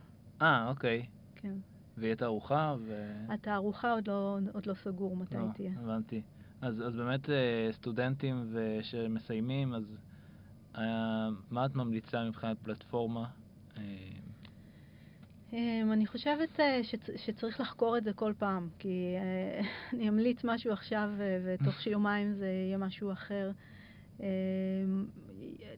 [0.43, 1.07] אה, אוקיי.
[1.37, 1.55] כן.
[1.99, 2.77] ויהיה תערוכה?
[2.81, 3.13] ו...
[3.29, 5.73] התערוכה עוד לא, עוד לא סגור מתי לא, תהיה.
[5.77, 6.23] הבנתי.
[6.61, 10.10] אז, אז באמת אה, סטודנטים שמסיימים, אז אה,
[11.51, 13.27] מה את ממליצה מבחינת פלטפורמה?
[13.77, 13.83] אה,
[15.93, 16.61] אני חושבת
[17.17, 19.15] שצריך לחקור את זה כל פעם, כי
[19.93, 21.11] אני אמליץ משהו עכשיו
[21.45, 23.51] ותוך שיומיים זה יהיה משהו אחר.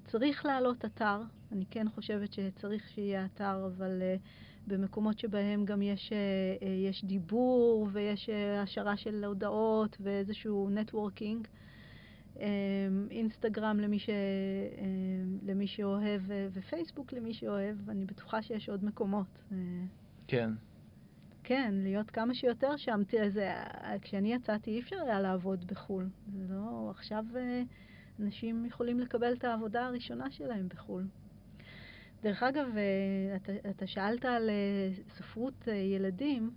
[0.05, 1.23] צריך להעלות אתר,
[1.53, 4.03] אני כן חושבת שצריך שיהיה אתר, אבל
[4.67, 6.19] במקומות שבהם גם יש, אה,
[6.69, 11.49] אה, יש דיבור ויש אה, השערה של הודעות ואיזשהו נטוורקינג.
[13.11, 14.11] אינסטגרם למי, ש...
[15.43, 16.23] למי שאוהב
[16.53, 19.39] ופייסבוק למי שאוהב, אני בטוחה שיש עוד מקומות.
[20.27, 20.51] כן.
[21.45, 23.01] כן, להיות כמה שיותר שם.
[23.07, 23.53] תראה, זה,
[24.03, 26.09] כשאני יצאתי אי אפשר היה לעבוד בחו"ל.
[26.33, 27.25] זה לא, עכשיו
[28.21, 31.05] אנשים יכולים לקבל את העבודה הראשונה שלהם בחו"ל.
[32.23, 36.51] דרך אגב, אה, אתה, אתה שאלת על אה, ספרות אה, ילדים.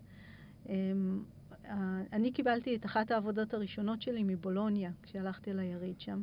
[1.72, 6.22] אמ, אני קיבלתי את אחת העבודות הראשונות שלי מבולוניה, כשהלכתי ליריד שם,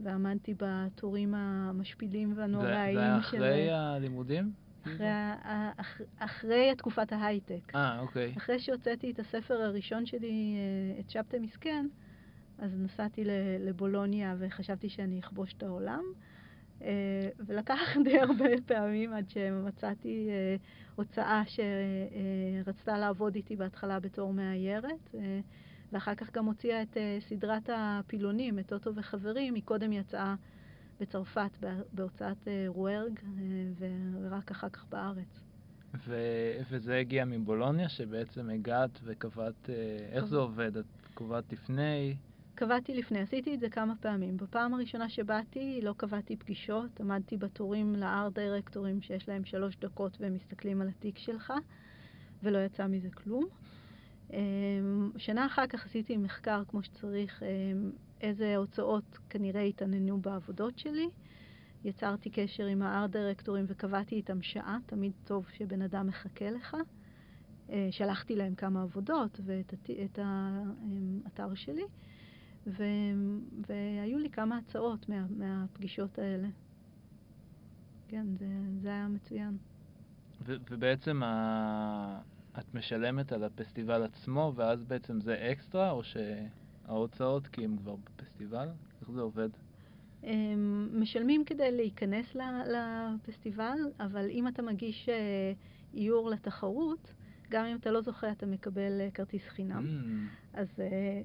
[0.00, 3.38] ועמדתי בתורים המשפילים והנוראיים של...
[3.38, 4.52] זה אחרי הלימודים?
[4.82, 5.06] אחרי,
[5.76, 7.74] אח, אחרי תקופת ההייטק.
[7.74, 8.34] אה, אוקיי.
[8.36, 10.56] אחרי שהוצאתי את הספר הראשון שלי,
[11.00, 11.86] את שבתא מסכן,
[12.58, 13.24] אז נסעתי
[13.60, 16.02] לבולוניה וחשבתי שאני אכבוש את העולם.
[16.82, 20.56] אה, ולקח די הרבה פעמים עד שמצאתי אה,
[20.94, 25.40] הוצאה שרצתה לעבוד איתי בהתחלה בתור מאיירת, אה,
[25.92, 30.34] ואחר כך גם הוציאה את סדרת הפילונים, את אוטו וחברים, היא קודם יצאה
[31.00, 31.50] בצרפת
[31.92, 33.20] בהוצאת רוורג,
[33.78, 35.40] ורק אחר כך בארץ.
[36.06, 39.70] ו- וזה הגיע מבולוניה, שבעצם הגעת וקבעת,
[40.12, 40.76] איך זה עובד?
[40.76, 42.16] את קובעת לפני?
[42.54, 44.36] קבעתי לפני, עשיתי את זה כמה פעמים.
[44.36, 50.34] בפעם הראשונה שבאתי לא קבעתי פגישות, עמדתי בתורים לארט דירקטורים שיש להם שלוש דקות והם
[50.34, 51.52] מסתכלים על התיק שלך,
[52.42, 53.44] ולא יצא מזה כלום.
[54.32, 57.90] אמ, שנה אחר כך עשיתי מחקר כמו שצריך, אמ,
[58.20, 61.08] איזה הוצאות כנראה התעניינו בעבודות שלי.
[61.84, 66.76] יצרתי קשר עם הארט דירקטורים וקבעתי איתם שעה, תמיד טוב שבן אדם מחכה לך.
[67.70, 71.84] אה, שלחתי להם כמה עבודות ואת האתר שלי.
[72.66, 72.84] ו...
[73.66, 75.26] והיו לי כמה הצעות מה...
[75.30, 76.48] מהפגישות האלה.
[78.08, 78.46] כן, זה,
[78.82, 79.56] זה היה מצוין.
[80.46, 80.54] ו...
[80.70, 82.20] ובעצם ה...
[82.58, 88.68] את משלמת על הפסטיבל עצמו, ואז בעצם זה אקסטרה, או שההוצאות כי הם כבר בפסטיבל?
[89.00, 89.48] איך זה עובד?
[90.92, 92.36] משלמים כדי להיכנס
[92.66, 95.52] לפסטיבל, אבל אם אתה מגיש אה,
[95.94, 97.14] איור לתחרות,
[97.50, 99.84] גם אם אתה לא זוכה, אתה מקבל אה, כרטיס חינם.
[99.86, 100.58] Mm.
[100.58, 101.20] אז אה,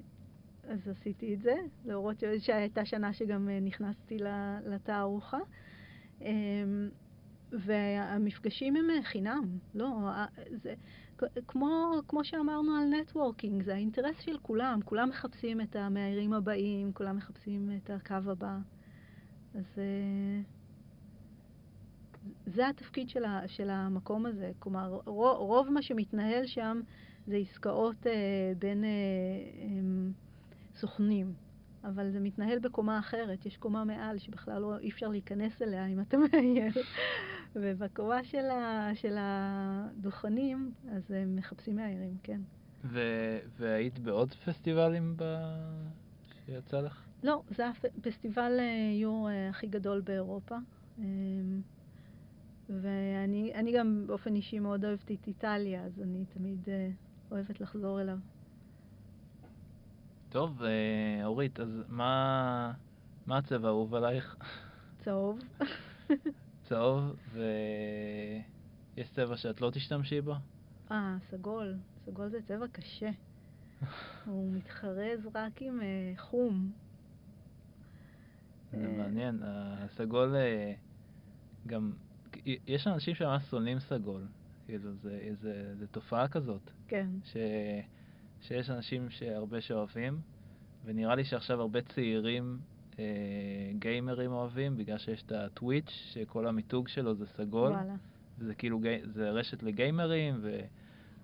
[0.70, 4.18] אז עשיתי את זה, להראות שהייתה שנה שגם אה, נכנסתי
[4.66, 5.38] לתערוכה.
[6.20, 6.88] אמ,
[7.52, 10.74] והמפגשים הם אה, חינם, לא, אה, זה
[11.48, 17.16] כמו, כמו שאמרנו על נטוורקינג, זה האינטרס של כולם, כולם מחפשים את המאיירים הבאים, כולם
[17.16, 18.58] מחפשים את הקו הבא.
[19.54, 19.78] אז
[22.46, 26.80] זה התפקיד של, ה, של המקום הזה, כלומר רוב, רוב מה שמתנהל שם
[27.26, 28.06] זה עסקאות
[28.58, 28.84] בין...
[30.80, 31.32] אה, אה, סוכנים,
[31.84, 36.00] אבל זה מתנהל בקומה אחרת, יש קומה מעל שבכלל לא, אי אפשר להיכנס אליה אם
[36.00, 36.72] אתה מאיים.
[37.54, 42.40] ובקומה של, ה, של הדוכנים, אז הם מחפשים מאיירים, כן.
[42.84, 45.24] ו- והיית בעוד פסטיבלים ב...
[46.46, 47.04] שיצא לך?
[47.22, 48.58] לא, זה הפסטיבל
[48.92, 50.56] איור הכי גדול באירופה.
[52.68, 56.68] ואני גם באופן אישי מאוד אוהבת את איטליה, אז אני תמיד
[57.30, 58.18] אוהבת לחזור אליו.
[60.30, 60.62] טוב,
[61.24, 62.72] אורית, אז מה,
[63.26, 64.36] מה הצבע האהוב עלייך?
[64.98, 65.38] צהוב.
[66.62, 70.34] צהוב, ויש צבע שאת לא תשתמשי בו?
[70.90, 71.74] אה, סגול.
[72.04, 73.10] סגול זה צבע קשה.
[74.26, 76.72] הוא מתחרז רק עם uh, חום.
[78.72, 80.34] זה מעניין, הסגול
[81.66, 81.92] גם,
[82.46, 84.26] יש אנשים שממש שונאים סגול,
[84.66, 86.70] כאילו זה, זה, זה תופעה כזאת.
[86.88, 87.06] כן.
[87.24, 87.36] ש,
[88.40, 90.20] שיש אנשים שהרבה שאוהבים,
[90.84, 92.58] ונראה לי שעכשיו הרבה צעירים
[92.98, 93.04] אה,
[93.78, 97.70] גיימרים אוהבים, בגלל שיש את הטוויץ', שכל המיתוג שלו זה סגול.
[97.70, 97.94] וואלה.
[98.38, 100.60] וזה כאילו, זה רשת לגיימרים, ו...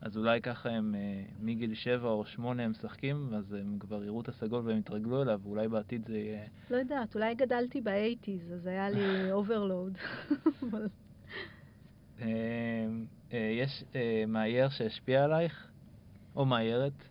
[0.01, 4.21] אז אולי ככה הם אה, מגיל 7 או 8 הם משחקים, אז הם כבר יראו
[4.21, 6.45] את הסגול והם יתרגלו אליו, ואולי בעתיד זה יהיה...
[6.71, 9.01] לא יודעת, אולי גדלתי ב eighties, אז היה לי
[9.33, 9.99] overload.
[12.21, 12.89] אה,
[13.33, 13.85] יש
[14.29, 15.71] מאייר שהשפיע עלייך?
[16.37, 17.09] או מאיירת?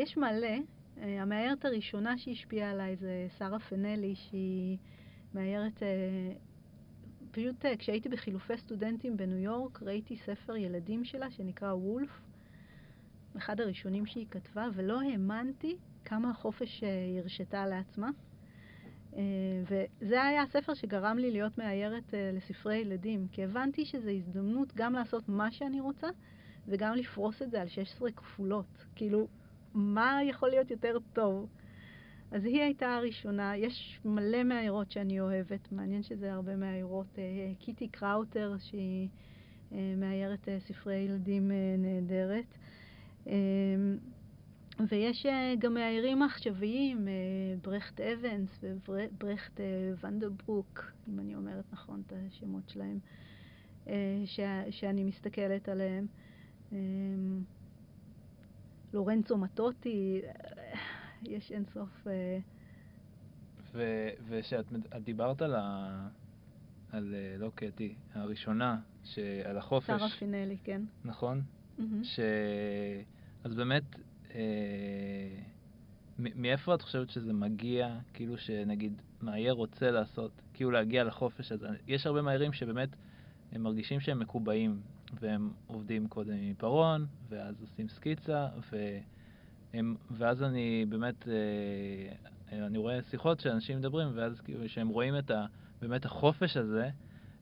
[0.00, 0.56] יש מלא.
[0.96, 4.78] המאיירת הראשונה שהשפיעה עליי זה שרה פנלי, שהיא
[5.34, 5.82] מאיירת...
[7.30, 12.20] פשוט כשהייתי בחילופי סטודנטים בניו יורק, ראיתי ספר ילדים שלה שנקרא Wolf,
[13.36, 18.10] אחד הראשונים שהיא כתבה, ולא האמנתי כמה החופש היא הרשתה לעצמה.
[19.62, 25.28] וזה היה הספר שגרם לי להיות מאיירת לספרי ילדים, כי הבנתי שזו הזדמנות גם לעשות
[25.28, 26.08] מה שאני רוצה,
[26.68, 28.84] וגם לפרוס את זה על 16 כפולות.
[28.94, 29.28] כאילו,
[29.74, 31.48] מה יכול להיות יותר טוב?
[32.30, 33.56] אז היא הייתה הראשונה.
[33.56, 37.18] יש מלא מאיירות שאני אוהבת, מעניין שזה הרבה מאיירות.
[37.58, 39.08] קיטי קראוטר, שהיא
[39.72, 42.58] מאיירת ספרי ילדים נהדרת.
[44.88, 45.26] ויש
[45.58, 47.08] גם מאיירים עכשוויים,
[47.62, 49.60] ברכט אבנס וברכט
[50.04, 52.98] ונדרברוק, אם אני אומרת נכון את השמות שלהם,
[54.70, 56.06] שאני מסתכלת עליהם.
[58.94, 60.22] לורנצו מטוטי,
[61.22, 62.06] יש אינסוף...
[64.28, 64.66] ושאת
[65.04, 66.08] דיברת על ה...
[66.92, 68.80] על, לא קטי, הראשונה,
[69.44, 69.86] על החופש.
[69.86, 70.82] שרה פינלי, כן.
[71.04, 71.42] נכון?
[71.78, 71.82] Mm-hmm.
[72.02, 72.20] ש...
[73.44, 73.82] אז באמת,
[74.34, 74.40] אה,
[76.18, 81.68] מאיפה את חושבת שזה מגיע, כאילו שנגיד מאייר רוצה לעשות, כאילו להגיע לחופש הזה?
[81.86, 82.88] יש הרבה מאיירים שבאמת
[83.52, 84.80] הם מרגישים שהם מקובעים,
[85.20, 93.02] והם עובדים קודם עם עיפרון, ואז עושים סקיצה, והם, ואז אני באמת, אה, אני רואה
[93.02, 95.46] שיחות שאנשים מדברים, ואז כאילו שהם רואים את ה,
[95.80, 96.90] באמת החופש הזה,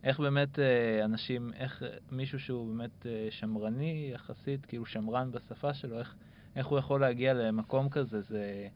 [0.04, 5.98] איך באמת אה, אנשים, איך מישהו שהוא באמת אה, שמרני יחסית, כאילו שמרן בשפה שלו,
[5.98, 6.14] איך,
[6.56, 8.68] איך הוא יכול להגיע למקום כזה, זה...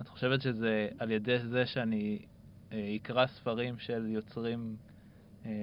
[0.00, 2.18] את חושבת שזה על ידי זה שאני
[2.96, 4.76] אקרא ספרים של יוצרים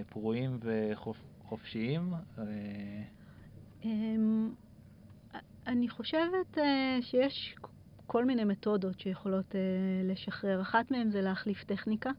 [0.09, 1.32] פרועים וחופשיים?
[3.83, 4.51] אמ,
[5.67, 6.57] אני חושבת
[7.01, 7.55] שיש
[8.07, 9.55] כל מיני מתודות שיכולות
[10.03, 10.61] לשחרר.
[10.61, 12.11] אחת מהן זה להחליף טכניקה.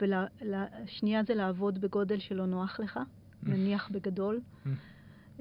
[0.00, 3.00] והשנייה זה לעבוד בגודל שלא נוח לך,
[3.42, 4.40] נניח בגדול.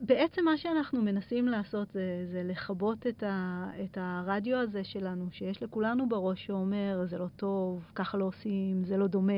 [0.00, 5.62] בעצם מה שאנחנו מנסים לעשות זה, זה לכבות את, ה, את הרדיו הזה שלנו, שיש
[5.62, 9.32] לכולנו בראש שאומר, זה לא טוב, ככה לא עושים, זה לא דומה,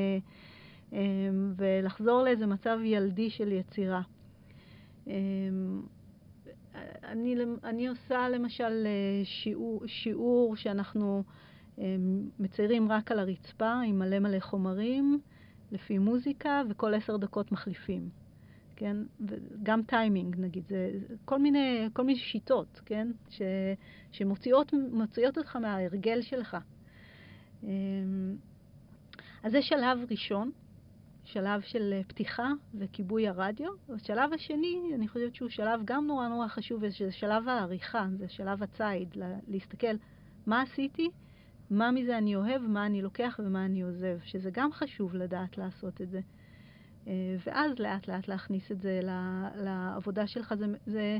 [1.56, 4.02] ולחזור לאיזה מצב ילדי של יצירה.
[7.04, 8.86] אני, אני עושה למשל
[9.24, 11.24] שיעור, שיעור שאנחנו
[12.38, 15.20] מציירים רק על הרצפה עם מלא מלא חומרים,
[15.72, 18.08] לפי מוזיקה, וכל עשר דקות מחליפים,
[18.80, 18.96] כן?
[19.20, 20.90] וגם טיימינג, נגיד, זה
[21.24, 23.08] כל מיני, כל מיני שיטות, כן?
[23.28, 23.42] ש,
[24.12, 26.56] שמוציאות אותך מההרגל שלך.
[29.42, 30.50] אז זה שלב ראשון,
[31.24, 33.70] שלב של פתיחה וכיבוי הרדיו.
[33.88, 38.62] השלב השני, אני חושבת שהוא שלב גם נורא נורא חשוב, זה שלב העריכה, זה שלב
[38.62, 39.16] הציד,
[39.48, 39.96] להסתכל
[40.46, 41.08] מה עשיתי,
[41.70, 46.00] מה מזה אני אוהב, מה אני לוקח ומה אני עוזב, שזה גם חשוב לדעת לעשות
[46.00, 46.20] את זה.
[47.46, 49.00] ואז לאט לאט להכניס את זה
[49.56, 50.54] לעבודה שלך.
[50.58, 51.18] זה, זה,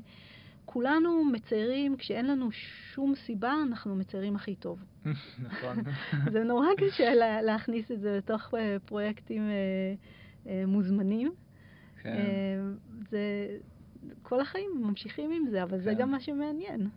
[0.65, 2.51] כולנו מציירים, כשאין לנו
[2.94, 4.85] שום סיבה, אנחנו מציירים הכי טוב.
[5.47, 5.77] נכון.
[6.32, 8.55] זה נורא קשה לה, להכניס את זה לתוך
[8.85, 9.51] פרויקטים
[10.66, 11.32] מוזמנים.
[12.02, 12.27] כן.
[13.11, 13.19] זה,
[14.23, 15.85] כל החיים ממשיכים עם זה, אבל כן.
[15.85, 16.89] זה גם מה שמעניין.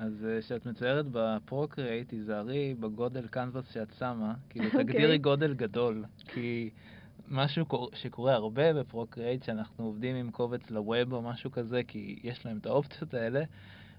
[0.00, 4.78] אז כשאת מציירת בפרוקריאט, תיזהרי בגודל קנבס שאת שמה, כאילו okay.
[4.82, 6.70] תגדירי גודל גדול, כי
[7.30, 12.58] משהו שקורה הרבה בפרוקריאט, שאנחנו עובדים עם קובץ לווב או משהו כזה, כי יש להם
[12.58, 13.44] את האופציות האלה,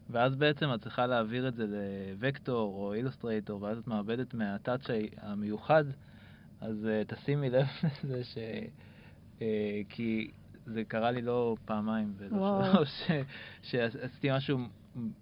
[0.10, 1.66] ואז בעצם את צריכה להעביר את זה
[2.22, 4.88] לוקטור או אילוסטרייטור, ואז את מאבדת מהטאצ'
[5.18, 5.84] המיוחד,
[6.62, 7.66] אז uh, תשימי לב
[8.03, 8.38] לזה ש...
[9.40, 9.44] Uh,
[9.90, 10.32] כי
[10.66, 13.03] זה קרה לי לא פעמיים ולא שלוש,
[13.70, 14.58] שעשיתי משהו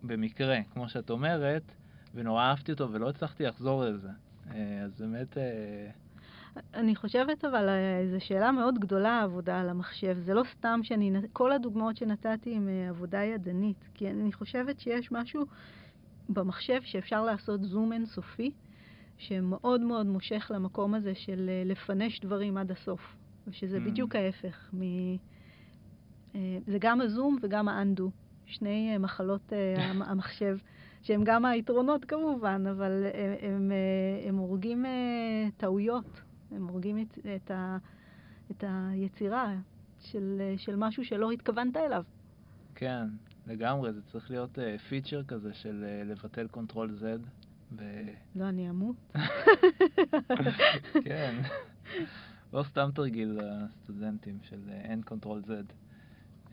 [0.03, 1.63] במקרה, כמו שאת אומרת,
[2.15, 4.09] ונורא אהבתי אותו ולא הצלחתי לחזור לזה.
[4.49, 4.53] Uh,
[4.83, 5.37] אז באמת...
[5.37, 5.39] Uh,
[6.73, 7.69] אני חושבת אבל,
[8.11, 10.17] זו שאלה מאוד גדולה העבודה על המחשב.
[10.19, 15.11] זה לא סתם שאני, כל הדוגמאות שנתתי הם אה, עבודה ידנית, כי אני חושבת שיש
[15.11, 15.45] משהו
[16.29, 18.51] במחשב שאפשר לעשות זום אינסופי,
[19.17, 23.15] שמאוד מאוד מושך למקום הזה של אה, לפנש דברים עד הסוף,
[23.47, 23.89] ושזה mm.
[23.89, 24.69] בדיוק ההפך.
[24.73, 24.81] מ...
[26.35, 28.11] אה, זה גם הזום וגם ה undo,
[28.45, 29.53] שני מחלות
[30.09, 30.57] המחשב.
[31.01, 33.71] שהם גם היתרונות כמובן, אבל הם, הם,
[34.27, 34.85] הם הורגים
[35.57, 36.21] טעויות
[36.51, 37.77] הם הורגים את, את, ה,
[38.51, 39.55] את היצירה
[39.99, 42.03] של, של משהו שלא התכוונת אליו.
[42.75, 43.07] כן,
[43.47, 44.59] לגמרי, זה צריך להיות
[44.89, 47.03] פיצ'ר uh, כזה של uh, לבטל control Z.
[47.77, 47.83] ו...
[48.35, 48.95] לא, אני אמות.
[51.05, 51.41] כן,
[52.53, 55.49] לא סתם תרגיל לסטודנטים של אין control Z.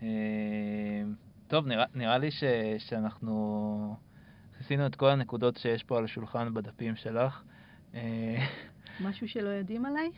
[0.00, 0.02] Uh,
[1.48, 2.44] טוב, נראה, נראה לי ש,
[2.78, 3.96] שאנחנו
[4.60, 7.42] עשינו את כל הנקודות שיש פה על השולחן בדפים שלך.
[9.00, 10.10] משהו שלא יודעים עליי?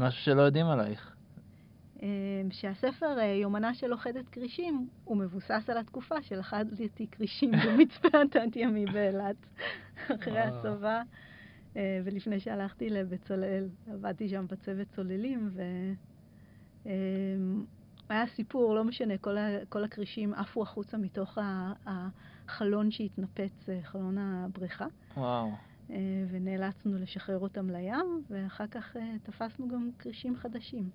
[0.00, 1.16] משהו שלא יודעים עלייך.
[2.02, 2.08] אמ,
[2.50, 8.86] שהספר אה, יומנה של לוכדת כרישים הוא מבוסס על התקופה של שלכדתי כרישים במצפה התת-ימי
[8.86, 9.36] באילת
[10.14, 10.48] אחרי אה.
[10.48, 11.02] הצבא
[11.76, 15.50] אה, ולפני שהלכתי לבצלאל עבדתי שם בצוות צוללים
[16.84, 19.36] והיה סיפור, לא משנה, כל,
[19.68, 21.38] כל הכרישים עפו החוצה מתוך
[21.86, 24.86] החלון שהתנפץ, חלון הבריכה.
[25.16, 25.69] וואו.
[25.90, 30.90] אה, ונאלצנו לשחרר אותם לים, ואחר כך אה, תפסנו גם כרישים חדשים.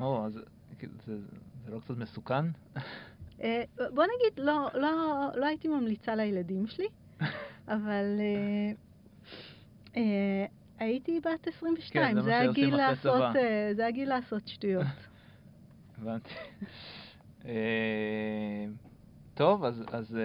[0.00, 0.32] או, אז
[1.06, 1.18] זה,
[1.64, 2.44] זה לא קצת מסוכן?
[3.42, 6.88] אה, בוא נגיד, לא, לא, לא הייתי ממליצה לילדים שלי,
[7.68, 8.04] אבל
[10.78, 13.22] הייתי בת 22, כן, זה, זה הגיל לעשות,
[13.76, 14.86] זה הגיל לעשות שטויות.
[15.98, 16.30] הבנתי.
[19.34, 20.18] טוב, אז, אז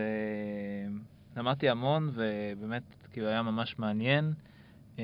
[1.38, 4.34] למדתי המון, ובאמת כאילו היה ממש מעניין.
[4.98, 5.04] אמ,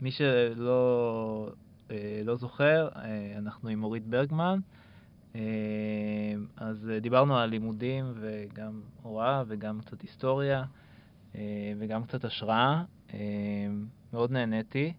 [0.00, 1.52] מי שלא
[1.90, 4.58] אה, לא זוכר, אה, אנחנו עם אורית ברגמן.
[6.56, 10.64] אז דיברנו על לימודים וגם הוראה וגם קצת היסטוריה
[11.34, 12.84] אה, וגם קצת השראה.
[14.12, 14.92] מאוד נהניתי.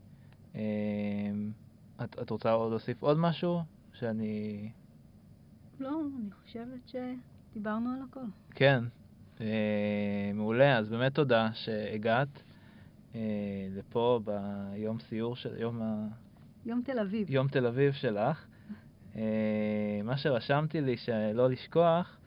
[2.03, 3.61] את, את רוצה עוד להוסיף עוד משהו?
[3.93, 4.69] שאני...
[5.79, 8.25] לא, אני חושבת שדיברנו על הכל.
[8.55, 9.00] כן, אה,
[10.33, 12.43] מעולה, אז באמת תודה שהגעת
[13.15, 13.19] אה,
[13.77, 16.07] לפה ביום סיור של יום ה...
[16.65, 17.29] יום תל אביב.
[17.29, 18.45] יום תל אביב שלך.
[19.15, 22.17] אה, מה שרשמתי לי שלא לשכוח,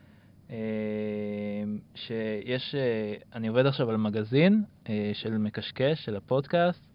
[1.95, 2.75] שיש,
[3.35, 4.63] אני עובד עכשיו על מגזין
[5.13, 6.85] של מקשקש, של הפודקאסט,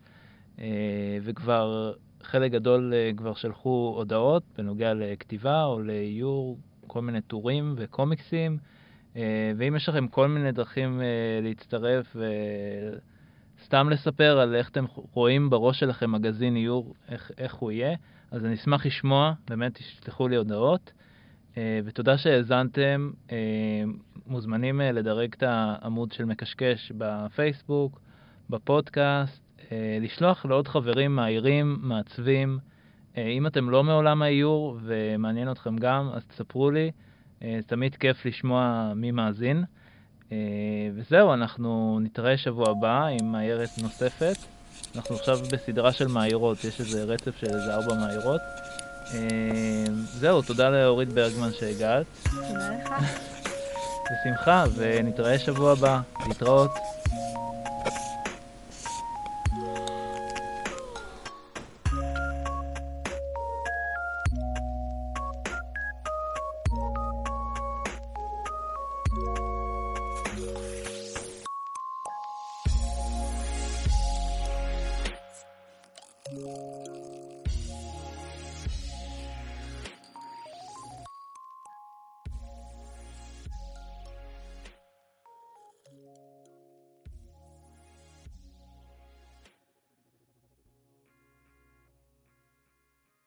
[1.22, 1.92] וכבר
[2.22, 8.58] חלק גדול כבר שלחו הודעות בנוגע לכתיבה או לאיור כל מיני טורים וקומיקסים.
[9.16, 11.06] אה, ואם יש לכם כל מיני דרכים אה,
[11.42, 12.16] להצטרף
[13.60, 17.96] וסתם לספר על איך אתם רואים בראש שלכם מגזין איור, איך, איך הוא יהיה,
[18.30, 20.92] אז אני אשמח לשמוע, באמת תשלחו לי הודעות.
[21.56, 23.10] אה, ותודה שהאזנתם,
[24.26, 28.00] מוזמנים לדרג את העמוד של מקשקש בפייסבוק,
[28.50, 29.42] בפודקאסט,
[30.00, 32.58] לשלוח לעוד חברים מעירים, מעצבים.
[33.16, 36.90] אם אתם לא מעולם האיור ומעניין אתכם גם, אז תספרו לי.
[37.44, 39.64] אה, תמיד כיף לשמוע מי מאזין.
[40.32, 40.36] אה,
[40.94, 44.36] וזהו, אנחנו נתראה שבוע הבא עם מאיירת נוספת.
[44.96, 48.40] אנחנו עכשיו בסדרה של מאיירות, יש איזה רצף של איזה ארבע מאיירות.
[49.14, 52.06] אה, זהו, תודה לאורית ברגמן שהגעת.
[52.24, 52.92] תודה לך.
[54.10, 56.00] בשמחה, ונתראה שבוע הבא.
[56.28, 56.70] להתראות.